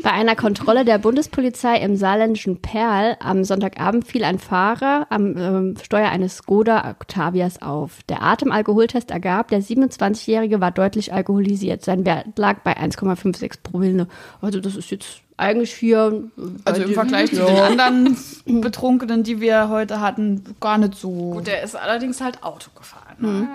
Bei 0.05 0.13
einer 0.13 0.37
Kontrolle 0.37 0.85
der 0.85 0.99
Bundespolizei 0.99 1.79
im 1.79 1.97
saarländischen 1.97 2.63
Perl 2.63 3.17
am 3.19 3.43
Sonntagabend 3.43 4.07
fiel 4.07 4.23
ein 4.23 4.39
Fahrer 4.39 5.09
am 5.11 5.37
ähm, 5.37 5.75
Steuer 5.83 6.09
eines 6.09 6.37
Skoda 6.37 6.89
Octavias 6.89 7.61
auf. 7.61 8.05
Der 8.09 8.23
Atemalkoholtest 8.23 9.11
ergab, 9.11 9.49
der 9.49 9.61
27-Jährige 9.61 10.61
war 10.61 10.71
deutlich 10.71 11.13
alkoholisiert. 11.13 11.85
Sein 11.85 12.07
Wert 12.07 12.39
lag 12.39 12.61
bei 12.61 12.77
1,56 12.77 13.59
Promille. 13.65 14.07
Also 14.41 14.61
das 14.61 14.77
ist 14.77 14.93
jetzt 14.93 15.23
eigentlich 15.43 15.75
hier. 15.75 16.31
Also 16.65 16.83
im 16.83 16.95
Vergleich 16.95 17.31
zu 17.31 17.45
den 17.45 17.57
anderen 17.57 18.17
Betrunkenen, 18.47 19.23
die 19.23 19.41
wir 19.41 19.69
heute 19.69 20.01
hatten, 20.01 20.45
gar 20.61 20.79
nicht 20.79 20.95
so. 20.95 21.33
Gut, 21.33 21.47
der 21.47 21.63
ist 21.63 21.75
allerdings 21.75 22.21
halt 22.21 22.43
Auto 22.43 22.71
gefahren. 22.75 23.17
Ne? 23.19 23.49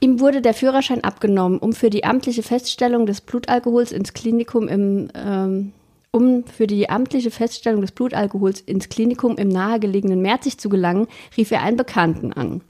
Ihm 0.00 0.20
wurde 0.20 0.42
der 0.42 0.54
Führerschein 0.54 1.04
abgenommen, 1.04 1.58
um 1.58 1.72
für 1.72 1.90
die 1.90 2.04
amtliche 2.04 2.42
Feststellung 2.42 3.06
des 3.06 3.20
Blutalkohols 3.20 3.92
ins 3.92 4.12
Klinikum 4.12 4.68
im 4.68 5.08
ähm, 5.14 5.72
um 6.16 6.44
für 6.44 6.66
die 6.66 6.88
amtliche 6.88 7.30
Feststellung 7.30 7.82
des 7.82 7.92
Blutalkohols 7.92 8.60
ins 8.60 8.88
Klinikum 8.88 9.36
im 9.36 9.48
nahegelegenen 9.48 10.22
Merzig 10.22 10.56
zu 10.58 10.70
gelangen, 10.70 11.08
rief 11.36 11.50
er 11.50 11.62
einen 11.62 11.76
Bekannten 11.76 12.32
an. 12.32 12.62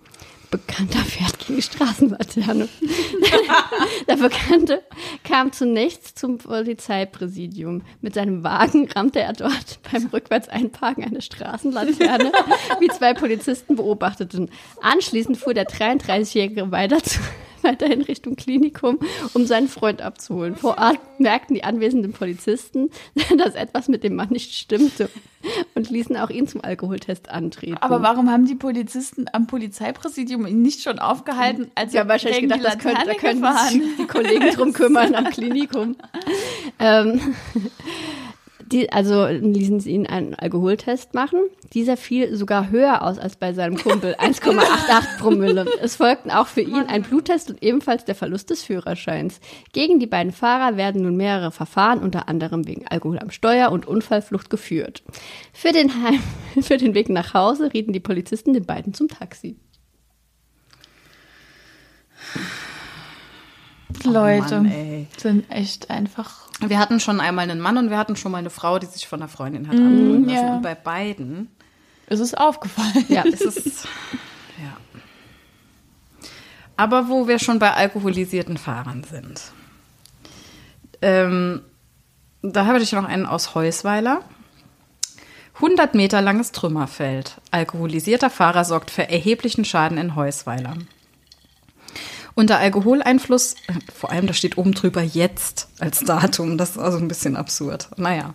Bekannter 0.50 1.00
fährt 1.00 1.46
gegen 1.46 1.60
Straßenlaterne. 1.60 2.68
der 4.08 4.16
Bekannte 4.16 4.82
kam 5.24 5.52
zunächst 5.52 6.18
zum 6.18 6.38
Polizeipräsidium. 6.38 7.82
Mit 8.00 8.14
seinem 8.14 8.44
Wagen 8.44 8.88
rammte 8.90 9.20
er 9.20 9.32
dort 9.32 9.80
beim 9.90 10.06
Rückwärtseinparken 10.06 11.04
eine 11.04 11.22
Straßenlaterne, 11.22 12.32
wie 12.80 12.88
zwei 12.88 13.14
Polizisten 13.14 13.76
beobachteten. 13.76 14.50
Anschließend 14.82 15.36
fuhr 15.36 15.54
der 15.54 15.66
33-Jährige 15.66 16.70
weiter 16.70 17.02
zu, 17.02 17.20
weiter 17.66 17.86
in 17.86 18.02
Richtung 18.02 18.36
Klinikum, 18.36 18.98
um 19.34 19.46
seinen 19.46 19.68
Freund 19.68 20.02
abzuholen. 20.02 20.56
Vor 20.56 20.78
Ort 20.78 20.98
merkten 21.18 21.54
die 21.54 21.64
anwesenden 21.64 22.12
Polizisten, 22.12 22.90
dass 23.38 23.54
etwas 23.54 23.88
mit 23.88 24.04
dem 24.04 24.14
Mann 24.14 24.28
nicht 24.30 24.54
stimmte 24.54 25.10
und 25.74 25.90
ließen 25.90 26.16
auch 26.16 26.30
ihn 26.30 26.48
zum 26.48 26.62
Alkoholtest 26.62 27.28
antreten. 27.30 27.76
Aber 27.80 28.02
warum 28.02 28.30
haben 28.30 28.46
die 28.46 28.54
Polizisten 28.54 29.26
am 29.32 29.46
Polizeipräsidium 29.46 30.46
ihn 30.46 30.62
nicht 30.62 30.82
schon 30.82 30.98
aufgehalten, 30.98 31.70
als 31.74 31.92
ja, 31.92 32.08
wahrscheinlich 32.08 32.42
gedacht, 32.42 32.64
das 32.64 32.78
könnte, 32.78 33.06
da 33.06 33.14
können 33.14 33.44
sich 33.68 33.96
die 33.98 34.06
Kollegen 34.06 34.50
drum 34.54 34.72
kümmern 34.72 35.14
am 35.14 35.26
Klinikum. 35.26 35.96
ähm, 36.78 37.20
die, 38.72 38.92
also 38.92 39.26
ließen 39.26 39.80
sie 39.80 39.92
ihn 39.92 40.06
einen 40.06 40.34
Alkoholtest 40.34 41.14
machen. 41.14 41.40
Dieser 41.72 41.96
fiel 41.96 42.34
sogar 42.36 42.70
höher 42.70 43.02
aus 43.02 43.18
als 43.18 43.36
bei 43.36 43.52
seinem 43.52 43.76
Kumpel, 43.76 44.14
1,88 44.18 45.18
Promille. 45.18 45.66
Es 45.80 45.96
folgten 45.96 46.30
auch 46.30 46.48
für 46.48 46.62
ihn 46.62 46.84
ein 46.88 47.02
Bluttest 47.02 47.50
und 47.50 47.62
ebenfalls 47.62 48.04
der 48.04 48.14
Verlust 48.14 48.50
des 48.50 48.62
Führerscheins. 48.62 49.40
Gegen 49.72 50.00
die 50.00 50.06
beiden 50.06 50.32
Fahrer 50.32 50.76
werden 50.76 51.02
nun 51.02 51.16
mehrere 51.16 51.52
Verfahren, 51.52 52.00
unter 52.00 52.28
anderem 52.28 52.66
wegen 52.66 52.86
Alkohol 52.88 53.18
am 53.18 53.30
Steuer 53.30 53.70
und 53.70 53.86
Unfallflucht 53.86 54.50
geführt. 54.50 55.02
Für 55.52 55.72
den, 55.72 56.02
Heim, 56.02 56.20
für 56.62 56.76
den 56.76 56.94
Weg 56.94 57.08
nach 57.08 57.34
Hause 57.34 57.72
rieten 57.72 57.92
die 57.92 58.00
Polizisten 58.00 58.52
den 58.52 58.66
beiden 58.66 58.94
zum 58.94 59.08
Taxi. 59.08 59.56
Leute 64.04 64.56
Mann, 64.56 64.70
ey. 64.70 65.06
sind 65.16 65.50
echt 65.50 65.90
einfach. 65.90 66.48
Wir 66.60 66.78
hatten 66.78 67.00
schon 67.00 67.20
einmal 67.20 67.48
einen 67.48 67.60
Mann 67.60 67.76
und 67.76 67.90
wir 67.90 67.98
hatten 67.98 68.16
schon 68.16 68.32
mal 68.32 68.38
eine 68.38 68.50
Frau, 68.50 68.78
die 68.78 68.86
sich 68.86 69.06
von 69.06 69.20
einer 69.20 69.28
Freundin 69.28 69.68
hat 69.68 69.74
abholen 69.74 70.24
lassen. 70.26 70.34
ja. 70.46 70.54
Und 70.56 70.62
bei 70.62 70.74
beiden 70.74 71.48
Es 72.06 72.20
ist 72.20 72.36
aufgefallen. 72.38 73.04
Ja, 73.08 73.22
ist 73.22 73.42
es. 73.44 73.84
ja. 74.62 74.76
Aber 76.76 77.08
wo 77.08 77.28
wir 77.28 77.38
schon 77.38 77.58
bei 77.58 77.72
alkoholisierten 77.72 78.56
Fahrern 78.56 79.04
sind. 79.04 79.40
Ähm, 81.02 81.62
da 82.42 82.66
habe 82.66 82.78
ich 82.80 82.92
noch 82.92 83.04
einen 83.04 83.26
aus 83.26 83.54
Heusweiler. 83.54 84.22
100 85.56 85.94
Meter 85.94 86.20
langes 86.20 86.52
Trümmerfeld. 86.52 87.40
Alkoholisierter 87.50 88.28
Fahrer 88.30 88.64
sorgt 88.64 88.90
für 88.90 89.08
erheblichen 89.08 89.64
Schaden 89.64 89.96
in 89.96 90.14
Heusweiler. 90.14 90.74
Unter 92.38 92.58
Alkoholeinfluss, 92.58 93.54
äh, 93.66 93.72
vor 93.94 94.10
allem 94.10 94.26
da 94.26 94.34
steht 94.34 94.58
oben 94.58 94.74
drüber 94.74 95.00
jetzt 95.02 95.68
als 95.78 96.00
Datum, 96.00 96.58
das 96.58 96.72
ist 96.72 96.78
also 96.78 96.98
ein 96.98 97.08
bisschen 97.08 97.34
absurd. 97.34 97.88
Naja. 97.96 98.34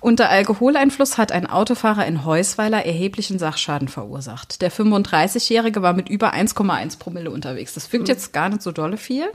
Unter 0.00 0.30
Alkoholeinfluss 0.30 1.18
hat 1.18 1.32
ein 1.32 1.46
Autofahrer 1.46 2.06
in 2.06 2.24
Heusweiler 2.24 2.86
erheblichen 2.86 3.38
Sachschaden 3.38 3.88
verursacht. 3.88 4.62
Der 4.62 4.72
35-Jährige 4.72 5.82
war 5.82 5.92
mit 5.92 6.08
über 6.08 6.32
1,1 6.32 6.98
Promille 6.98 7.30
unterwegs. 7.30 7.74
Das 7.74 7.92
wirkt 7.92 8.08
jetzt 8.08 8.32
gar 8.32 8.48
nicht 8.48 8.62
so 8.62 8.72
dolle 8.72 8.96
viel. 8.96 9.26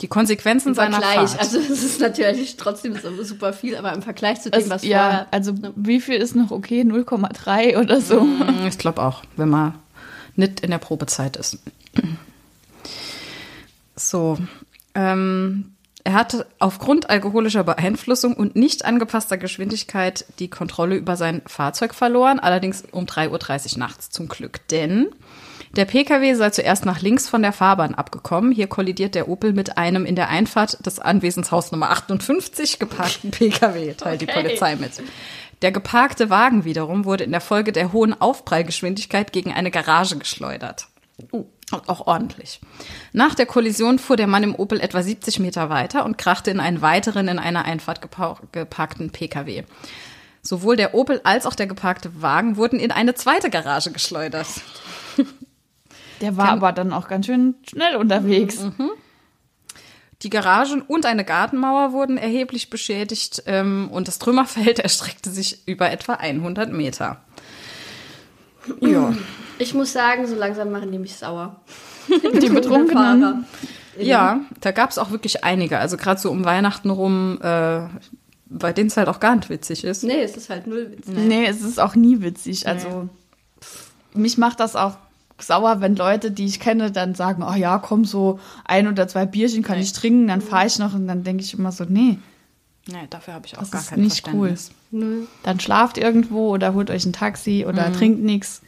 Die 0.00 0.08
Konsequenzen 0.08 0.68
Im 0.68 0.74
seiner 0.74 1.02
Vergleich, 1.02 1.30
Fahrt. 1.32 1.40
also 1.40 1.58
es 1.58 1.68
ist 1.84 2.00
natürlich 2.00 2.56
trotzdem 2.56 2.96
super 3.22 3.52
viel, 3.52 3.76
aber 3.76 3.92
im 3.92 4.00
Vergleich 4.00 4.40
zu 4.40 4.50
dem, 4.50 4.62
Es, 4.62 4.70
was 4.70 4.82
ja, 4.82 4.98
vorher 5.02 5.26
also 5.30 5.52
wie 5.76 6.00
viel 6.00 6.14
ist 6.16 6.34
noch 6.34 6.50
okay? 6.50 6.80
0,3 6.80 7.78
oder 7.78 8.00
so. 8.00 8.22
Mm, 8.22 8.66
Ich 8.66 8.78
glaube 8.78 9.02
auch, 9.02 9.22
wenn 9.36 9.50
man 9.50 9.74
nicht 10.36 10.60
in 10.60 10.70
der 10.70 10.78
Probezeit 10.78 11.36
ist. 11.36 11.58
So. 14.10 14.38
Ähm, 14.94 15.74
er 16.04 16.14
hatte 16.14 16.46
aufgrund 16.58 17.10
alkoholischer 17.10 17.62
Beeinflussung 17.62 18.34
und 18.34 18.56
nicht 18.56 18.84
angepasster 18.84 19.36
Geschwindigkeit 19.38 20.24
die 20.40 20.50
Kontrolle 20.50 20.96
über 20.96 21.16
sein 21.16 21.42
Fahrzeug 21.46 21.94
verloren, 21.94 22.40
allerdings 22.40 22.82
um 22.90 23.04
3.30 23.04 23.74
Uhr 23.74 23.78
nachts 23.78 24.10
zum 24.10 24.28
Glück. 24.28 24.66
Denn 24.68 25.08
der 25.76 25.84
Pkw 25.84 26.34
sei 26.34 26.50
zuerst 26.50 26.84
nach 26.84 27.00
links 27.00 27.28
von 27.28 27.42
der 27.42 27.52
Fahrbahn 27.52 27.94
abgekommen. 27.94 28.52
Hier 28.52 28.66
kollidiert 28.66 29.14
der 29.14 29.28
Opel 29.28 29.52
mit 29.52 29.78
einem 29.78 30.04
in 30.04 30.16
der 30.16 30.28
Einfahrt 30.28 30.84
des 30.84 30.98
Anwesenshaus 30.98 31.70
Nummer 31.70 31.90
58 31.90 32.78
geparkten 32.78 33.30
Pkw, 33.30 33.94
teilt 33.94 34.20
die 34.20 34.26
Polizei 34.26 34.76
mit. 34.76 35.00
Der 35.62 35.70
geparkte 35.70 36.28
Wagen 36.28 36.64
wiederum 36.64 37.04
wurde 37.04 37.24
in 37.24 37.30
der 37.30 37.40
Folge 37.40 37.70
der 37.70 37.92
hohen 37.92 38.20
Aufprallgeschwindigkeit 38.20 39.32
gegen 39.32 39.52
eine 39.52 39.70
Garage 39.70 40.16
geschleudert. 40.16 40.88
Und 41.72 41.88
Auch 41.88 42.06
ordentlich. 42.06 42.60
Nach 43.12 43.34
der 43.34 43.46
Kollision 43.46 43.98
fuhr 43.98 44.16
der 44.16 44.26
Mann 44.26 44.42
im 44.42 44.54
Opel 44.54 44.80
etwa 44.80 45.02
70 45.02 45.40
Meter 45.40 45.70
weiter 45.70 46.04
und 46.04 46.18
krachte 46.18 46.50
in 46.50 46.60
einen 46.60 46.82
weiteren 46.82 47.28
in 47.28 47.38
einer 47.38 47.64
Einfahrt 47.64 48.00
geparkten 48.52 49.10
Pkw. 49.10 49.64
Sowohl 50.42 50.76
der 50.76 50.94
Opel 50.94 51.20
als 51.24 51.46
auch 51.46 51.54
der 51.54 51.66
geparkte 51.66 52.20
Wagen 52.20 52.56
wurden 52.56 52.78
in 52.78 52.90
eine 52.90 53.14
zweite 53.14 53.48
Garage 53.48 53.90
geschleudert. 53.90 54.48
Der 56.20 56.36
war 56.36 56.50
aber 56.50 56.72
dann 56.72 56.92
auch 56.92 57.08
ganz 57.08 57.26
schön 57.26 57.54
schnell 57.68 57.96
unterwegs. 57.96 58.64
Die 60.22 60.30
Garagen 60.30 60.82
und 60.82 61.04
eine 61.04 61.24
Gartenmauer 61.24 61.92
wurden 61.92 62.16
erheblich 62.16 62.70
beschädigt 62.70 63.42
ähm, 63.46 63.88
und 63.90 64.06
das 64.06 64.20
Trümmerfeld 64.20 64.78
erstreckte 64.78 65.30
sich 65.30 65.66
über 65.66 65.90
etwa 65.90 66.14
100 66.14 66.72
Meter. 66.72 67.24
Ja. 68.80 69.14
Ich 69.58 69.74
muss 69.74 69.92
sagen, 69.92 70.26
so 70.26 70.34
langsam 70.34 70.70
machen 70.70 70.90
die 70.90 70.98
mich 70.98 71.14
sauer. 71.14 71.60
Die 72.08 72.48
Betrunkenen. 72.48 73.44
Ja, 73.98 74.40
da 74.60 74.72
gab 74.72 74.90
es 74.90 74.98
auch 74.98 75.10
wirklich 75.10 75.44
einige. 75.44 75.78
Also 75.78 75.96
gerade 75.96 76.20
so 76.20 76.30
um 76.30 76.44
Weihnachten 76.44 76.90
rum, 76.90 77.38
äh, 77.42 77.82
bei 78.46 78.72
denen 78.72 78.88
es 78.88 78.96
halt 78.96 79.08
auch 79.08 79.20
gar 79.20 79.36
nicht 79.36 79.50
witzig 79.50 79.84
ist. 79.84 80.02
Nee, 80.04 80.22
es 80.22 80.36
ist 80.36 80.50
halt 80.50 80.66
null 80.66 80.90
witzig. 80.90 81.14
Nee, 81.14 81.46
es 81.46 81.62
ist 81.62 81.80
auch 81.80 81.94
nie 81.94 82.20
witzig. 82.22 82.66
Also 82.66 83.08
mich 84.14 84.38
macht 84.38 84.60
das 84.60 84.76
auch 84.76 84.96
sauer, 85.38 85.80
wenn 85.80 85.96
Leute, 85.96 86.30
die 86.30 86.46
ich 86.46 86.60
kenne, 86.60 86.90
dann 86.90 87.14
sagen, 87.14 87.42
oh 87.42 87.54
ja, 87.54 87.78
komm, 87.78 88.04
so 88.04 88.38
ein 88.64 88.88
oder 88.88 89.08
zwei 89.08 89.26
Bierchen 89.26 89.62
kann 89.62 89.78
ich 89.78 89.92
trinken, 89.92 90.28
dann 90.28 90.40
fahre 90.40 90.66
ich 90.66 90.78
noch 90.78 90.94
und 90.94 91.06
dann 91.08 91.24
denke 91.24 91.42
ich 91.42 91.54
immer 91.54 91.72
so, 91.72 91.84
nee, 91.88 92.18
Nee, 92.86 93.06
dafür 93.10 93.34
habe 93.34 93.46
ich 93.46 93.56
auch 93.56 93.60
das 93.60 93.70
gar 93.70 93.80
ist 93.80 93.90
kein 93.90 94.00
nicht 94.00 94.26
cool. 94.32 94.48
Verständnis. 94.48 94.70
Null. 94.90 95.26
Dann 95.44 95.60
schlaft 95.60 95.98
irgendwo 95.98 96.50
oder 96.52 96.74
holt 96.74 96.90
euch 96.90 97.04
ein 97.06 97.12
Taxi 97.12 97.64
oder 97.68 97.92
trinkt 97.92 98.22
nichts. 98.22 98.62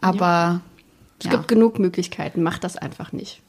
Aber 0.00 0.60
Es 1.20 1.26
ja. 1.26 1.30
gibt 1.32 1.48
genug 1.48 1.78
Möglichkeiten, 1.78 2.42
macht 2.42 2.64
das 2.64 2.76
einfach 2.76 3.12
nicht. 3.12 3.40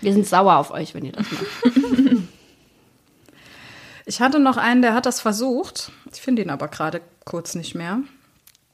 Wir 0.00 0.12
sind 0.12 0.26
sauer 0.26 0.56
auf 0.56 0.70
euch, 0.70 0.94
wenn 0.94 1.04
ihr 1.04 1.12
das 1.12 1.26
macht. 1.30 1.46
Ich 4.06 4.20
hatte 4.22 4.38
noch 4.40 4.56
einen, 4.56 4.80
der 4.80 4.94
hat 4.94 5.04
das 5.04 5.20
versucht. 5.20 5.92
Ich 6.12 6.20
finde 6.20 6.40
ihn 6.42 6.48
aber 6.50 6.68
gerade 6.68 7.02
kurz 7.26 7.54
nicht 7.54 7.74
mehr. 7.74 8.00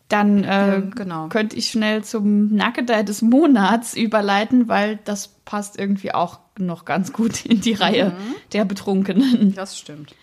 dann 0.08 0.44
äh, 0.44 0.74
Ja, 0.74 0.80
genau. 0.80 1.28
könnte 1.28 1.56
ich 1.56 1.70
schnell 1.70 2.04
zum 2.04 2.54
Nackedei 2.54 3.02
des 3.02 3.20
Monats 3.20 3.94
überleiten, 3.94 4.68
weil 4.68 5.00
das 5.04 5.28
passt 5.44 5.76
irgendwie 5.76 6.14
auch 6.14 6.38
noch 6.56 6.84
ganz 6.84 7.12
gut 7.12 7.44
in 7.46 7.60
die 7.60 7.72
Reihe 7.74 8.16
der 8.52 8.64
Betrunkenen. 8.64 9.54
Das 9.56 9.76
stimmt. 9.76 10.14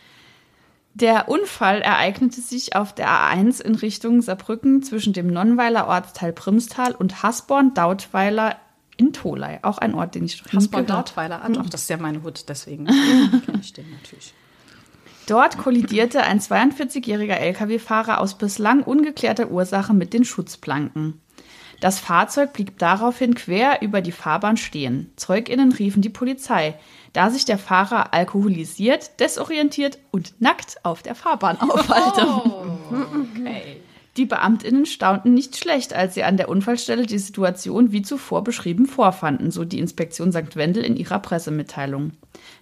Der 0.94 1.30
Unfall 1.30 1.82
ereignete 1.82 2.42
sich 2.42 2.76
auf 2.76 2.94
der 2.94 3.08
A1 3.10 3.62
in 3.62 3.76
Richtung 3.76 4.22
Saarbrücken 4.22 4.84
zwischen 4.84 5.14
dem 5.14 5.28
Nonnweiler 5.28 5.88
Ortsteil 5.88 6.34
Primstal 6.34 6.94
und 6.94 7.24
Hasborn-Dautweiler 7.24 8.58
in 8.98 9.14
Tolai. 9.14 9.60
Auch 9.64 9.78
ein 9.78 9.96
Ort, 9.96 10.16
den 10.16 10.26
ich 10.26 10.44
noch 10.44 10.52
nie 10.52 10.58
Hasborn 10.58 10.86
gehört 10.86 11.10
Dautweiler. 11.10 11.42
Ah, 11.44 11.50
doch, 11.50 11.70
das 11.70 11.84
ist 11.84 11.90
ja 11.90 11.98
meine 11.98 12.24
Hut, 12.24 12.46
deswegen 12.50 12.86
kenne 13.46 13.60
ich 13.62 13.74
den 13.74 13.90
natürlich. 13.90 14.34
Dort 15.28 15.58
kollidierte 15.58 16.24
ein 16.24 16.40
42-jähriger 16.40 17.36
Lkw-Fahrer 17.36 18.20
aus 18.20 18.38
bislang 18.38 18.84
ungeklärter 18.84 19.50
Ursache 19.50 19.94
mit 19.94 20.14
den 20.14 20.26
Schutzplanken. 20.26 21.22
Das 21.82 22.00
Fahrzeug 22.00 22.54
blieb 22.54 22.78
daraufhin 22.78 23.34
quer 23.34 23.82
über 23.82 24.02
die 24.02 24.12
Fahrbahn 24.12 24.56
stehen. 24.56 25.12
ZeugInnen 25.16 25.72
riefen 25.72 26.04
die 26.04 26.10
Polizei, 26.10 26.76
da 27.12 27.32
sich 27.32 27.44
der 27.44 27.58
Fahrer 27.58 28.14
alkoholisiert, 28.14 29.20
desorientiert 29.20 29.98
und 30.12 30.40
nackt 30.40 30.78
auf 30.84 31.02
der 31.02 31.16
Fahrbahn 31.16 31.60
aufhalte. 31.60 32.28
Die 34.18 34.26
BeamtInnen 34.26 34.86
staunten 34.86 35.34
nicht 35.34 35.56
schlecht, 35.56 35.94
als 35.94 36.16
sie 36.16 36.24
an 36.24 36.36
der 36.36 36.50
Unfallstelle 36.50 37.06
die 37.06 37.18
Situation 37.18 37.94
wie 37.94 38.02
zuvor 38.02 38.44
beschrieben 38.44 38.86
vorfanden, 38.86 39.52
so 39.52 39.64
die 39.64 39.80
Inspektion 39.80 40.34
St. 40.34 40.58
Wendel 40.58 40.84
in 40.84 40.98
ihrer 40.98 41.20
Pressemitteilung. 41.20 42.12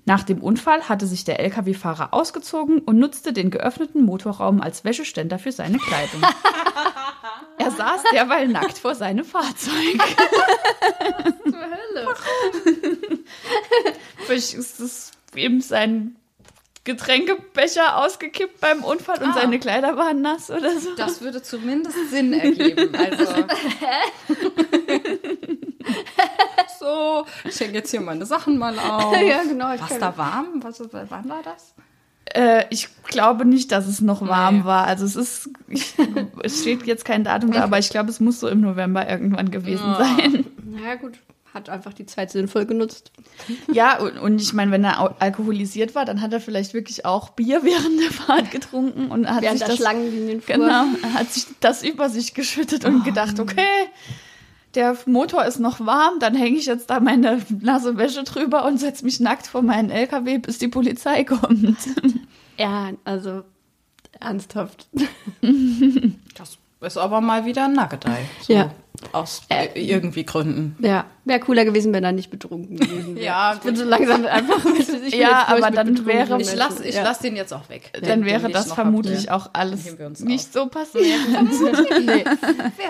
Nach 0.06 0.22
dem 0.22 0.44
Unfall 0.44 0.88
hatte 0.88 1.08
sich 1.08 1.24
der 1.24 1.40
Lkw-Fahrer 1.40 2.14
ausgezogen 2.14 2.78
und 2.78 3.00
nutzte 3.00 3.34
den 3.34 3.50
geöffneten 3.50 4.04
Motorraum 4.04 4.62
als 4.62 4.84
Wäscheständer 4.84 5.40
für 5.40 5.52
seine 5.52 5.80
Kleidung. 5.80 6.22
er 7.60 7.72
saß 7.72 8.04
derweil 8.12 8.48
nackt 8.48 8.78
vor 8.80 8.96
seinem 8.96 9.26
Fahrzeug. 9.26 10.00
Vielleicht 14.26 14.54
ist 14.54 14.80
das 14.80 15.12
eben 15.36 15.62
sein 15.62 16.16
Getränkebecher 16.86 17.98
ausgekippt 17.98 18.60
beim 18.62 18.84
Unfall 18.84 19.22
und 19.22 19.30
Ah. 19.30 19.34
seine 19.34 19.60
Kleider 19.60 19.96
waren 19.98 20.22
nass 20.22 20.50
oder 20.50 20.80
so. 20.80 20.96
Das 20.96 21.22
würde 21.22 21.44
zumindest 21.44 21.98
Sinn 22.10 22.34
ergeben. 22.34 22.96
Also. 22.96 23.26
so, 26.80 27.26
ich 27.44 27.60
hänge 27.60 27.74
jetzt 27.74 27.92
hier 27.92 28.02
meine 28.02 28.26
Sachen 28.26 28.58
mal 28.58 28.78
auf. 28.80 29.16
Ja, 29.18 29.44
genau, 29.44 29.68
Was 29.78 30.00
da 30.00 30.18
warm? 30.18 30.64
Was, 30.64 30.82
wann 30.92 31.30
war 31.30 31.44
das? 31.44 31.76
Äh, 32.34 32.66
ich 32.70 32.90
glaube 33.06 33.46
nicht, 33.46 33.72
dass 33.72 33.88
es 33.88 34.02
noch 34.02 34.28
warm 34.28 34.60
Nee. 34.60 34.66
war. 34.66 34.86
Also 34.86 35.06
es 35.06 35.16
ist, 35.16 35.50
ich, 35.68 35.94
es 36.44 36.62
steht 36.62 36.86
jetzt 36.86 37.06
kein 37.06 37.24
Datum 37.24 37.52
da, 37.52 37.64
aber 37.64 37.80
ich 37.80 37.90
glaube, 37.90 38.10
es 38.10 38.20
muss 38.20 38.40
so 38.40 38.48
im 38.48 38.62
November 38.62 39.08
irgendwann 39.10 39.52
gewesen 39.52 39.96
sein. 39.98 40.46
Na 40.66 40.96
gut, 40.96 41.14
hat 41.54 41.70
einfach 41.70 41.94
die 41.94 42.06
Zeit 42.06 42.30
sinnvoll 42.32 42.66
genutzt. 42.68 43.12
Ja, 43.72 43.98
und, 44.00 44.18
und 44.20 44.42
ich 44.42 44.54
meine, 44.54 44.72
wenn 44.72 44.84
er 44.84 45.16
alkoholisiert 45.20 45.96
war, 45.96 46.06
dann 46.06 46.22
hat 46.22 46.32
er 46.32 46.40
vielleicht 46.40 46.74
wirklich 46.76 47.06
auch 47.06 47.30
Bier 47.30 47.62
während 47.64 48.00
der 48.02 48.12
Fahrt 48.12 48.52
getrunken 48.52 49.08
und 49.10 49.28
hat 49.28 49.42
Während 49.42 49.60
sich 49.60 49.68
das, 49.68 49.78
Schlangenlinien 49.78 50.42
fuhr. 50.42 50.56
genau, 50.56 50.86
hat 51.16 51.32
sich 51.34 51.46
das 51.60 51.84
über 51.84 52.10
sich 52.10 52.34
geschüttet 52.36 52.86
und 52.86 53.04
gedacht, 53.04 53.40
okay, 53.40 53.66
der 54.76 54.96
Motor 55.06 55.46
ist 55.46 55.60
noch 55.60 55.80
warm, 55.86 56.20
dann 56.20 56.36
hänge 56.36 56.58
ich 56.58 56.66
jetzt 56.66 56.90
da 56.90 57.00
meine 57.00 57.42
nasse 57.62 57.98
Wäsche 57.98 58.24
drüber 58.24 58.66
und 58.66 58.80
setze 58.80 59.04
mich 59.06 59.20
nackt 59.20 59.48
vor 59.48 59.62
meinen 59.62 59.90
LKW, 59.90 60.38
bis 60.38 60.58
die 60.60 60.68
Polizei 60.68 61.24
kommt. 61.26 61.78
Ja, 62.58 62.92
also 63.04 63.44
ernsthaft. 64.20 64.88
Das 66.36 66.58
ist 66.82 66.98
aber 66.98 67.20
mal 67.22 67.46
wieder 67.46 67.66
ein 67.66 67.74
Nuggetei. 67.74 68.18
So 68.42 68.54
Ja. 68.54 68.72
Aus 69.14 69.44
äh, 69.48 69.68
irgendwie 69.76 70.26
Gründen. 70.26 70.76
Ja, 70.86 71.06
wäre 71.24 71.40
cooler 71.40 71.64
gewesen, 71.64 71.94
wenn 71.94 72.04
er 72.04 72.12
nicht 72.12 72.30
betrunken 72.32 72.76
gewesen 72.78 73.16
wäre. 73.18 73.26
Ja, 73.26 73.54
ich 73.54 73.60
bin 73.62 73.76
so 73.78 73.86
langsam 73.86 74.26
einfach. 74.26 74.60
Ich 75.08 75.16
Ja, 75.16 75.46
aber 75.48 75.72
dann 75.72 76.06
wäre- 76.06 76.40
Ich 76.42 76.54
lasse 76.56 76.86
ich 76.86 76.96
ja. 76.96 77.04
lass 77.04 77.20
den 77.20 77.36
jetzt 77.38 77.54
auch 77.54 77.70
weg. 77.70 77.94
Den- 77.94 78.04
Dann 78.10 78.26
wäre 78.26 78.50
das 78.50 78.74
vermutlich 78.74 79.32
auch 79.32 79.50
alles 79.54 79.86
nicht 80.20 80.52
so 80.54 80.66
passiert. 80.68 81.06
nee. 82.06 82.26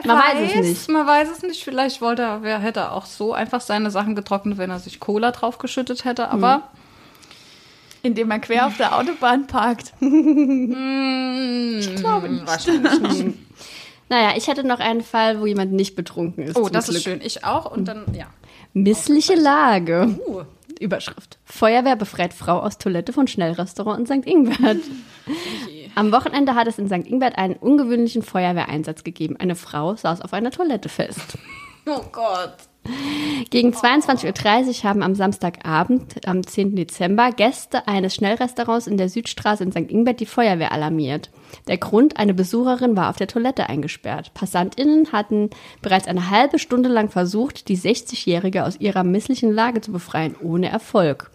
Man 0.05 0.17
weiß 0.17 0.49
es 0.55 0.55
nicht. 0.67 0.89
Man 0.89 1.05
weiß 1.07 1.29
es 1.31 1.43
nicht. 1.43 1.63
Vielleicht 1.63 2.01
wollte 2.01 2.23
er, 2.23 2.41
wer 2.43 2.57
hätte 2.59 2.91
auch 2.91 3.05
so 3.05 3.33
einfach 3.33 3.61
seine 3.61 3.91
Sachen 3.91 4.15
getrocknet, 4.15 4.57
wenn 4.57 4.71
er 4.71 4.79
sich 4.79 4.99
Cola 4.99 5.31
draufgeschüttet 5.31 6.05
hätte. 6.05 6.29
Aber 6.29 6.69
Indem 8.01 8.31
er 8.31 8.39
quer 8.39 8.65
auf 8.65 8.77
der 8.77 8.97
Autobahn 8.97 9.45
parkt. 9.47 9.93
ich 9.99 11.95
glaube 11.97 12.29
nicht. 12.29 12.47
Wahrscheinlich 12.47 12.99
nicht. 13.25 13.37
Naja, 14.09 14.33
ich 14.35 14.47
hätte 14.47 14.63
noch 14.63 14.79
einen 14.79 15.01
Fall, 15.01 15.39
wo 15.39 15.45
jemand 15.45 15.71
nicht 15.71 15.95
betrunken 15.95 16.43
ist. 16.43 16.57
Oh, 16.57 16.67
das 16.67 16.85
Glück. 16.85 16.97
ist 16.97 17.03
schön. 17.03 17.21
Ich 17.21 17.43
auch. 17.43 17.71
Und 17.71 17.85
dann, 17.87 18.05
ja. 18.13 18.27
Missliche 18.73 19.35
Lage. 19.35 20.15
Uh. 20.27 20.43
Überschrift. 20.79 21.37
Feuerwehr 21.43 21.95
befreit 21.95 22.33
Frau 22.33 22.59
aus 22.59 22.77
Toilette 22.77 23.11
von 23.11 23.27
Schnellrestaurant 23.27 23.99
in 23.99 24.21
St. 24.21 24.27
Ingbert. 24.27 24.77
Am 25.95 26.11
Wochenende 26.11 26.55
hat 26.55 26.67
es 26.67 26.79
in 26.79 26.87
St. 26.87 27.05
Ingbert 27.05 27.37
einen 27.37 27.55
ungewöhnlichen 27.55 28.23
Feuerwehreinsatz 28.23 29.03
gegeben. 29.03 29.35
Eine 29.37 29.55
Frau 29.55 29.95
saß 29.95 30.21
auf 30.21 30.33
einer 30.33 30.51
Toilette 30.51 30.87
fest. 30.87 31.37
Oh 31.85 32.01
Gott. 32.11 32.55
Gegen 33.49 33.73
22.30 33.73 34.83
Uhr 34.83 34.89
haben 34.89 35.01
am 35.01 35.15
Samstagabend, 35.15 36.27
am 36.27 36.45
10. 36.45 36.75
Dezember, 36.75 37.31
Gäste 37.31 37.87
eines 37.87 38.15
Schnellrestaurants 38.15 38.87
in 38.87 38.97
der 38.97 39.09
Südstraße 39.09 39.63
in 39.63 39.71
St. 39.71 39.89
Ingbert 39.89 40.19
die 40.19 40.25
Feuerwehr 40.25 40.71
alarmiert. 40.71 41.31
Der 41.67 41.77
Grund, 41.77 42.17
eine 42.17 42.33
Besucherin 42.33 42.95
war 42.95 43.09
auf 43.09 43.17
der 43.17 43.27
Toilette 43.27 43.69
eingesperrt. 43.69 44.33
PassantInnen 44.33 45.11
hatten 45.11 45.49
bereits 45.81 46.07
eine 46.07 46.29
halbe 46.29 46.59
Stunde 46.59 46.89
lang 46.89 47.09
versucht, 47.09 47.69
die 47.69 47.77
60-Jährige 47.77 48.65
aus 48.65 48.79
ihrer 48.79 49.03
misslichen 49.03 49.51
Lage 49.51 49.81
zu 49.81 49.91
befreien, 49.91 50.35
ohne 50.41 50.69
Erfolg. 50.69 51.31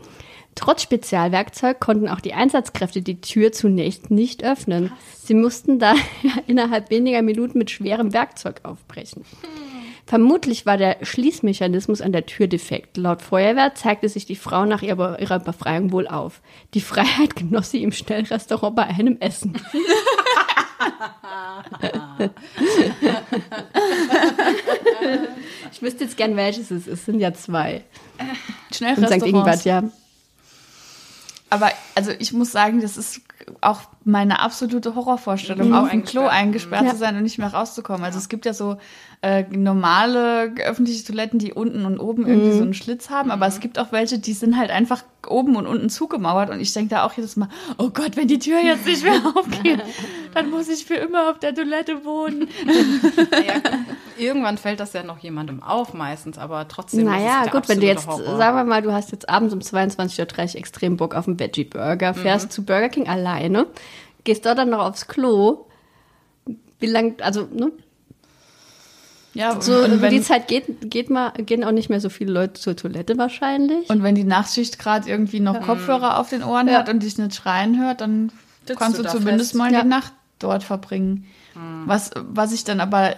Trotz 0.55 0.83
Spezialwerkzeug 0.83 1.81
konnten 1.81 2.09
auch 2.09 2.21
die 2.21 2.35
Einsatzkräfte 2.35 3.03
die 3.03 3.21
Tür 3.21 3.51
zunächst 3.53 4.11
nicht 4.11 4.45
öffnen. 4.45 4.93
Sie 5.17 5.35
mussten 5.35 5.79
daher 5.79 6.01
innerhalb 6.47 6.91
weniger 6.91 7.23
Minuten 7.23 7.59
mit 7.59 7.71
schwerem 7.71 8.13
Werkzeug 8.13 8.61
aufbrechen. 8.63 9.25
Vermutlich 10.07 10.67
war 10.67 10.77
der 10.77 10.99
Schließmechanismus 11.03 12.03
an 12.03 12.13
der 12.13 12.27
Tür 12.27 12.47
defekt. 12.47 12.99
Laut 12.99 13.23
Feuerwehr 13.23 13.75
zeigte 13.75 14.09
sich 14.09 14.27
die 14.27 14.37
Frau 14.37 14.67
nach 14.67 14.83
ihrer, 14.83 15.19
ihrer 15.19 15.39
Befreiung 15.39 15.93
wohl 15.93 16.07
auf. 16.07 16.43
Die 16.75 16.83
Freiheit 16.83 17.37
genoss 17.37 17.71
sie 17.71 17.83
im 17.83 17.93
Schnellrestaurant 17.93 18.77
bei 18.77 18.85
einem 18.85 19.17
Essen. 19.21 19.55
ich 25.73 25.83
wüsste 25.83 26.05
jetzt 26.05 26.17
gern, 26.17 26.37
welches 26.37 26.71
es 26.71 26.87
ist. 26.87 26.89
Es 26.89 27.05
sind 27.07 27.21
ja 27.21 27.33
zwei. 27.33 27.85
In 28.71 29.07
St. 29.07 29.23
Ingbert, 29.27 29.65
ja. 29.65 29.85
Aber 31.51 31.71
also 31.95 32.11
ich 32.19 32.33
muss 32.33 32.51
sagen, 32.51 32.81
das 32.81 32.97
ist 32.97 33.21
auch 33.61 33.83
meine 34.05 34.41
absolute 34.41 34.95
Horrorvorstellung, 34.95 35.73
auf 35.75 35.91
dem 35.91 36.05
Klo 36.05 36.27
eingesperrt. 36.27 36.33
eingesperrt 36.33 36.85
Ja. 36.85 36.91
zu 36.93 36.97
sein 36.97 37.17
und 37.17 37.23
nicht 37.23 37.39
mehr 37.39 37.53
rauszukommen. 37.53 38.05
Also 38.05 38.19
es 38.19 38.29
gibt 38.29 38.47
ja 38.47 38.55
so 38.55 38.77
äh, 39.25 39.45
normale 39.49 40.53
öffentliche 40.67 41.03
Toiletten, 41.03 41.39
die 41.39 41.55
unten 41.55 41.87
und 41.87 41.99
oben 41.99 42.27
irgendwie 42.27 42.53
so 42.53 42.63
einen 42.63 42.75
Schlitz 42.75 43.09
haben, 43.09 43.31
aber 43.31 43.47
es 43.47 43.59
gibt 43.59 43.79
auch 43.79 43.91
welche, 43.91 44.19
die 44.19 44.35
sind 44.35 44.59
halt 44.59 44.71
einfach 44.71 45.03
oben 45.27 45.57
und 45.57 45.67
unten 45.67 45.89
zugemauert 45.89 46.51
und 46.51 46.61
ich 46.61 46.75
denke 46.75 46.91
da 46.91 47.07
auch 47.07 47.15
jedes 47.15 47.37
Mal, 47.37 47.49
oh 47.79 47.89
Gott, 47.89 48.19
wenn 48.19 48.29
die 48.29 48.39
Tür 48.39 48.61
jetzt 48.61 48.85
nicht 48.85 49.03
mehr 49.03 49.23
aufgeht, 49.35 49.83
dann 50.35 50.51
muss 50.51 50.69
ich 50.69 50.85
für 50.85 50.97
immer 50.97 51.31
auf 51.31 51.39
der 51.39 51.55
Toilette 51.55 52.05
wohnen. 52.05 52.49
Ja, 53.47 53.61
irgendwann 54.19 54.59
fällt 54.59 54.81
das 54.81 54.93
ja 54.93 55.03
noch 55.03 55.19
jemandem 55.19 55.63
auf, 55.63 55.93
meistens, 55.93 56.39
aber 56.39 56.69
trotzdem. 56.69 57.05
Naja, 57.05 57.41
ist 57.41 57.47
es 57.47 57.51
der 57.51 57.61
gut, 57.61 57.69
wenn 57.69 57.81
du 57.81 57.87
jetzt, 57.87 58.07
Horror. 58.07 58.37
sagen 58.37 58.57
wir 58.57 58.65
mal, 58.65 58.83
du 58.83 58.93
hast 58.93 59.13
jetzt 59.13 59.29
abends 59.29 59.53
um 59.55 59.61
22.30 59.61 60.55
Uhr 60.55 60.57
extrem 60.57 60.97
Bock 60.97 61.15
auf 61.15 61.27
einen 61.27 61.39
Veggie-Burger, 61.39 62.15
fährst 62.15 62.53
zu 62.53 62.65
Burger 62.65 62.89
King 62.89 63.09
alleine, 63.09 63.67
gehst 64.25 64.47
dort 64.47 64.59
dann 64.59 64.71
noch 64.71 64.81
aufs 64.81 65.09
Klo. 65.09 65.67
Wie 66.79 66.87
lang, 66.87 67.21
also, 67.21 67.49
ne? 67.53 67.73
Ja, 69.35 69.61
So, 69.61 69.79
und, 69.83 69.91
die 69.95 70.01
wenn, 70.01 70.23
Zeit 70.23 70.49
geht, 70.49 70.91
geht 70.91 71.11
mal, 71.11 71.33
gehen 71.33 71.65
auch 71.65 71.73
nicht 71.73 71.91
mehr 71.91 72.01
so 72.01 72.09
viele 72.09 72.33
Leute 72.33 72.55
zur 72.55 72.77
Toilette 72.77 73.19
wahrscheinlich. 73.19 73.91
und 73.91 74.03
wenn 74.03 74.15
die 74.15 74.25
Nachtschicht 74.25 74.79
gerade 74.79 75.09
irgendwie 75.09 75.41
noch 75.41 75.61
Kopfhörer 75.61 76.19
auf 76.19 76.31
den 76.31 76.43
Ohren 76.45 76.69
Ja. 76.69 76.79
hat 76.79 76.89
und 76.89 77.03
dich 77.03 77.19
nicht 77.19 77.35
schreien 77.35 77.81
hört, 77.81 78.01
dann 78.01 78.31
Sitzt 78.67 78.79
kannst 78.79 78.99
du 78.99 79.03
zumindest 79.05 79.51
fest. 79.51 79.59
mal 79.59 79.73
Ja. 79.73 79.83
die 79.83 79.89
Nacht 79.89 80.13
dort 80.39 80.63
verbringen. 80.63 81.27
Was, 81.87 82.11
was 82.17 82.53
ich 82.53 82.65
dann 82.65 82.81
aber, 82.81 83.15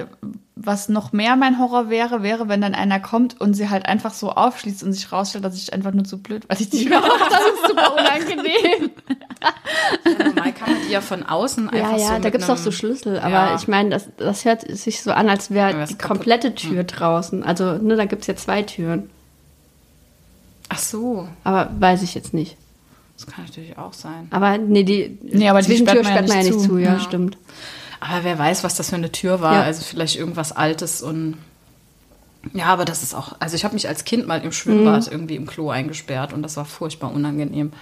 was 0.56 0.90
noch 0.90 1.12
mehr 1.12 1.36
mein 1.36 1.58
Horror 1.58 1.88
wäre, 1.88 2.22
wäre, 2.22 2.48
wenn 2.50 2.60
dann 2.60 2.74
einer 2.74 3.00
kommt 3.00 3.40
und 3.40 3.54
sie 3.54 3.70
halt 3.70 3.86
einfach 3.86 4.12
so 4.12 4.30
aufschließt 4.30 4.82
und 4.82 4.92
sich 4.92 5.10
rausstellt, 5.10 5.42
dass 5.42 5.56
ich 5.56 5.72
einfach 5.72 5.92
nur 5.92 6.04
zu 6.04 6.18
blöd, 6.18 6.44
weil 6.48 6.60
ich 6.60 6.68
die 6.68 6.84
Tür 6.86 7.00
das 7.00 7.40
ist 7.40 7.68
super 7.68 7.94
unangenehm. 7.94 8.90
Ja, 10.05 10.24
normal 10.28 10.53
kann 10.53 10.72
man 10.72 10.82
die 10.86 10.92
ja 10.92 11.01
von 11.01 11.22
außen 11.22 11.70
ja, 11.72 11.84
einfach 11.84 11.99
ja, 11.99 12.16
so 12.16 12.22
da 12.22 12.30
gibt's 12.30 12.47
doch 12.47 12.55
einem- 12.57 12.64
so 12.64 12.70
Schlüssel, 12.70 13.18
aber 13.18 13.30
Ja. 13.30 13.55
ich 13.57 13.68
meine, 13.68 13.90
das, 13.90 14.09
das 14.16 14.44
hört 14.44 14.62
sich 14.68 15.03
so 15.03 15.12
an, 15.12 15.28
als 15.28 15.51
wäre 15.51 15.70
Ja, 15.78 15.86
die 15.86 15.94
kaputt. 15.94 16.16
komplette 16.18 16.55
Tür 16.55 16.84
draußen. 16.84 17.42
Also, 17.42 17.74
ne, 17.78 17.97
da 17.97 18.05
gibt's 18.07 18.26
ja 18.26 18.36
zwei 18.36 18.62
Türen. 18.62 19.11
Ach 20.68 20.78
so, 20.78 21.28
Aber 21.44 21.70
weiß 21.78 22.03
ich 22.03 22.14
jetzt 22.14 22.34
nicht. 22.34 22.57
das 23.16 23.26
kann 23.26 23.44
natürlich 23.44 23.78
auch 23.78 23.92
sein. 23.92 24.26
Aber 24.30 24.59
nee, 24.59 24.82
die, 24.82 25.18
Nee, 25.22 25.49
aber 25.49 25.61
die 25.61 25.66
Zwischentür 25.68 26.05
sperrt 26.05 26.28
man 26.28 26.38
ja 26.38 26.42
nicht 26.44 26.61
zu. 26.61 26.78
ja, 26.78 26.94
Ja. 26.94 27.01
stimmt. 27.01 27.38
Aber 28.01 28.24
wer 28.24 28.38
weiß, 28.38 28.62
was 28.64 28.74
das 28.74 28.90
für 28.90 28.97
eine 28.97 29.11
Tür 29.12 29.40
war. 29.40 29.55
Ja. 29.55 29.62
Also 29.62 29.82
vielleicht 29.82 30.16
irgendwas 30.16 30.53
Altes 30.53 31.03
und 31.03 31.36
ja, 32.53 32.66
aber 32.66 32.84
das 32.84 33.03
ist 33.03 33.14
auch. 33.14 33.34
Also 33.40 33.57
ich 33.57 33.64
habe 33.64 33.74
mich 33.74 33.88
als 33.88 34.05
Kind 34.05 34.26
mal 34.26 34.40
im 34.42 34.53
Schwimmbad 34.53 35.09
irgendwie 35.11 35.34
im 35.36 35.47
Klo 35.47 35.70
eingesperrt 35.70 36.32
und 36.32 36.42
das 36.42 36.57
war 36.57 36.64
furchtbar 36.64 37.11
unangenehm. 37.12 37.72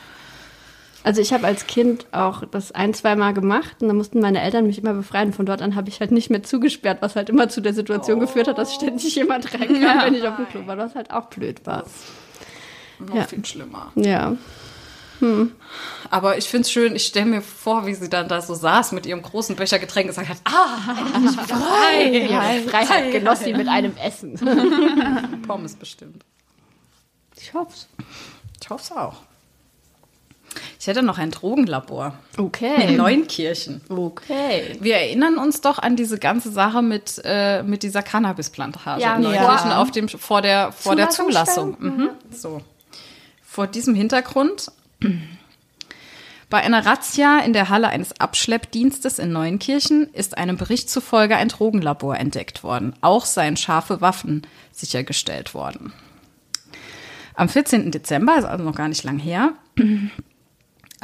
Also 1.05 1.21
ich 1.21 1.33
habe 1.33 1.47
als 1.47 1.67
Kind 1.67 2.07
auch 2.13 2.45
das 2.51 2.73
ein, 2.73 2.95
zwei 2.95 3.15
Mal 3.15 3.35
gemacht 3.35 3.77
und 3.81 3.89
dann 3.89 3.97
mussten 3.97 4.21
meine 4.21 4.41
Eltern 4.41 4.67
mich 4.67 4.79
immer 4.79 4.95
befreien. 4.95 5.33
Von 5.35 5.45
dort 5.47 5.61
an 5.63 5.77
habe 5.77 5.89
ich 5.91 6.01
halt 6.01 6.11
nicht 6.11 6.31
mehr 6.31 6.43
zugesperrt, 6.43 6.99
was 7.03 7.15
halt 7.15 7.29
immer 7.29 7.49
zu 7.49 7.61
der 7.61 7.75
Situation 7.75 8.21
geführt 8.21 8.49
hat, 8.49 8.57
dass 8.59 8.75
ständig 8.75 9.15
jemand 9.15 9.53
reinkam, 9.55 10.01
wenn 10.07 10.15
ich 10.15 10.27
auf 10.27 10.37
dem 10.37 10.49
Klo 10.49 10.67
war, 10.67 10.79
was 10.79 10.95
halt 10.95 11.11
auch 11.13 11.27
blöd 11.27 11.65
war. 11.67 11.85
Noch 12.99 13.15
Ja. 13.15 13.25
viel 13.25 13.45
schlimmer. 13.45 13.93
Ja. 13.95 14.35
Aber 16.11 16.37
ich 16.37 16.45
finde 16.49 16.63
es 16.63 16.71
schön, 16.73 16.95
ich 16.97 17.07
stelle 17.07 17.27
mir 17.27 17.41
vor, 17.41 17.87
wie 17.87 17.95
sie 17.95 18.09
dann 18.11 18.29
da 18.29 18.41
so 18.43 18.55
saß 18.55 18.93
mit 18.93 19.07
ihrem 19.07 19.23
großen 19.23 19.57
Becher 19.57 19.79
Getränk 19.79 20.07
und 20.09 20.17
gesagt 20.17 20.29
hat, 20.29 20.39
ah, 20.45 20.95
Frei! 21.47 22.09
Ihre 22.11 22.69
Freiheit 22.69 23.13
genoss 23.13 23.41
sie 23.41 23.55
mit 23.55 23.69
einem 23.69 23.97
Essen. 23.97 24.35
Pommes 25.47 25.77
bestimmt. 25.77 26.25
Ich 27.41 27.55
hoff's. 27.55 27.89
Ich 28.63 28.69
hoffe 28.71 28.83
es 28.83 28.93
auch. 28.93 29.17
Ich 30.81 30.87
hätte 30.87 31.03
noch 31.03 31.19
ein 31.19 31.31
Drogenlabor 31.31 32.19
in 32.37 32.45
Okay. 32.45 32.97
Neunkirchen. 32.97 33.81
Okay. 33.89 34.77
Wir 34.81 34.97
erinnern 34.97 35.39
uns 35.39 35.61
doch 35.61 35.79
an 35.79 35.97
diese 35.97 36.19
ganze 36.19 36.51
Sache 36.51 36.83
mit, 36.83 37.21
äh, 37.25 37.63
mit 37.63 37.83
dieser 37.83 38.03
Cannabisplantage 38.03 39.01
Ja, 39.03 39.17
in 39.17 39.23
Neunkirchen 39.23 39.71
ja. 39.71 39.83
auf 39.83 39.91
dem, 39.91 40.09
vor 40.09 40.43
der, 40.43 40.73
vor 40.73 40.97
der 40.97 41.11
Zulassung. 41.11 41.77
Zulassungsstelle? 41.79 42.11
Mhm. 42.13 42.35
So. 42.37 42.61
Vor 43.43 43.67
diesem 43.67 43.95
Hintergrund. 43.95 44.71
Bei 46.51 46.59
einer 46.63 46.85
Razzia 46.87 47.41
in 47.41 47.53
der 47.53 47.69
Halle 47.69 47.89
eines 47.89 48.21
Abschleppdienstes 48.21 49.19
in 49.19 49.33
Neunkirchen 49.33 50.09
ist 50.13 50.37
einem 50.39 50.57
Bericht 50.57 50.89
zufolge 50.91 51.37
ein 51.37 51.49
Drogenlabor 51.49 52.17
entdeckt 52.17 52.63
worden. 52.63 52.95
Auch 53.01 53.25
seien 53.25 53.57
scharfe 53.57 54.01
Waffen 54.01 54.47
sichergestellt 54.71 55.55
worden. 55.55 55.93
Am 57.35 57.49
14. 57.49 57.91
Dezember, 57.91 58.37
ist 58.39 58.45
also 58.45 58.63
noch 58.63 58.77
gar 58.77 58.89
nicht 58.89 59.03
lang 59.03 59.19
her, 59.19 59.55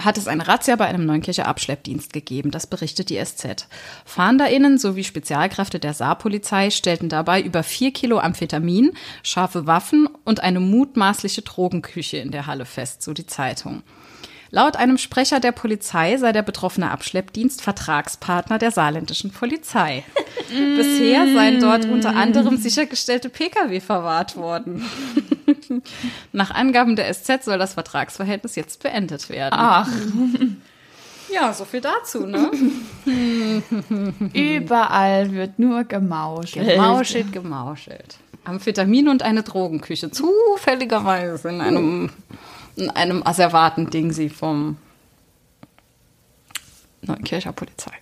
hat 0.05 0.19
es 0.19 0.29
eine 0.29 0.47
Razzia 0.47 0.77
bei 0.77 0.87
einem 0.87 1.07
Neunkircher 1.07 1.47
Abschleppdienst 1.47 2.13
gegeben. 2.13 2.51
Das 2.51 2.67
berichtet 2.67 3.11
die 3.11 3.23
SZ. 3.25 3.69
FahnderInnen 4.05 4.79
sowie 4.79 5.05
Spezialkräfte 5.05 5.79
der 5.79 5.95
Saarpolizei 5.95 6.71
stellten 6.71 7.09
dabei 7.09 7.41
über 7.41 7.63
vier 7.63 7.93
Kilo 7.93 8.19
Amphetamin, 8.19 8.93
scharfe 9.23 9.67
Waffen 9.67 10.09
und 10.25 10.41
eine 10.41 10.61
mutmaßliche 10.61 11.43
Drogenküche 11.43 12.19
in 12.19 12.31
der 12.31 12.47
Halle 12.47 12.65
fest, 12.65 13.03
so 13.03 13.13
die 13.13 13.27
Zeitung. 13.27 13.83
Laut 14.53 14.77
einem 14.77 14.99
Sprecher 14.99 15.39
der 15.39 15.53
Polizei 15.53 16.17
sei 16.17 16.33
der 16.33 16.43
betroffene 16.43 16.91
Abschleppdienst 16.91 17.63
Vertragspartner 17.63 18.59
der 18.59 18.73
saarländischen 18.73 19.31
Polizei. 19.31 20.05
Bisher 20.49 21.33
seien 21.33 21.61
dort 21.61 21.85
unter 21.85 22.17
anderem 22.17 22.57
sichergestellte 22.57 23.29
Pkw 23.29 23.81
verwahrt 23.81 24.37
worden. 24.37 24.85
Nach 26.33 26.51
Angaben 26.51 26.97
der 26.97 27.13
SZ 27.13 27.45
soll 27.45 27.59
das 27.59 27.75
Vertragsverhältnis 27.75 28.57
jetzt 28.57 28.83
beendet 28.83 29.29
werden. 29.29 29.55
Ach, 29.57 29.89
Ja, 31.33 31.53
so 31.53 31.65
viel 31.65 31.81
dazu, 31.81 32.27
ne? 32.27 32.51
überall 34.35 35.33
wird 35.33 35.59
nur 35.59 35.85
gemauschelt. 35.85 36.69
Gemauschelt, 36.69 37.33
gemauschelt. 37.33 38.17
Amphetamin 38.45 39.09
und 39.09 39.23
eine 39.23 39.43
Drogenküche. 39.43 40.11
Zufälligerweise 40.11 41.51
in 41.51 41.61
einem, 41.61 42.11
in 42.81 42.91
einem 42.91 43.23
Asservaten-Ding 43.25 44.13
sie 44.13 44.29
vom 44.29 44.77
Neunkircher 47.03 47.53
Polizei. 47.53 47.93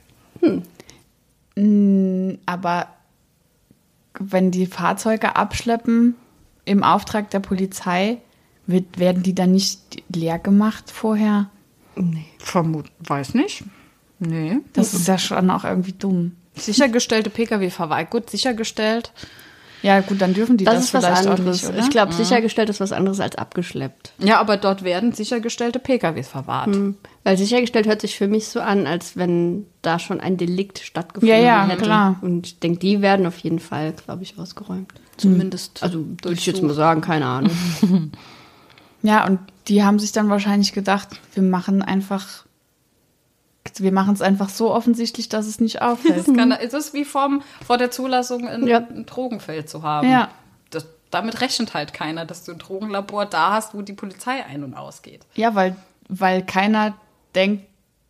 Aber 2.46 2.88
wenn 4.18 4.50
die 4.50 4.66
Fahrzeuge 4.66 5.36
abschleppen 5.36 6.14
im 6.64 6.82
Auftrag 6.82 7.30
der 7.30 7.40
Polizei, 7.40 8.18
wird, 8.66 8.98
werden 8.98 9.22
die 9.22 9.34
dann 9.34 9.52
nicht 9.52 10.02
leer 10.14 10.38
gemacht 10.38 10.90
vorher? 10.90 11.50
Vermut, 12.38 12.86
weiß 13.00 13.34
nicht. 13.34 13.64
Nee. 14.18 14.58
Das 14.72 14.94
ist 14.94 15.08
ja 15.08 15.18
schon 15.18 15.50
auch 15.50 15.64
irgendwie 15.64 15.92
dumm. 15.92 16.36
Sichergestellte 16.54 17.30
Pkw 17.30 17.70
verweigert. 17.70 18.10
Gut, 18.10 18.30
sichergestellt. 18.30 19.12
Ja, 19.82 20.00
gut, 20.00 20.20
dann 20.20 20.34
dürfen 20.34 20.56
die 20.56 20.64
das, 20.64 20.74
Das, 20.74 20.84
ist 20.84 20.94
was 20.94 21.04
vielleicht 21.04 21.26
auch 21.28 21.30
anderes. 21.38 21.62
nicht, 21.62 21.70
oder? 21.72 21.78
ich 21.80 21.90
glaube, 21.90 22.12
sichergestellt 22.12 22.68
ist 22.68 22.80
was 22.80 22.92
anderes 22.92 23.20
als 23.20 23.36
abgeschleppt. 23.36 24.12
Ja, 24.18 24.40
aber 24.40 24.56
dort 24.56 24.82
werden 24.82 25.12
sichergestellte 25.12 25.78
Pkw 25.78 26.22
verwahrt. 26.22 26.76
Weil 27.24 27.36
sichergestellt 27.38 27.86
hört 27.86 28.00
sich 28.00 28.16
für 28.16 28.26
mich 28.28 28.48
so 28.48 28.60
an, 28.60 28.86
als 28.86 29.16
wenn 29.16 29.66
da 29.82 29.98
schon 29.98 30.20
ein 30.20 30.36
Delikt 30.36 30.80
stattgefunden 30.80 31.28
Ja, 31.36 31.42
ja, 31.42 31.66
hätte. 31.66 31.82
klar. 31.82 32.16
Und 32.22 32.46
ich 32.46 32.58
denke, 32.58 32.78
die 32.80 33.02
werden 33.02 33.26
auf 33.26 33.38
jeden 33.38 33.60
Fall, 33.60 33.92
glaube 34.04 34.22
ich, 34.24 34.38
ausgeräumt. 34.38 34.92
Zumindest. 35.16 35.82
Also 35.82 36.04
würde 36.22 36.34
ich 36.38 36.46
jetzt 36.46 36.62
mal 36.62 36.74
sagen, 36.74 37.00
keine 37.00 37.26
Ahnung. 37.26 37.50
Ja, 39.02 39.24
und 39.26 39.38
die 39.68 39.84
haben 39.84 40.00
sich 40.00 40.10
dann 40.12 40.28
wahrscheinlich 40.28 40.72
gedacht, 40.72 41.08
wir 41.34 41.42
machen 41.44 41.82
einfach, 41.82 42.44
wir 43.78 43.92
machen 43.92 44.14
es 44.14 44.22
einfach 44.22 44.48
so 44.48 44.72
offensichtlich, 44.72 45.28
dass 45.28 45.46
es 45.46 45.60
nicht 45.60 45.82
auffällt. 45.82 46.16
Das 46.26 46.34
kann, 46.34 46.50
es 46.52 46.72
ist 46.74 46.94
wie 46.94 47.04
vom, 47.04 47.42
vor 47.66 47.76
der 47.78 47.90
Zulassung 47.90 48.48
ein, 48.48 48.66
Ja. 48.66 48.78
ein 48.78 49.06
Drogenfeld 49.06 49.68
zu 49.68 49.82
haben. 49.82 50.10
Ja. 50.10 50.30
Das, 50.70 50.86
damit 51.10 51.40
rechnet 51.40 51.74
halt 51.74 51.92
keiner, 51.94 52.24
dass 52.24 52.44
du 52.44 52.52
ein 52.52 52.58
Drogenlabor 52.58 53.26
da 53.26 53.52
hast, 53.52 53.74
wo 53.74 53.82
die 53.82 53.92
Polizei 53.92 54.44
ein- 54.44 54.64
und 54.64 54.74
ausgeht. 54.74 55.20
Ja, 55.34 55.54
weil, 55.54 55.76
weil 56.08 56.44
keiner 56.44 56.94
denkt, 57.34 57.64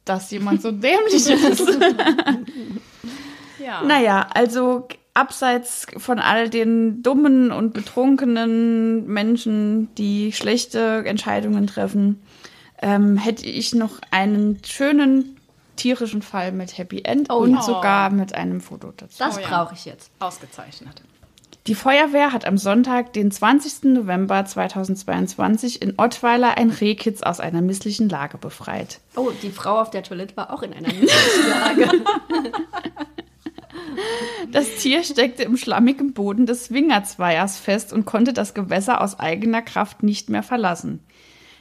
dass 0.05 0.31
jemand 0.31 0.63
so 0.63 0.71
dämlich 0.73 1.29
ist. 1.29 1.69
Ja. 3.63 3.83
Naja, 3.83 4.29
also 4.33 4.87
abseits 5.15 5.87
von 5.97 6.21
all 6.21 6.49
den 6.49 7.03
dummen 7.03 7.51
und 7.51 7.75
betrunkenen 7.75 9.07
Menschen, 9.07 9.93
die 9.97 10.33
schlechte 10.33 11.03
Entscheidungen 11.05 11.67
treffen, 11.67 12.23
ähm, 12.81 13.17
hätte 13.17 13.45
ich 13.45 13.75
noch 13.75 13.99
einen 14.13 14.59
schönen 14.65 15.38
tierischen 15.79 16.23
Fall 16.23 16.53
mit 16.53 16.77
Happy 16.77 17.03
End 17.05 17.31
und 17.31 17.55
ja. 17.55 17.63
sogar 17.63 18.11
mit 18.11 18.35
einem 18.35 18.61
Foto 18.61 18.93
dazu. 18.97 19.17
Das 19.19 19.37
Oh 19.37 19.41
ja. 19.41 19.49
brauche 19.49 19.75
ich 19.75 19.85
jetzt. 19.85 20.11
Ausgezeichnet. 20.19 21.03
Die 21.67 21.75
Feuerwehr 21.75 22.33
hat 22.33 22.47
am 22.47 22.57
Sonntag, 22.57 23.13
den 23.13 23.31
20. 23.31 23.93
November 23.93 24.45
2022 24.45 25.83
in 25.83 25.95
Ottweiler 25.99 26.57
ein 26.57 26.71
Rehkitz 26.71 27.23
aus 27.23 27.41
einer 27.41 27.61
misslichen 27.61 28.09
Lage 28.09 28.39
befreit. 28.39 29.01
Oh, 29.17 29.31
die 29.43 29.51
Frau 29.51 29.79
auf 29.81 29.91
der 29.91 30.03
Toilette 30.03 30.35
war 30.37 30.53
auch 30.53 30.63
in 30.63 30.73
einer 30.73 30.89
Lage. 30.89 31.91
Das 34.51 34.77
Tier 34.77 35.03
steckte 35.03 35.43
im 35.43 35.57
schlammigen 35.57 36.13
Boden 36.13 36.47
des 36.47 36.67
Swingerzweigers 36.67 37.59
fest 37.59 37.93
und 37.93 38.07
konnte 38.07 38.33
das 38.33 38.55
Gewässer 38.55 39.01
aus 39.01 39.19
eigener 39.19 39.61
Kraft 39.63 40.03
nicht 40.03 40.31
mehr 40.31 40.43
verlassen. 40.43 41.01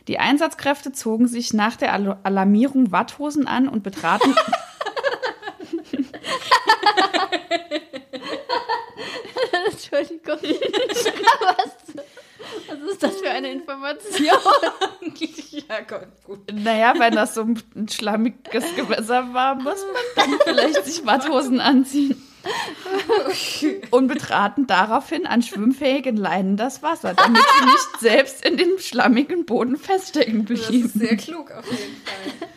Die 0.07 0.19
Einsatzkräfte 0.19 0.91
zogen 0.93 1.27
sich 1.27 1.53
nach 1.53 1.75
der 1.75 1.93
Al 1.93 2.17
Alarmierung 2.23 2.91
Watthosen 2.91 3.47
an 3.47 3.67
und 3.67 3.83
betraten. 3.83 4.33
Entschuldigung. 9.71 10.37
was, 10.41 11.77
was 12.67 12.91
ist 12.91 13.03
das 13.03 13.17
für 13.17 13.29
eine 13.29 13.51
Information? 13.51 14.27
ja, 15.51 15.81
Gott, 15.87 16.07
gut. 16.23 16.39
naja, 16.53 16.93
wenn 16.97 17.15
das 17.15 17.35
so 17.35 17.41
ein 17.41 17.89
schlammiges 17.89 18.75
Gewässer 18.75 19.33
war, 19.33 19.55
muss 19.55 19.85
man 19.85 20.03
dann 20.15 20.39
vielleicht 20.43 20.85
sich 20.85 21.05
Watthosen 21.05 21.59
anziehen. 21.59 22.21
Und 23.91 24.07
betraten 24.07 24.67
daraufhin 24.67 25.25
an 25.25 25.41
schwimmfähigen 25.41 26.17
Leinen 26.17 26.57
das 26.57 26.83
Wasser, 26.83 27.13
damit 27.13 27.41
sie 27.59 27.65
nicht 27.65 27.99
selbst 27.99 28.45
in 28.45 28.57
dem 28.57 28.79
schlammigen 28.79 29.45
Boden 29.45 29.77
feststecken 29.77 30.45
Das 30.45 30.67
blieben. 30.67 30.85
ist 30.85 30.93
sehr 30.93 31.17
klug 31.17 31.51
auf 31.51 31.65
jeden 31.65 32.01
Fall. 32.05 32.47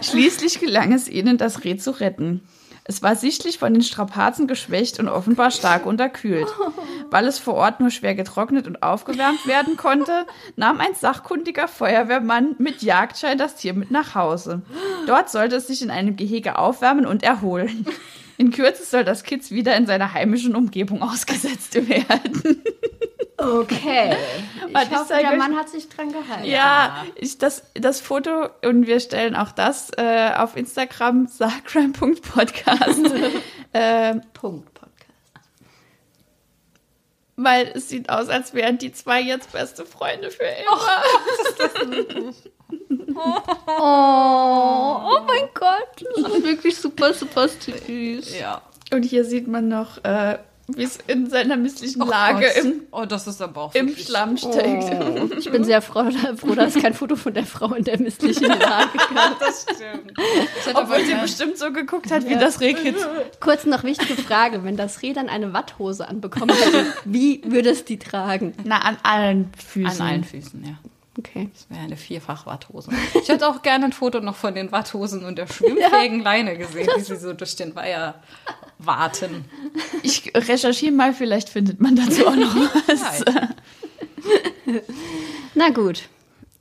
Schließlich 0.00 0.60
gelang 0.60 0.92
es 0.92 1.08
ihnen, 1.08 1.38
das 1.38 1.64
Reh 1.64 1.76
zu 1.76 1.90
retten. 1.90 2.42
Es 2.90 3.02
war 3.02 3.16
sichtlich 3.16 3.58
von 3.58 3.74
den 3.74 3.82
Strapazen 3.82 4.46
geschwächt 4.46 4.98
und 4.98 5.08
offenbar 5.08 5.50
stark 5.50 5.84
unterkühlt. 5.84 6.46
Weil 7.10 7.26
es 7.26 7.38
vor 7.38 7.52
Ort 7.54 7.80
nur 7.80 7.90
schwer 7.90 8.14
getrocknet 8.14 8.66
und 8.66 8.82
aufgewärmt 8.82 9.46
werden 9.46 9.76
konnte, 9.76 10.24
nahm 10.56 10.80
ein 10.80 10.94
sachkundiger 10.94 11.68
Feuerwehrmann 11.68 12.54
mit 12.58 12.80
Jagdschein 12.82 13.36
das 13.36 13.56
Tier 13.56 13.74
mit 13.74 13.90
nach 13.90 14.14
Hause. 14.14 14.62
Dort 15.06 15.28
sollte 15.28 15.56
es 15.56 15.66
sich 15.66 15.82
in 15.82 15.90
einem 15.90 16.16
Gehege 16.16 16.56
aufwärmen 16.56 17.04
und 17.04 17.22
erholen. 17.22 17.84
In 18.38 18.52
Kürze 18.52 18.84
soll 18.84 19.04
das 19.04 19.24
Kitz 19.24 19.50
wieder 19.50 19.76
in 19.76 19.86
seiner 19.86 20.14
heimischen 20.14 20.54
Umgebung 20.54 21.02
ausgesetzt 21.02 21.74
werden. 21.88 22.62
Okay. 23.36 24.16
Warte, 24.72 24.86
Ich 24.86 24.92
ich 24.92 24.98
hoffe, 24.98 25.14
der 25.20 25.36
Mann 25.36 25.56
hat 25.56 25.68
sich 25.68 25.88
dran 25.88 26.12
gehalten. 26.12 26.44
Ja, 26.44 27.04
ich, 27.16 27.38
das, 27.38 27.64
das 27.74 28.00
Foto 28.00 28.48
und 28.64 28.86
wir 28.86 29.00
stellen 29.00 29.36
auch 29.36 29.52
das 29.52 29.90
äh, 29.96 30.30
auf 30.36 30.56
Instagram, 30.56 31.26
sacrime.podcast. 31.26 33.00
äh, 33.72 34.14
Punkt 34.34 34.72
Podcast. 34.74 35.12
weil 37.36 37.72
es 37.74 37.88
sieht 37.88 38.08
aus, 38.10 38.28
als 38.28 38.54
wären 38.54 38.78
die 38.78 38.92
zwei 38.92 39.20
jetzt 39.20 39.52
beste 39.52 39.84
Freunde 39.84 40.30
für 40.30 40.44
immer. 40.44 40.78
Oh, 41.90 42.32
oh 43.18 45.18
mein 45.26 45.48
Gott. 45.54 46.04
Das 46.16 46.32
ist 46.32 46.44
wirklich 46.44 46.76
super, 46.76 47.12
super 47.14 47.48
süß. 47.48 48.38
Ja. 48.38 48.62
Und 48.92 49.02
hier 49.02 49.24
sieht 49.24 49.48
man 49.48 49.68
noch, 49.68 50.02
äh, 50.04 50.38
wie 50.70 50.82
es 50.82 50.98
in 51.06 51.30
seiner 51.30 51.56
misslichen 51.56 52.06
Lage 52.06 52.46
Gott. 52.54 52.64
im, 52.64 52.82
oh, 52.90 53.04
das 53.06 53.26
ist 53.26 53.40
aber 53.40 53.62
auch 53.62 53.74
im 53.74 53.88
wirklich- 53.88 54.06
Schlamm 54.06 54.36
steckt. 54.36 54.84
Oh. 55.00 55.28
Ich 55.38 55.50
bin 55.50 55.64
sehr 55.64 55.80
froh, 55.80 56.04
froh, 56.36 56.54
dass 56.54 56.76
es 56.76 56.82
kein 56.82 56.92
Foto 56.92 57.16
von 57.16 57.32
der 57.32 57.46
Frau 57.46 57.72
in 57.74 57.84
der 57.84 57.98
misslichen 57.98 58.44
Lage 58.48 58.98
gab. 59.14 59.38
Das 59.40 59.62
stimmt. 59.62 60.12
Ich 60.18 60.66
hätte 60.66 60.76
aber 60.76 60.82
Obwohl 60.90 61.04
sie 61.04 61.12
gern- 61.12 61.22
bestimmt 61.22 61.56
so 61.58 61.72
geguckt 61.72 62.10
hat, 62.10 62.28
wie 62.28 62.36
das 62.36 62.60
Rehkitz. 62.60 62.98
Kurz 63.40 63.64
noch 63.64 63.82
wichtige 63.84 64.20
Frage. 64.20 64.62
Wenn 64.62 64.76
das 64.76 65.00
Reh 65.02 65.14
dann 65.14 65.30
eine 65.30 65.54
Watthose 65.54 66.06
anbekommen 66.06 66.54
hätte, 66.54 66.86
wie 67.06 67.40
würde 67.46 67.70
es 67.70 67.84
die 67.86 67.98
tragen? 67.98 68.52
Na, 68.64 68.80
an 68.80 68.98
allen 69.02 69.50
Füßen. 69.66 70.02
an 70.02 70.06
allen 70.06 70.24
Füßen, 70.24 70.62
ja. 70.64 70.74
Okay. 71.18 71.50
Das 71.52 71.68
wäre 71.68 71.80
eine 71.80 71.96
Vierfach-Watthose. 71.96 72.90
Ich 73.20 73.28
hätte 73.28 73.48
auch 73.48 73.62
gerne 73.62 73.86
ein 73.86 73.92
Foto 73.92 74.20
noch 74.20 74.36
von 74.36 74.54
den 74.54 74.70
Watthosen 74.70 75.24
und 75.24 75.36
der 75.36 75.46
schwimmfähigen 75.48 76.20
Leine 76.22 76.56
gesehen, 76.56 76.88
wie 76.96 77.00
sie 77.02 77.16
so 77.16 77.32
durch 77.32 77.56
den 77.56 77.74
Weiher 77.74 78.14
warten. 78.78 79.44
Ich 80.02 80.32
recherchiere 80.34 80.92
mal, 80.92 81.12
vielleicht 81.12 81.48
findet 81.48 81.80
man 81.80 81.96
dazu 81.96 82.26
auch 82.26 82.36
noch 82.36 82.54
was. 82.86 83.24
Nein. 83.24 84.80
Na 85.54 85.70
gut. 85.70 86.08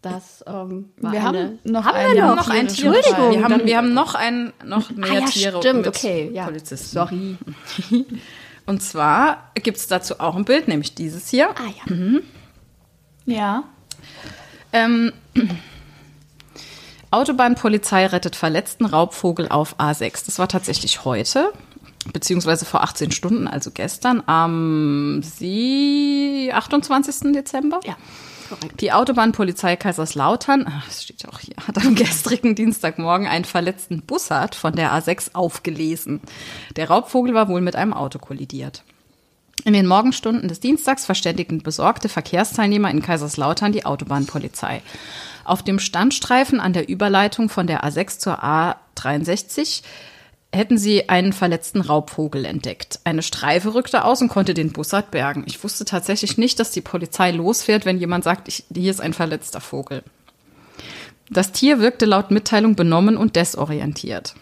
Das 0.02 0.44
ähm, 0.48 0.90
war 0.98 1.12
Wir 1.12 1.20
eine, 1.20 1.28
haben 1.28 1.60
noch 1.64 1.86
haben 1.86 1.96
eine- 1.96 2.14
wir 2.16 2.26
noch, 2.26 2.36
noch 2.38 2.50
ein 2.50 2.68
Tier. 2.68 2.94
Entschuldigung. 2.94 3.32
Wir 3.32 3.44
haben, 3.44 3.66
wir 3.66 3.78
haben 3.78 3.94
noch 3.94 4.16
ein, 4.16 4.54
noch 4.64 4.90
mehr 4.92 5.10
ah, 5.12 5.14
ja, 5.20 5.26
Tiere 5.26 5.58
stimmt, 5.60 5.86
mit 5.86 5.88
okay. 5.96 6.30
Ja. 6.34 6.46
Polizisten. 6.46 6.88
Sorry. 6.94 7.38
Und 8.66 8.82
zwar 8.84 9.52
gibt 9.56 9.78
es 9.78 9.88
dazu 9.88 10.20
auch 10.20 10.36
ein 10.36 10.46
Bild, 10.46 10.68
nämlich 10.68 10.94
dieses 10.96 11.30
hier. 11.30 11.50
Ah 11.50 11.72
ja. 11.90 12.20
Ja. 13.26 13.64
Ähm, 14.74 15.14
Autobahnpolizei 17.12 18.06
rettet 18.08 18.36
verletzten 18.36 18.86
Raubvogel 18.86 19.48
auf 19.48 19.80
A6. 19.80 20.26
Das 20.26 20.40
war 20.40 20.50
tatsächlich 20.50 21.06
heute, 21.06 21.54
beziehungsweise 22.12 22.66
vor 22.66 22.84
18 22.84 23.12
Stunden, 23.12 23.48
also 23.48 23.72
gestern, 23.72 24.22
am 24.26 25.22
Sie 25.24 26.52
28. 26.54 27.32
Dezember. 27.34 27.80
Ja, 27.86 27.96
korrekt. 28.50 28.82
Die 28.82 28.92
Autobahnpolizei 28.92 29.78
Kaiserslautern, 29.78 30.66
ach, 30.68 30.86
das 30.86 31.04
steht 31.04 31.24
ja 31.24 31.30
auch 31.30 31.40
hier, 31.40 31.56
hat 31.66 31.78
am 31.78 31.96
gestrigen 31.96 32.56
Dienstagmorgen 32.56 33.28
einen 33.28 33.46
verletzten 33.46 34.02
Bussard 34.02 34.56
von 34.56 34.74
der 34.74 34.92
A6 34.92 35.34
aufgelesen. 35.34 36.20
Der 36.76 36.90
Raubvogel 36.90 37.34
war 37.34 37.48
wohl 37.48 37.62
mit 37.62 37.78
einem 37.78 37.94
Auto 37.94 38.20
kollidiert. 38.20 38.84
In 39.68 39.74
den 39.74 39.86
Morgenstunden 39.86 40.48
des 40.48 40.62
Dienstags 40.62 41.06
verständigten 41.06 41.62
besorgte 41.62 42.08
Verkehrsteilnehmer 42.08 42.90
in 42.90 43.02
Kaiserslautern 43.02 43.74
die 43.74 43.86
Autobahnpolizei. 43.86 44.82
Auf 45.44 45.62
dem 45.62 45.80
Standstreifen 45.80 46.62
an 46.62 46.72
der 46.72 46.88
Überleitung 46.88 47.50
von 47.50 47.68
der 47.68 47.84
A6 47.84 48.18
zur 48.18 48.42
A63 48.42 49.82
hätten 50.54 50.78
sie 50.78 51.10
einen 51.10 51.34
verletzten 51.34 51.82
Raubvogel 51.82 52.46
entdeckt. 52.46 53.02
Eine 53.04 53.22
Streife 53.22 53.74
rückte 53.74 54.06
aus 54.06 54.22
und 54.22 54.30
konnte 54.30 54.54
den 54.54 54.72
Bussard 54.72 55.12
bergen. 55.12 55.44
Ich 55.48 55.62
wusste 55.62 55.84
tatsächlich 55.84 56.38
nicht, 56.38 56.62
dass 56.62 56.72
die 56.72 56.80
Polizei 56.80 57.32
losfährt, 57.32 57.84
wenn 57.84 58.00
jemand 58.00 58.24
sagt, 58.24 58.48
ich, 58.48 58.64
hier 58.74 58.90
ist 58.90 59.02
ein 59.02 59.12
verletzter 59.12 59.60
Vogel. 59.60 60.02
Das 61.30 61.52
Tier 61.52 61.82
wirkte 61.82 62.06
laut 62.06 62.32
Mitteilung 62.32 62.78
benommen 62.78 63.18
und 63.18 63.36
desorientiert. 63.36 64.34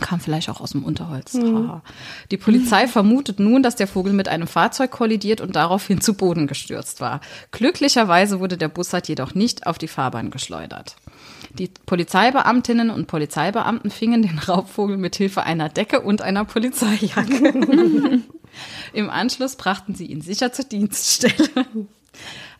Kam 0.00 0.20
vielleicht 0.20 0.50
auch 0.50 0.60
aus 0.60 0.72
dem 0.72 0.84
Unterholz. 0.84 1.34
Haha. 1.34 1.82
Die 2.30 2.36
Polizei 2.36 2.86
vermutet 2.86 3.40
nun, 3.40 3.62
dass 3.62 3.76
der 3.76 3.86
Vogel 3.86 4.12
mit 4.12 4.28
einem 4.28 4.46
Fahrzeug 4.46 4.90
kollidiert 4.90 5.40
und 5.40 5.56
daraufhin 5.56 6.00
zu 6.00 6.14
Boden 6.14 6.46
gestürzt 6.46 7.00
war. 7.00 7.20
Glücklicherweise 7.50 8.38
wurde 8.40 8.58
der 8.58 8.68
Bussard 8.68 9.08
jedoch 9.08 9.34
nicht 9.34 9.66
auf 9.66 9.78
die 9.78 9.88
Fahrbahn 9.88 10.30
geschleudert. 10.30 10.96
Die 11.58 11.70
Polizeibeamtinnen 11.86 12.90
und 12.90 13.06
Polizeibeamten 13.06 13.90
fingen 13.90 14.22
den 14.22 14.38
Raubvogel 14.38 14.98
mit 14.98 15.16
Hilfe 15.16 15.44
einer 15.44 15.68
Decke 15.68 16.00
und 16.00 16.20
einer 16.20 16.44
Polizeijacke. 16.44 17.54
Im 18.92 19.10
Anschluss 19.10 19.56
brachten 19.56 19.94
sie 19.94 20.06
ihn 20.06 20.20
sicher 20.20 20.52
zur 20.52 20.66
Dienststelle. 20.66 21.66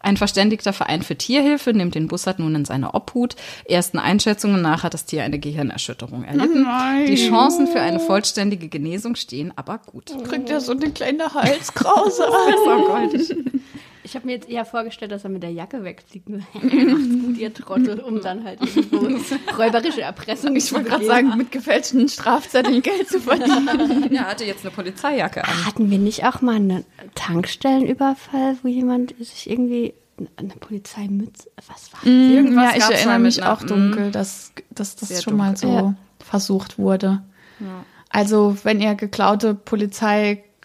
Ein 0.00 0.16
verständigter 0.16 0.72
Verein 0.72 1.02
für 1.02 1.16
Tierhilfe 1.16 1.72
nimmt 1.72 1.94
den 1.94 2.08
Bussard 2.08 2.38
nun 2.38 2.54
in 2.54 2.64
seine 2.64 2.94
Obhut. 2.94 3.36
Ersten 3.68 3.98
Einschätzungen 3.98 4.62
nach 4.62 4.82
hat 4.82 4.94
das 4.94 5.04
Tier 5.04 5.24
eine 5.24 5.38
Gehirnerschütterung 5.38 6.24
erlitten. 6.24 6.62
nein. 6.62 7.06
Die 7.06 7.16
Chancen 7.16 7.66
für 7.66 7.80
eine 7.80 8.00
vollständige 8.00 8.68
Genesung 8.68 9.14
stehen 9.16 9.52
aber 9.56 9.78
gut. 9.78 10.12
Kriegt 10.24 10.50
er 10.50 10.60
so 10.60 10.72
eine 10.72 10.90
kleine 10.90 11.32
Halskrause. 11.32 12.24
Ich 14.06 14.14
habe 14.14 14.24
mir 14.24 14.34
jetzt 14.34 14.48
eher 14.48 14.64
vorgestellt, 14.64 15.10
dass 15.10 15.24
er 15.24 15.30
mit 15.30 15.42
der 15.42 15.50
Jacke 15.50 15.82
wegfliegt. 15.82 16.28
Macht's 16.28 16.52
gut, 16.52 17.36
ihr 17.36 17.52
Trottel, 17.52 17.98
um 17.98 18.20
dann 18.20 18.44
halt 18.44 18.60
irgendwo 18.60 19.08
räuberische 19.58 20.02
Erpressung 20.02 20.54
Ich 20.54 20.72
wollte 20.72 20.90
gerade 20.90 21.04
sagen, 21.04 21.36
mit 21.36 21.50
gefälschten 21.50 22.08
Strafzetteln 22.08 22.82
Geld 22.82 23.08
zu 23.08 23.20
verdienen. 23.20 24.14
Er 24.14 24.28
hatte 24.28 24.44
jetzt 24.44 24.64
eine 24.64 24.70
Polizeijacke 24.70 25.42
an. 25.44 25.66
Hatten 25.66 25.90
wir 25.90 25.98
nicht 25.98 26.24
auch 26.24 26.40
mal 26.40 26.54
einen 26.54 26.84
Tankstellenüberfall, 27.16 28.58
wo 28.62 28.68
jemand 28.68 29.16
sich 29.18 29.50
irgendwie 29.50 29.92
eine 30.36 30.54
Polizeimütze, 30.54 31.50
was 31.66 31.92
war 31.92 32.00
das? 32.04 32.08
Irgendwas 32.08 32.76
ja, 32.76 32.78
ich 32.78 32.94
erinnere 32.94 33.18
mich 33.18 33.42
auch 33.42 33.62
dunkel, 33.64 34.12
dass, 34.12 34.52
dass 34.70 34.94
das 34.94 35.08
Sehr 35.08 35.22
schon 35.22 35.36
mal 35.36 35.56
so 35.56 35.66
dunkel. 35.66 35.84
Ja. 35.84 36.24
versucht 36.24 36.78
wurde. 36.78 37.24
Also, 38.08 38.56
wenn 38.62 38.80
ihr 38.80 38.94
geklaute 38.94 39.54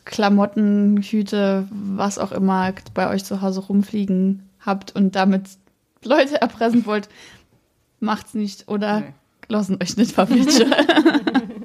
Polizeiklamotten, 0.04 1.02
Hüte, 1.02 1.68
was 1.72 2.18
auch 2.18 2.32
immer 2.32 2.74
bei 2.94 3.10
euch 3.10 3.24
zu 3.24 3.42
Hause 3.42 3.62
rumfliegen 3.62 4.50
habt 4.60 4.96
und 4.96 5.16
damit 5.16 5.44
Leute 6.04 6.42
erpressen 6.42 6.86
wollt, 6.86 7.10
macht's 8.00 8.34
nicht 8.34 8.68
oder 8.68 9.02
Nee. 9.02 9.14
lassen 9.48 9.78
euch 9.82 9.98
nicht 9.98 10.12
verwischen. 10.14 10.74